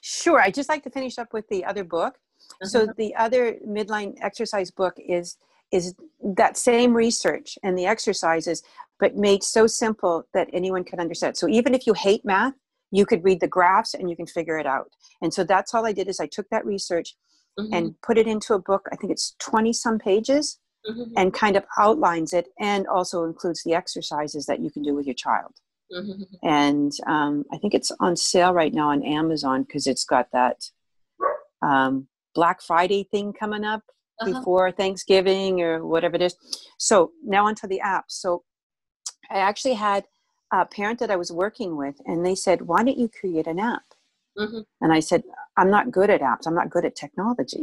Sure. 0.00 0.40
I 0.40 0.50
just 0.50 0.70
like 0.70 0.82
to 0.84 0.90
finish 0.90 1.18
up 1.18 1.34
with 1.34 1.46
the 1.50 1.66
other 1.66 1.84
book. 1.84 2.14
Uh-huh. 2.62 2.68
So 2.68 2.86
the 2.96 3.14
other 3.16 3.56
midline 3.68 4.16
exercise 4.22 4.70
book 4.70 4.94
is 4.96 5.36
is 5.72 5.94
that 6.36 6.56
same 6.56 6.94
research 6.94 7.58
and 7.62 7.76
the 7.78 7.86
exercises, 7.86 8.62
but 8.98 9.16
made 9.16 9.42
so 9.42 9.66
simple 9.66 10.24
that 10.34 10.48
anyone 10.52 10.84
can 10.84 11.00
understand. 11.00 11.36
So 11.36 11.48
even 11.48 11.74
if 11.74 11.86
you 11.86 11.94
hate 11.94 12.24
math, 12.24 12.54
you 12.90 13.04
could 13.04 13.22
read 13.22 13.40
the 13.40 13.48
graphs 13.48 13.94
and 13.94 14.08
you 14.08 14.16
can 14.16 14.26
figure 14.26 14.58
it 14.58 14.66
out. 14.66 14.90
And 15.20 15.32
so 15.32 15.44
that's 15.44 15.74
all 15.74 15.86
I 15.86 15.92
did 15.92 16.08
is 16.08 16.20
I 16.20 16.26
took 16.26 16.48
that 16.50 16.64
research 16.64 17.14
mm-hmm. 17.58 17.72
and 17.72 18.00
put 18.02 18.18
it 18.18 18.26
into 18.26 18.54
a 18.54 18.58
book. 18.58 18.88
I 18.92 18.96
think 18.96 19.12
it's 19.12 19.34
20 19.40 19.72
some 19.72 19.98
pages 19.98 20.58
mm-hmm. 20.88 21.12
and 21.16 21.34
kind 21.34 21.56
of 21.56 21.64
outlines 21.78 22.32
it 22.32 22.48
and 22.58 22.86
also 22.86 23.24
includes 23.24 23.62
the 23.64 23.74
exercises 23.74 24.46
that 24.46 24.60
you 24.60 24.70
can 24.70 24.82
do 24.82 24.94
with 24.94 25.06
your 25.06 25.14
child. 25.14 25.52
Mm-hmm. 25.94 26.22
And 26.46 26.92
um, 27.06 27.44
I 27.52 27.58
think 27.58 27.74
it's 27.74 27.92
on 28.00 28.16
sale 28.16 28.52
right 28.52 28.72
now 28.72 28.90
on 28.90 29.02
Amazon 29.02 29.62
because 29.62 29.86
it's 29.86 30.04
got 30.04 30.28
that 30.32 30.64
um, 31.62 32.08
Black 32.34 32.62
Friday 32.62 33.04
thing 33.10 33.32
coming 33.32 33.64
up 33.64 33.82
uh-huh. 34.20 34.38
before 34.38 34.72
Thanksgiving 34.72 35.60
or 35.60 35.86
whatever 35.86 36.16
it 36.16 36.22
is. 36.22 36.36
So 36.78 37.12
now 37.24 37.46
onto 37.46 37.66
the 37.66 37.80
app. 37.80 38.06
So 38.08 38.42
I 39.30 39.38
actually 39.38 39.74
had 39.74 40.04
a 40.52 40.64
parent 40.64 40.98
that 41.00 41.10
I 41.10 41.16
was 41.16 41.30
working 41.30 41.76
with, 41.76 41.96
and 42.06 42.24
they 42.24 42.34
said, 42.34 42.62
"Why 42.62 42.82
don't 42.82 42.98
you 42.98 43.08
create 43.08 43.46
an 43.46 43.58
app?" 43.58 43.82
Mm-hmm. 44.38 44.60
And 44.80 44.92
I 44.92 45.00
said, 45.00 45.22
"I'm 45.56 45.70
not 45.70 45.90
good 45.90 46.10
at 46.10 46.20
apps. 46.20 46.46
I'm 46.46 46.54
not 46.54 46.70
good 46.70 46.84
at 46.84 46.96
technology." 46.96 47.62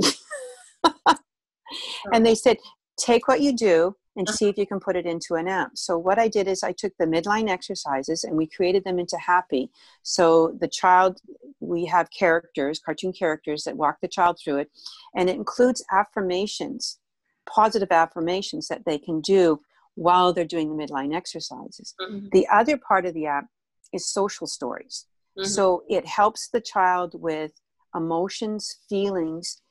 and 2.13 2.25
they 2.25 2.35
said, 2.35 2.57
"Take 2.99 3.27
what 3.27 3.41
you 3.41 3.55
do 3.55 3.95
and 4.16 4.28
uh-huh. 4.28 4.36
see 4.36 4.49
if 4.49 4.57
you 4.57 4.66
can 4.66 4.80
put 4.80 4.95
it 4.95 5.05
into 5.05 5.36
an 5.36 5.47
app. 5.47 5.72
So 5.76 5.97
what 5.97 6.20
I 6.20 6.28
did 6.28 6.47
is 6.47 6.63
I 6.63 6.72
took 6.72 6.93
the 6.97 7.05
midline 7.05 7.49
exercises 7.49 8.24
and 8.24 8.36
we 8.36 8.47
created 8.47 8.84
them 8.84 8.99
into 8.99 9.18
happy. 9.18 9.70
So 10.03 10.55
the 10.59 10.68
child, 10.68 11.20
we 11.59 11.86
have 11.86 12.09
characters, 12.11 12.80
cartoon 12.80 13.13
characters 13.13 13.63
that 13.63 13.78
walk 13.78 13.97
the 14.01 14.07
child 14.07 14.39
through 14.41 14.57
it, 14.57 14.72
and 15.16 15.30
it 15.30 15.36
includes 15.36 15.84
affirmations, 15.91 16.99
positive 17.47 17.91
affirmations 17.91 18.68
that 18.70 18.86
they 18.86 18.97
can 18.97 19.22
do 19.22 19.61
while 19.95 20.34
they're 20.34 20.45
doing 20.45 20.76
the 20.76 20.84
midline 20.84 21.16
exercises. 21.16 21.93
Mm-hmm. 22.01 22.28
The 22.32 22.47
other 22.51 22.78
part 22.78 23.05
of 23.05 23.13
the 23.13 23.28
app 23.28 23.45
is 23.93 24.07
social 24.07 24.47
stories. 24.47 25.05
Mm-hmm. 25.38 25.47
So 25.47 25.84
it 25.89 26.05
helps 26.05 26.49
the 26.49 26.61
child 26.61 27.13
with 27.16 27.51
emotions, 27.93 28.80
feelings, 28.89 29.61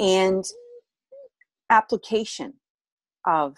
and 0.00 0.44
application 1.70 2.54
of 3.26 3.56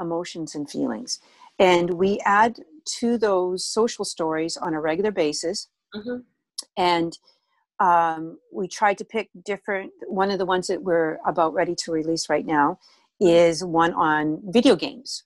emotions 0.00 0.54
and 0.54 0.68
feelings. 0.70 1.20
And 1.58 1.94
we 1.94 2.20
add 2.24 2.60
to 2.98 3.18
those 3.18 3.64
social 3.64 4.04
stories 4.04 4.56
on 4.56 4.74
a 4.74 4.80
regular 4.80 5.10
basis. 5.10 5.68
Mm-hmm. 5.94 6.18
And 6.76 7.18
um, 7.80 8.38
we 8.52 8.68
tried 8.68 8.98
to 8.98 9.04
pick 9.04 9.28
different, 9.44 9.92
one 10.08 10.30
of 10.30 10.38
the 10.38 10.46
ones 10.46 10.66
that 10.68 10.82
we're 10.82 11.18
about 11.26 11.52
ready 11.52 11.74
to 11.76 11.92
release 11.92 12.28
right 12.28 12.46
now 12.46 12.78
is 13.20 13.64
one 13.64 13.92
on 13.94 14.40
video 14.44 14.76
games. 14.76 15.24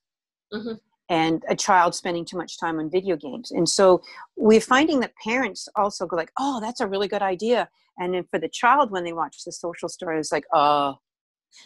Mm-hmm. 0.52 0.74
And 1.08 1.42
a 1.48 1.56
child 1.56 1.96
spending 1.96 2.24
too 2.24 2.36
much 2.36 2.58
time 2.58 2.78
on 2.78 2.88
video 2.88 3.16
games. 3.16 3.50
And 3.50 3.68
so 3.68 4.00
we're 4.36 4.60
finding 4.60 5.00
that 5.00 5.12
parents 5.16 5.68
also 5.74 6.06
go 6.06 6.14
like, 6.14 6.30
oh, 6.38 6.60
that's 6.60 6.80
a 6.80 6.86
really 6.86 7.08
good 7.08 7.22
idea. 7.22 7.68
And 7.98 8.14
then 8.14 8.24
for 8.30 8.38
the 8.38 8.48
child, 8.48 8.92
when 8.92 9.02
they 9.02 9.12
watch 9.12 9.44
the 9.44 9.50
social 9.50 9.88
story, 9.88 10.20
it's 10.20 10.30
like, 10.30 10.46
oh, 10.52 10.98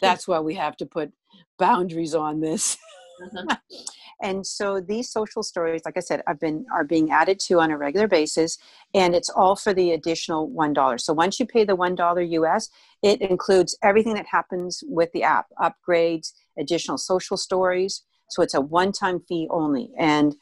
that's 0.01 0.27
why 0.27 0.39
we 0.39 0.55
have 0.55 0.77
to 0.77 0.85
put 0.85 1.11
boundaries 1.57 2.15
on 2.15 2.39
this. 2.39 2.77
Uh-huh. 3.23 3.55
and 4.21 4.45
so 4.45 4.79
these 4.79 5.09
social 5.09 5.43
stories, 5.43 5.81
like 5.85 5.97
I 5.97 6.01
said, 6.01 6.21
have 6.27 6.39
been 6.39 6.65
are 6.73 6.83
being 6.83 7.11
added 7.11 7.39
to 7.41 7.59
on 7.59 7.71
a 7.71 7.77
regular 7.77 8.07
basis, 8.07 8.57
and 8.93 9.15
it's 9.15 9.29
all 9.29 9.55
for 9.55 9.73
the 9.73 9.91
additional 9.91 10.49
one 10.49 10.73
dollar. 10.73 10.97
So 10.97 11.13
once 11.13 11.39
you 11.39 11.45
pay 11.45 11.63
the 11.63 11.75
one 11.75 11.95
dollar 11.95 12.21
US, 12.21 12.69
it 13.01 13.21
includes 13.21 13.77
everything 13.83 14.15
that 14.15 14.27
happens 14.27 14.83
with 14.87 15.11
the 15.13 15.23
app, 15.23 15.47
upgrades, 15.59 16.33
additional 16.57 16.97
social 16.97 17.37
stories. 17.37 18.03
So 18.29 18.41
it's 18.41 18.55
a 18.55 18.61
one-time 18.61 19.19
fee 19.27 19.47
only, 19.51 19.91
and 19.99 20.35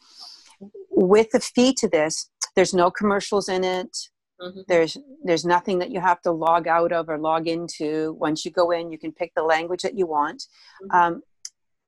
with 0.90 1.32
the 1.32 1.40
fee 1.40 1.74
to 1.80 1.88
this, 1.90 2.30
there's 2.56 2.74
no 2.74 2.90
commercials 2.90 3.50
in 3.50 3.64
it. 3.64 3.98
Mm-hmm. 4.44 4.62
There's 4.68 4.98
there's 5.24 5.46
nothing 5.46 5.80
that 5.80 5.92
you 5.92 6.00
have 6.02 6.22
to 6.24 6.32
log 6.32 6.68
out 6.68 6.92
of 6.92 7.10
or 7.10 7.18
log 7.18 7.48
into. 7.48 8.14
Once 8.20 8.44
you 8.44 8.52
go 8.52 8.72
in, 8.72 8.92
you 8.92 8.98
can 8.98 9.12
pick 9.12 9.34
the 9.36 9.44
language 9.44 9.82
that 9.82 9.98
you 9.98 10.06
want. 10.06 10.48
Mm-hmm. 10.84 10.96
Um, 10.96 11.22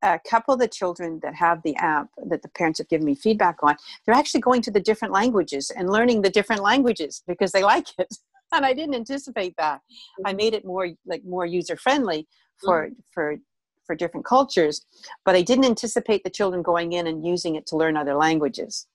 a 0.02 0.20
couple 0.30 0.54
of 0.54 0.60
the 0.60 0.68
children 0.68 1.20
that 1.24 1.34
have 1.34 1.62
the 1.64 1.76
app 1.78 2.08
that 2.30 2.42
the 2.42 2.50
parents 2.50 2.80
have 2.80 2.88
given 2.90 3.06
me 3.06 3.16
feedback 3.16 3.58
on, 3.64 3.76
they're 4.06 4.16
actually 4.16 4.42
going 4.42 4.62
to 4.62 4.72
the 4.72 4.80
different 4.80 5.14
languages 5.14 5.72
and 5.72 5.90
learning 5.90 6.22
the 6.22 6.30
different 6.30 6.62
languages 6.62 7.24
because 7.28 7.52
they 7.52 7.64
like 7.74 7.88
it. 7.98 8.14
and 8.52 8.66
I 8.66 8.74
didn't 8.74 8.96
anticipate 8.96 9.56
that. 9.58 9.80
Mm-hmm. 9.80 10.28
I 10.28 10.34
made 10.34 10.54
it 10.54 10.66
more 10.66 10.90
like 11.06 11.24
more 11.26 11.46
user 11.46 11.76
friendly 11.76 12.28
for 12.64 12.86
mm-hmm. 12.86 13.00
for 13.12 13.38
for 13.86 13.96
different 13.96 14.26
cultures, 14.26 14.84
but 15.26 15.36
I 15.36 15.44
didn't 15.44 15.66
anticipate 15.66 16.24
the 16.24 16.30
children 16.30 16.64
going 16.64 16.94
in 16.94 17.06
and 17.06 17.26
using 17.26 17.56
it 17.56 17.68
to 17.68 17.78
learn 17.78 17.96
other 17.96 18.16
languages. 18.16 18.88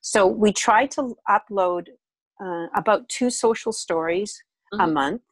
So 0.00 0.26
we 0.26 0.52
try 0.52 0.86
to 0.86 1.16
upload 1.28 1.88
uh, 2.42 2.66
about 2.74 3.08
two 3.08 3.30
social 3.30 3.72
stories 3.72 4.42
a 4.72 4.78
mm-hmm. 4.78 4.92
month 4.92 5.22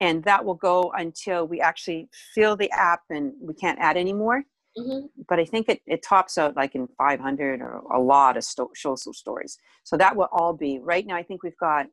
and 0.00 0.24
that 0.24 0.44
will 0.44 0.54
go 0.54 0.92
until 0.96 1.46
we 1.46 1.60
actually 1.60 2.08
fill 2.34 2.56
the 2.56 2.70
app 2.72 3.02
and 3.08 3.32
we 3.40 3.54
can't 3.54 3.78
add 3.78 3.96
anymore. 3.96 4.42
Mm-hmm. 4.76 5.06
But 5.28 5.38
I 5.38 5.44
think 5.44 5.68
it, 5.68 5.80
it 5.86 6.02
tops 6.02 6.38
out 6.38 6.56
like 6.56 6.74
in 6.74 6.88
500 6.98 7.60
or 7.60 7.82
a 7.92 8.00
lot 8.00 8.36
of 8.36 8.42
sto- 8.42 8.72
social 8.74 9.12
stories. 9.12 9.58
So 9.84 9.96
that 9.96 10.16
will 10.16 10.28
all 10.32 10.54
be 10.54 10.80
right 10.80 11.06
now. 11.06 11.14
I 11.14 11.22
think 11.22 11.42
we've 11.44 11.56
got 11.58 11.86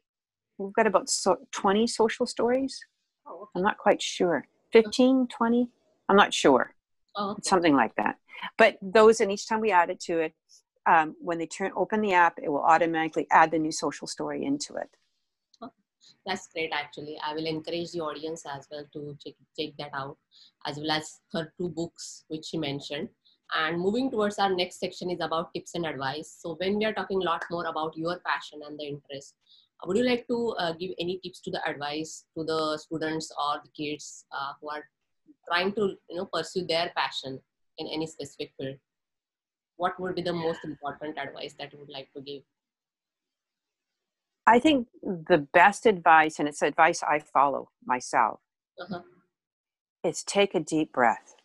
we've 0.57 0.73
got 0.73 0.87
about 0.87 1.09
so, 1.09 1.37
20 1.51 1.85
social 1.85 2.25
stories. 2.25 2.79
Oh. 3.27 3.47
I'm 3.55 3.61
not 3.61 3.77
quite 3.77 4.01
sure. 4.01 4.47
15, 4.71 5.27
20. 5.27 5.69
I'm 6.09 6.15
not 6.15 6.33
sure. 6.33 6.73
Oh. 7.15 7.35
Something 7.43 7.75
like 7.75 7.95
that. 7.95 8.17
But 8.57 8.77
those, 8.81 9.21
and 9.21 9.31
each 9.31 9.47
time 9.47 9.59
we 9.59 9.71
add 9.71 9.89
it 9.89 9.99
to 10.01 10.19
it, 10.19 10.33
um, 10.89 11.15
when 11.19 11.37
they 11.37 11.45
turn 11.45 11.71
open 11.75 12.01
the 12.01 12.13
app, 12.13 12.39
it 12.41 12.49
will 12.49 12.63
automatically 12.63 13.27
add 13.31 13.51
the 13.51 13.59
new 13.59 13.71
social 13.71 14.07
story 14.07 14.43
into 14.43 14.75
it. 14.75 14.89
That's 16.25 16.47
great, 16.47 16.71
actually. 16.73 17.17
I 17.23 17.33
will 17.33 17.45
encourage 17.45 17.91
the 17.91 18.01
audience 18.01 18.43
as 18.45 18.67
well 18.71 18.85
to 18.93 19.17
check, 19.23 19.33
check 19.57 19.73
that 19.77 19.91
out, 19.93 20.17
as 20.65 20.77
well 20.77 20.91
as 20.91 21.19
her 21.33 21.53
two 21.57 21.69
books, 21.69 22.23
which 22.27 22.45
she 22.45 22.57
mentioned. 22.57 23.09
And 23.55 23.79
moving 23.79 24.11
towards 24.11 24.37
our 24.39 24.53
next 24.53 24.79
section 24.79 25.09
is 25.09 25.21
about 25.21 25.53
tips 25.53 25.75
and 25.75 25.85
advice. 25.85 26.35
So 26.39 26.55
when 26.59 26.77
we 26.77 26.85
are 26.85 26.93
talking 26.93 27.21
a 27.21 27.25
lot 27.25 27.43
more 27.49 27.65
about 27.65 27.97
your 27.97 28.19
passion 28.25 28.59
and 28.65 28.79
the 28.79 28.87
interest, 28.87 29.35
would 29.85 29.97
you 29.97 30.03
like 30.03 30.27
to 30.27 30.55
uh, 30.59 30.73
give 30.73 30.91
any 30.99 31.19
tips 31.23 31.41
to 31.41 31.51
the 31.51 31.67
advice 31.67 32.25
to 32.37 32.43
the 32.43 32.77
students 32.77 33.31
or 33.41 33.61
the 33.63 33.71
kids 33.71 34.25
uh, 34.31 34.53
who 34.61 34.69
are 34.69 34.83
trying 35.47 35.73
to 35.73 35.95
you 36.09 36.17
know 36.17 36.25
pursue 36.25 36.65
their 36.67 36.91
passion 36.95 37.39
in 37.77 37.87
any 37.87 38.05
specific 38.05 38.51
field? 38.57 38.77
What 39.79 39.97
would 39.97 40.13
be 40.13 40.21
the 40.21 40.33
most 40.33 40.65
important 40.65 41.17
advice 41.17 41.53
that 41.57 41.71
you 41.71 41.79
would 41.79 41.89
like 41.89 42.11
to 42.11 42.19
give? 42.19 42.41
I 44.45 44.59
think 44.59 44.87
the 45.01 45.37
best 45.37 45.85
advice, 45.85 46.37
and 46.37 46.49
it's 46.49 46.61
advice 46.61 47.01
I 47.01 47.19
follow 47.19 47.69
myself, 47.85 48.41
uh-huh. 48.77 48.99
is 50.03 50.21
take 50.21 50.53
a 50.53 50.59
deep 50.59 50.91
breath. 50.91 51.35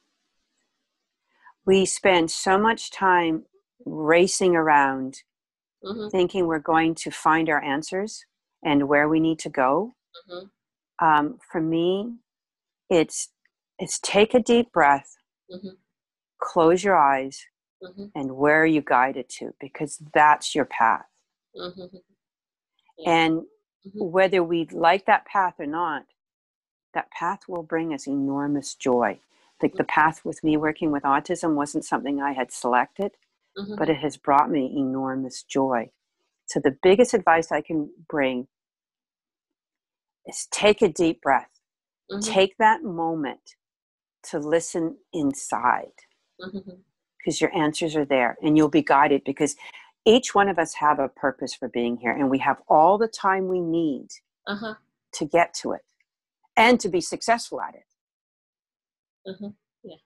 We 1.64 1.87
spend 1.87 2.28
so 2.32 2.59
much 2.59 2.91
time 2.91 3.45
racing 3.87 4.57
around 4.57 5.22
mm-hmm. 5.85 6.09
thinking 6.09 6.49
we're 6.49 6.59
going 6.59 6.97
to 6.97 7.12
find 7.12 7.49
our 7.49 7.62
answers 7.62 8.24
and 8.64 8.89
where 8.89 9.09
we 9.09 9.20
need 9.20 9.39
to 9.41 9.49
go. 9.49 9.95
Mm-hmm. 10.28 11.07
Um, 11.07 11.39
for 11.53 11.61
me, 11.61 12.16
it's 12.91 13.28
it's 13.78 14.01
take 14.01 14.35
a 14.35 14.41
deep 14.41 14.72
breath, 14.72 15.14
mm-hmm. 15.49 15.76
close 16.41 16.82
your 16.82 16.97
eyes, 16.97 17.47
mm-hmm. 17.85 18.05
and 18.14 18.37
where 18.37 18.62
are 18.62 18.66
you 18.66 18.82
guided 18.82 19.28
to? 19.28 19.55
Because 19.61 19.99
that's 20.12 20.55
your 20.55 20.64
path. 20.64 21.07
Mm-hmm. 21.57 21.97
And 23.07 23.41
mm-hmm. 23.41 23.99
whether 23.99 24.43
we 24.43 24.66
like 24.70 25.07
that 25.07 25.26
path 25.26 25.55
or 25.59 25.66
not, 25.66 26.05
that 26.95 27.11
path 27.11 27.41
will 27.49 27.62
bring 27.62 27.93
us 27.93 28.07
enormous 28.07 28.74
joy. 28.74 29.20
Like 29.62 29.72
mm-hmm. 29.72 29.78
the 29.78 29.85
path 29.85 30.24
with 30.24 30.43
me 30.45 30.57
working 30.57 30.91
with 30.91 31.03
autism 31.03 31.55
wasn't 31.55 31.85
something 31.85 32.20
I 32.20 32.32
had 32.32 32.53
selected, 32.53 33.12
mm-hmm. 33.59 33.74
but 33.76 33.89
it 33.89 33.99
has 33.99 34.16
brought 34.16 34.51
me 34.51 34.72
enormous 34.76 35.43
joy. 35.43 35.91
So 36.47 36.61
the 36.61 36.76
biggest 36.82 37.14
advice 37.14 37.51
I 37.51 37.62
can 37.62 37.91
bring 38.09 38.47
is 40.26 40.47
take 40.51 40.82
a 40.82 40.89
deep 40.89 41.20
breath. 41.22 41.51
Mm-hmm. 42.11 42.20
Take 42.20 42.57
that 42.59 42.82
moment 42.82 43.57
to 44.30 44.39
listen 44.39 44.97
inside 45.12 45.93
mm-hmm. 46.41 46.70
Because 47.24 47.40
your 47.40 47.54
answers 47.56 47.96
are 47.96 48.04
there 48.04 48.36
and 48.42 48.56
you'll 48.56 48.68
be 48.68 48.82
guided 48.82 49.22
because 49.24 49.56
each 50.04 50.34
one 50.34 50.48
of 50.48 50.58
us 50.58 50.74
have 50.74 50.98
a 50.98 51.08
purpose 51.08 51.54
for 51.54 51.68
being 51.68 51.96
here 51.96 52.12
and 52.12 52.28
we 52.28 52.38
have 52.38 52.58
all 52.68 52.98
the 52.98 53.08
time 53.08 53.48
we 53.48 53.60
need 53.60 54.08
uh-huh. 54.46 54.74
to 55.12 55.24
get 55.24 55.54
to 55.54 55.72
it 55.72 55.80
and 56.56 56.78
to 56.80 56.88
be 56.88 57.00
successful 57.00 57.60
at 57.60 57.74
it 57.74 59.30
uh-huh. 59.30 59.50
yeah 59.82 59.96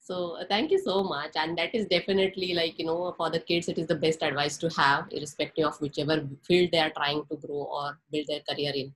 so 0.00 0.36
uh, 0.40 0.44
thank 0.48 0.70
you 0.70 0.78
so 0.78 1.02
much 1.02 1.32
and 1.34 1.58
that 1.58 1.74
is 1.74 1.86
definitely 1.86 2.54
like 2.54 2.78
you 2.78 2.86
know 2.86 3.12
for 3.16 3.30
the 3.30 3.40
kids 3.40 3.68
it 3.68 3.78
is 3.78 3.86
the 3.86 3.94
best 3.94 4.22
advice 4.22 4.56
to 4.56 4.68
have 4.68 5.06
irrespective 5.10 5.66
of 5.66 5.80
whichever 5.80 6.22
field 6.46 6.70
they 6.70 6.78
are 6.78 6.92
trying 6.96 7.24
to 7.30 7.36
grow 7.36 7.64
or 7.78 7.98
build 8.12 8.26
their 8.28 8.40
career 8.48 8.72
in 8.74 8.94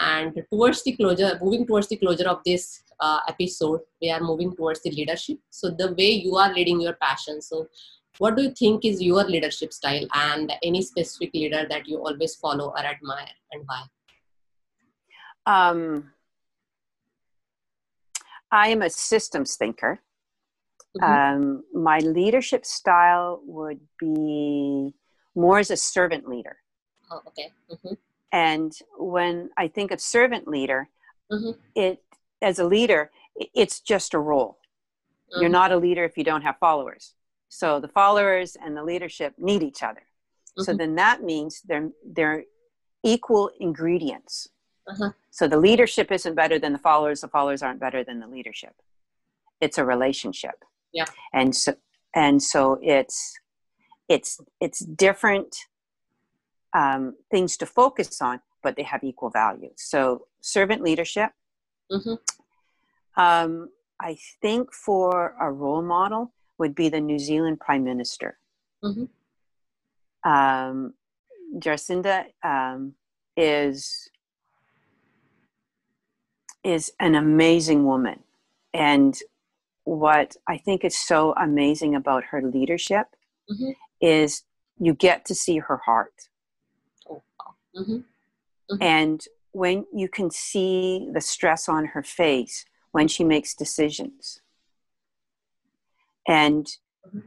and 0.00 0.42
towards 0.50 0.82
the 0.82 0.92
closure 0.92 1.38
moving 1.40 1.66
towards 1.66 1.88
the 1.88 1.96
closure 1.96 2.28
of 2.28 2.40
this 2.44 2.82
uh, 3.00 3.20
episode 3.28 3.80
we 4.00 4.10
are 4.10 4.20
moving 4.20 4.54
towards 4.56 4.82
the 4.82 4.90
leadership 4.90 5.38
so 5.50 5.70
the 5.70 5.92
way 5.94 6.10
you 6.10 6.36
are 6.36 6.52
leading 6.52 6.80
your 6.80 6.94
passion 6.94 7.40
so 7.40 7.66
what 8.18 8.36
do 8.36 8.42
you 8.42 8.50
think 8.52 8.84
is 8.84 9.02
your 9.02 9.24
leadership 9.24 9.72
style 9.72 10.06
and 10.14 10.52
any 10.62 10.82
specific 10.82 11.32
leader 11.34 11.66
that 11.68 11.86
you 11.88 11.98
always 11.98 12.34
follow 12.36 12.70
or 12.70 12.78
admire 12.78 13.34
and 13.52 13.64
why 13.66 13.82
um, 15.46 16.10
i 18.50 18.68
am 18.68 18.82
a 18.82 18.90
systems 18.90 19.56
thinker 19.56 20.00
Mm-hmm. 21.00 21.34
Um, 21.36 21.64
my 21.72 21.98
leadership 21.98 22.64
style 22.64 23.40
would 23.46 23.80
be 23.98 24.94
more 25.34 25.58
as 25.58 25.70
a 25.70 25.76
servant 25.76 26.28
leader. 26.28 26.56
Oh, 27.10 27.20
okay. 27.28 27.50
Mm-hmm. 27.70 27.94
And 28.34 28.72
when 28.98 29.50
I 29.56 29.68
think 29.68 29.92
of 29.92 30.00
servant 30.00 30.48
leader, 30.48 30.88
mm-hmm. 31.32 31.52
it 31.74 32.02
as 32.42 32.58
a 32.58 32.64
leader, 32.64 33.10
it's 33.36 33.80
just 33.80 34.12
a 34.12 34.18
role. 34.18 34.58
You're 35.30 35.44
mm-hmm. 35.44 35.52
not 35.52 35.72
a 35.72 35.76
leader 35.76 36.04
if 36.04 36.18
you 36.18 36.24
don't 36.24 36.42
have 36.42 36.58
followers. 36.58 37.14
So 37.48 37.80
the 37.80 37.88
followers 37.88 38.56
and 38.62 38.76
the 38.76 38.82
leadership 38.82 39.34
need 39.38 39.62
each 39.62 39.82
other. 39.82 40.02
So 40.58 40.72
mm-hmm. 40.72 40.78
then 40.78 40.94
that 40.96 41.22
means 41.22 41.62
they're 41.64 41.90
they're 42.04 42.44
equal 43.04 43.50
ingredients. 43.60 44.48
Uh-huh. 44.88 45.12
So 45.30 45.48
the 45.48 45.58
leadership 45.58 46.12
isn't 46.12 46.34
better 46.34 46.58
than 46.58 46.72
the 46.72 46.78
followers. 46.78 47.20
The 47.20 47.28
followers 47.28 47.62
aren't 47.62 47.80
better 47.80 48.04
than 48.04 48.20
the 48.20 48.26
leadership. 48.26 48.74
It's 49.60 49.78
a 49.78 49.84
relationship 49.84 50.56
yeah 50.94 51.04
and 51.34 51.54
so 51.54 51.74
and 52.14 52.42
so 52.42 52.78
it's 52.82 53.34
it's 54.08 54.40
it's 54.60 54.78
different 54.80 55.54
um, 56.74 57.14
things 57.30 57.56
to 57.56 57.66
focus 57.66 58.20
on 58.20 58.40
but 58.62 58.76
they 58.76 58.82
have 58.82 59.02
equal 59.04 59.30
value 59.30 59.70
so 59.76 60.26
servant 60.40 60.82
leadership 60.82 61.30
mm-hmm. 61.90 62.14
um, 63.20 63.68
i 64.00 64.16
think 64.42 64.72
for 64.72 65.34
a 65.40 65.50
role 65.50 65.82
model 65.82 66.32
would 66.58 66.74
be 66.74 66.88
the 66.88 67.00
new 67.00 67.18
zealand 67.18 67.58
prime 67.60 67.84
minister 67.84 68.38
mm-hmm. 68.82 70.30
um, 70.30 70.94
jacinda 71.58 72.24
um, 72.42 72.94
is 73.36 74.08
is 76.62 76.92
an 76.98 77.14
amazing 77.14 77.84
woman 77.84 78.20
and 78.72 79.20
what 79.84 80.36
I 80.48 80.56
think 80.58 80.84
is 80.84 80.96
so 80.96 81.34
amazing 81.34 81.94
about 81.94 82.24
her 82.24 82.42
leadership 82.42 83.06
mm-hmm. 83.50 83.70
is 84.00 84.42
you 84.78 84.94
get 84.94 85.24
to 85.26 85.34
see 85.34 85.58
her 85.58 85.76
heart. 85.76 86.28
Mm-hmm. 87.76 87.92
Mm-hmm. 87.94 88.82
And 88.82 89.24
when 89.52 89.86
you 89.94 90.08
can 90.08 90.30
see 90.30 91.08
the 91.12 91.20
stress 91.20 91.68
on 91.68 91.86
her 91.86 92.02
face 92.02 92.64
when 92.92 93.08
she 93.08 93.24
makes 93.24 93.54
decisions, 93.54 94.40
and 96.26 96.66
mm-hmm. 97.06 97.20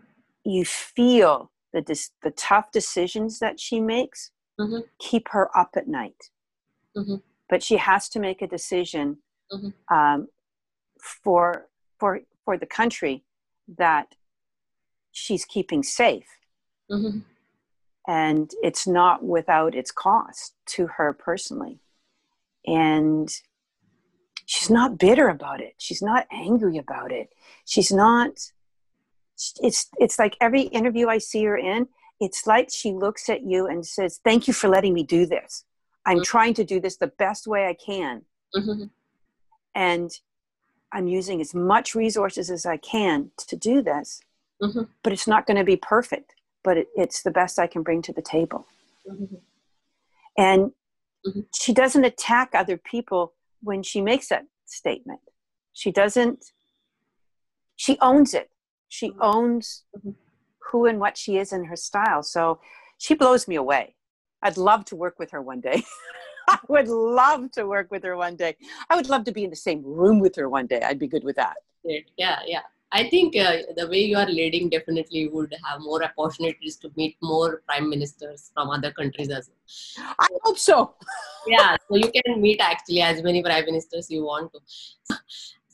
you 0.43 0.65
feel 0.65 1.51
the, 1.73 1.81
the 2.23 2.31
tough 2.31 2.71
decisions 2.71 3.39
that 3.39 3.59
she 3.59 3.79
makes 3.79 4.31
mm-hmm. 4.59 4.79
keep 4.99 5.29
her 5.29 5.55
up 5.57 5.71
at 5.75 5.87
night. 5.87 6.31
Mm-hmm. 6.95 7.15
But 7.49 7.63
she 7.63 7.77
has 7.77 8.09
to 8.09 8.19
make 8.19 8.41
a 8.41 8.47
decision 8.47 9.17
um, 9.89 10.27
for 11.23 11.67
for 11.99 12.21
for 12.43 12.57
the 12.57 12.65
country 12.65 13.23
that 13.77 14.15
she's 15.11 15.45
keeping 15.45 15.83
safe. 15.83 16.27
Mm-hmm. 16.91 17.19
And 18.07 18.49
it's 18.63 18.87
not 18.87 19.23
without 19.23 19.75
its 19.75 19.91
cost 19.91 20.55
to 20.67 20.87
her 20.87 21.11
personally. 21.11 21.79
And 22.65 23.29
she's 24.45 24.69
not 24.69 24.97
bitter 24.97 25.27
about 25.27 25.59
it. 25.59 25.75
She's 25.77 26.01
not 26.01 26.25
angry 26.31 26.77
about 26.77 27.11
it. 27.11 27.29
She's 27.65 27.91
not 27.91 28.39
it's 29.61 29.87
it's 29.97 30.19
like 30.19 30.35
every 30.41 30.61
interview 30.61 31.07
I 31.07 31.19
see 31.19 31.43
her 31.45 31.57
in, 31.57 31.87
it's 32.19 32.47
like 32.47 32.69
she 32.71 32.91
looks 32.91 33.29
at 33.29 33.43
you 33.43 33.67
and 33.67 33.85
says, 33.85 34.19
"Thank 34.23 34.47
you 34.47 34.53
for 34.53 34.67
letting 34.67 34.93
me 34.93 35.03
do 35.03 35.25
this. 35.25 35.63
I'm 36.05 36.17
mm-hmm. 36.17 36.23
trying 36.23 36.53
to 36.55 36.63
do 36.63 36.79
this 36.79 36.97
the 36.97 37.07
best 37.07 37.47
way 37.47 37.67
I 37.67 37.73
can." 37.73 38.23
Mm-hmm. 38.55 38.85
And 39.75 40.11
I'm 40.91 41.07
using 41.07 41.41
as 41.41 41.53
much 41.53 41.93
resources 41.93 42.49
as 42.49 42.65
I 42.65 42.77
can 42.77 43.31
to 43.47 43.55
do 43.55 43.81
this, 43.81 44.21
mm-hmm. 44.61 44.83
but 45.03 45.13
it's 45.13 45.27
not 45.27 45.45
going 45.45 45.57
to 45.57 45.63
be 45.63 45.75
perfect, 45.75 46.33
but 46.67 46.75
it, 46.75 46.89
it's 46.97 47.23
the 47.23 47.31
best 47.31 47.59
I 47.59 47.65
can 47.65 47.81
bring 47.81 48.01
to 48.01 48.11
the 48.11 48.21
table. 48.21 48.67
Mm-hmm. 49.09 49.35
And 50.37 50.71
mm-hmm. 51.25 51.39
she 51.55 51.71
doesn't 51.73 52.03
attack 52.03 52.49
other 52.53 52.75
people 52.75 53.35
when 53.63 53.83
she 53.83 54.01
makes 54.01 54.27
that 54.27 54.43
statement. 54.65 55.21
She 55.71 55.93
doesn't, 55.93 56.51
she 57.77 57.97
owns 58.01 58.33
it. 58.33 58.49
She 58.89 59.11
mm-hmm. 59.11 59.21
owns 59.21 59.85
mm-hmm. 59.97 60.09
who 60.69 60.87
and 60.87 60.99
what 60.99 61.17
she 61.17 61.37
is 61.37 61.53
in 61.53 61.63
her 61.63 61.77
style. 61.77 62.21
So 62.21 62.59
she 62.97 63.15
blows 63.15 63.47
me 63.47 63.55
away. 63.55 63.95
I'd 64.43 64.57
love 64.57 64.83
to 64.87 64.97
work 64.97 65.19
with 65.19 65.31
her 65.31 65.41
one 65.41 65.61
day. 65.61 65.83
I 66.49 66.59
would 66.67 66.89
love 66.89 67.49
to 67.53 67.65
work 67.65 67.91
with 67.91 68.03
her 68.03 68.17
one 68.17 68.35
day. 68.35 68.57
I 68.89 68.97
would 68.97 69.07
love 69.07 69.23
to 69.23 69.31
be 69.31 69.45
in 69.45 69.51
the 69.51 69.55
same 69.55 69.85
room 69.85 70.19
with 70.19 70.35
her 70.35 70.49
one 70.49 70.67
day. 70.67 70.81
I'd 70.81 70.99
be 70.99 71.07
good 71.07 71.23
with 71.23 71.37
that. 71.37 71.55
Yeah, 72.17 72.39
yeah. 72.45 72.63
I 72.91 73.09
think 73.09 73.35
uh, 73.35 73.57
the 73.75 73.87
way 73.87 73.99
you 74.05 74.17
are 74.17 74.25
leading 74.25 74.69
definitely 74.69 75.27
would 75.27 75.53
have 75.65 75.81
more 75.81 76.01
opportunities 76.03 76.77
to 76.77 76.91
meet 76.95 77.17
more 77.21 77.61
prime 77.67 77.89
ministers 77.89 78.51
from 78.53 78.69
other 78.69 78.91
countries 78.91 79.29
as 79.29 79.49
well. 79.49 80.15
I 80.19 80.27
hope 80.43 80.57
so. 80.57 80.95
yeah, 81.47 81.75
so 81.89 81.97
you 81.97 82.09
can 82.11 82.41
meet 82.41 82.61
actually 82.61 83.01
as 83.01 83.21
many 83.21 83.43
prime 83.43 83.65
ministers 83.65 84.09
you 84.09 84.23
want 84.23 84.51
to. 84.53 85.17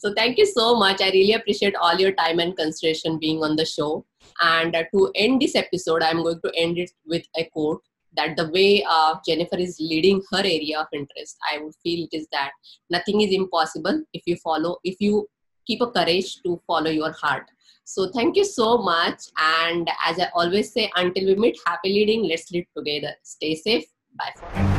So 0.04 0.14
thank 0.14 0.38
you 0.38 0.46
so 0.46 0.76
much. 0.76 1.02
I 1.02 1.12
really 1.12 1.32
appreciate 1.32 1.76
all 1.76 1.96
your 1.96 2.12
time 2.12 2.40
and 2.40 2.58
consideration 2.58 3.20
being 3.20 3.42
on 3.42 3.56
the 3.56 3.64
show. 3.64 4.06
And 4.42 4.76
uh, 4.76 4.84
to 4.94 5.12
end 5.16 5.42
this 5.42 5.56
episode, 5.56 6.04
I'm 6.04 6.24
going 6.24 6.42
to 6.44 6.52
end 6.58 6.78
it 6.78 6.92
with 7.06 7.26
a 7.38 7.46
quote 7.46 7.82
that 8.18 8.36
the 8.36 8.50
way 8.50 8.84
uh, 8.90 9.16
Jennifer 9.26 9.56
is 9.56 9.78
leading 9.80 10.22
her 10.32 10.40
area 10.40 10.80
of 10.80 10.88
interest, 10.92 11.38
I 11.50 11.60
would 11.60 11.74
feel 11.82 12.06
it 12.12 12.16
is 12.16 12.28
that 12.34 12.52
nothing 12.90 13.22
is 13.22 13.34
impossible 13.34 14.04
if 14.12 14.24
you 14.26 14.36
follow, 14.36 14.78
if 14.84 14.98
you 15.00 15.30
keep 15.66 15.82
a 15.82 15.88
courage 15.88 16.42
to 16.44 16.62
follow 16.68 16.92
your 16.92 17.12
heart. 17.12 17.50
So 17.86 18.10
thank 18.12 18.36
you 18.38 18.46
so 18.46 18.78
much. 18.78 19.20
And 19.38 19.90
as 20.06 20.20
I 20.20 20.30
always 20.34 20.72
say, 20.72 20.90
until 20.96 21.26
we 21.26 21.36
meet, 21.36 21.60
happy 21.66 21.90
leading, 21.90 22.24
let's 22.24 22.50
lead 22.52 22.68
together. 22.76 23.14
Stay 23.24 23.56
safe. 23.56 23.86
Bye. 24.18 24.73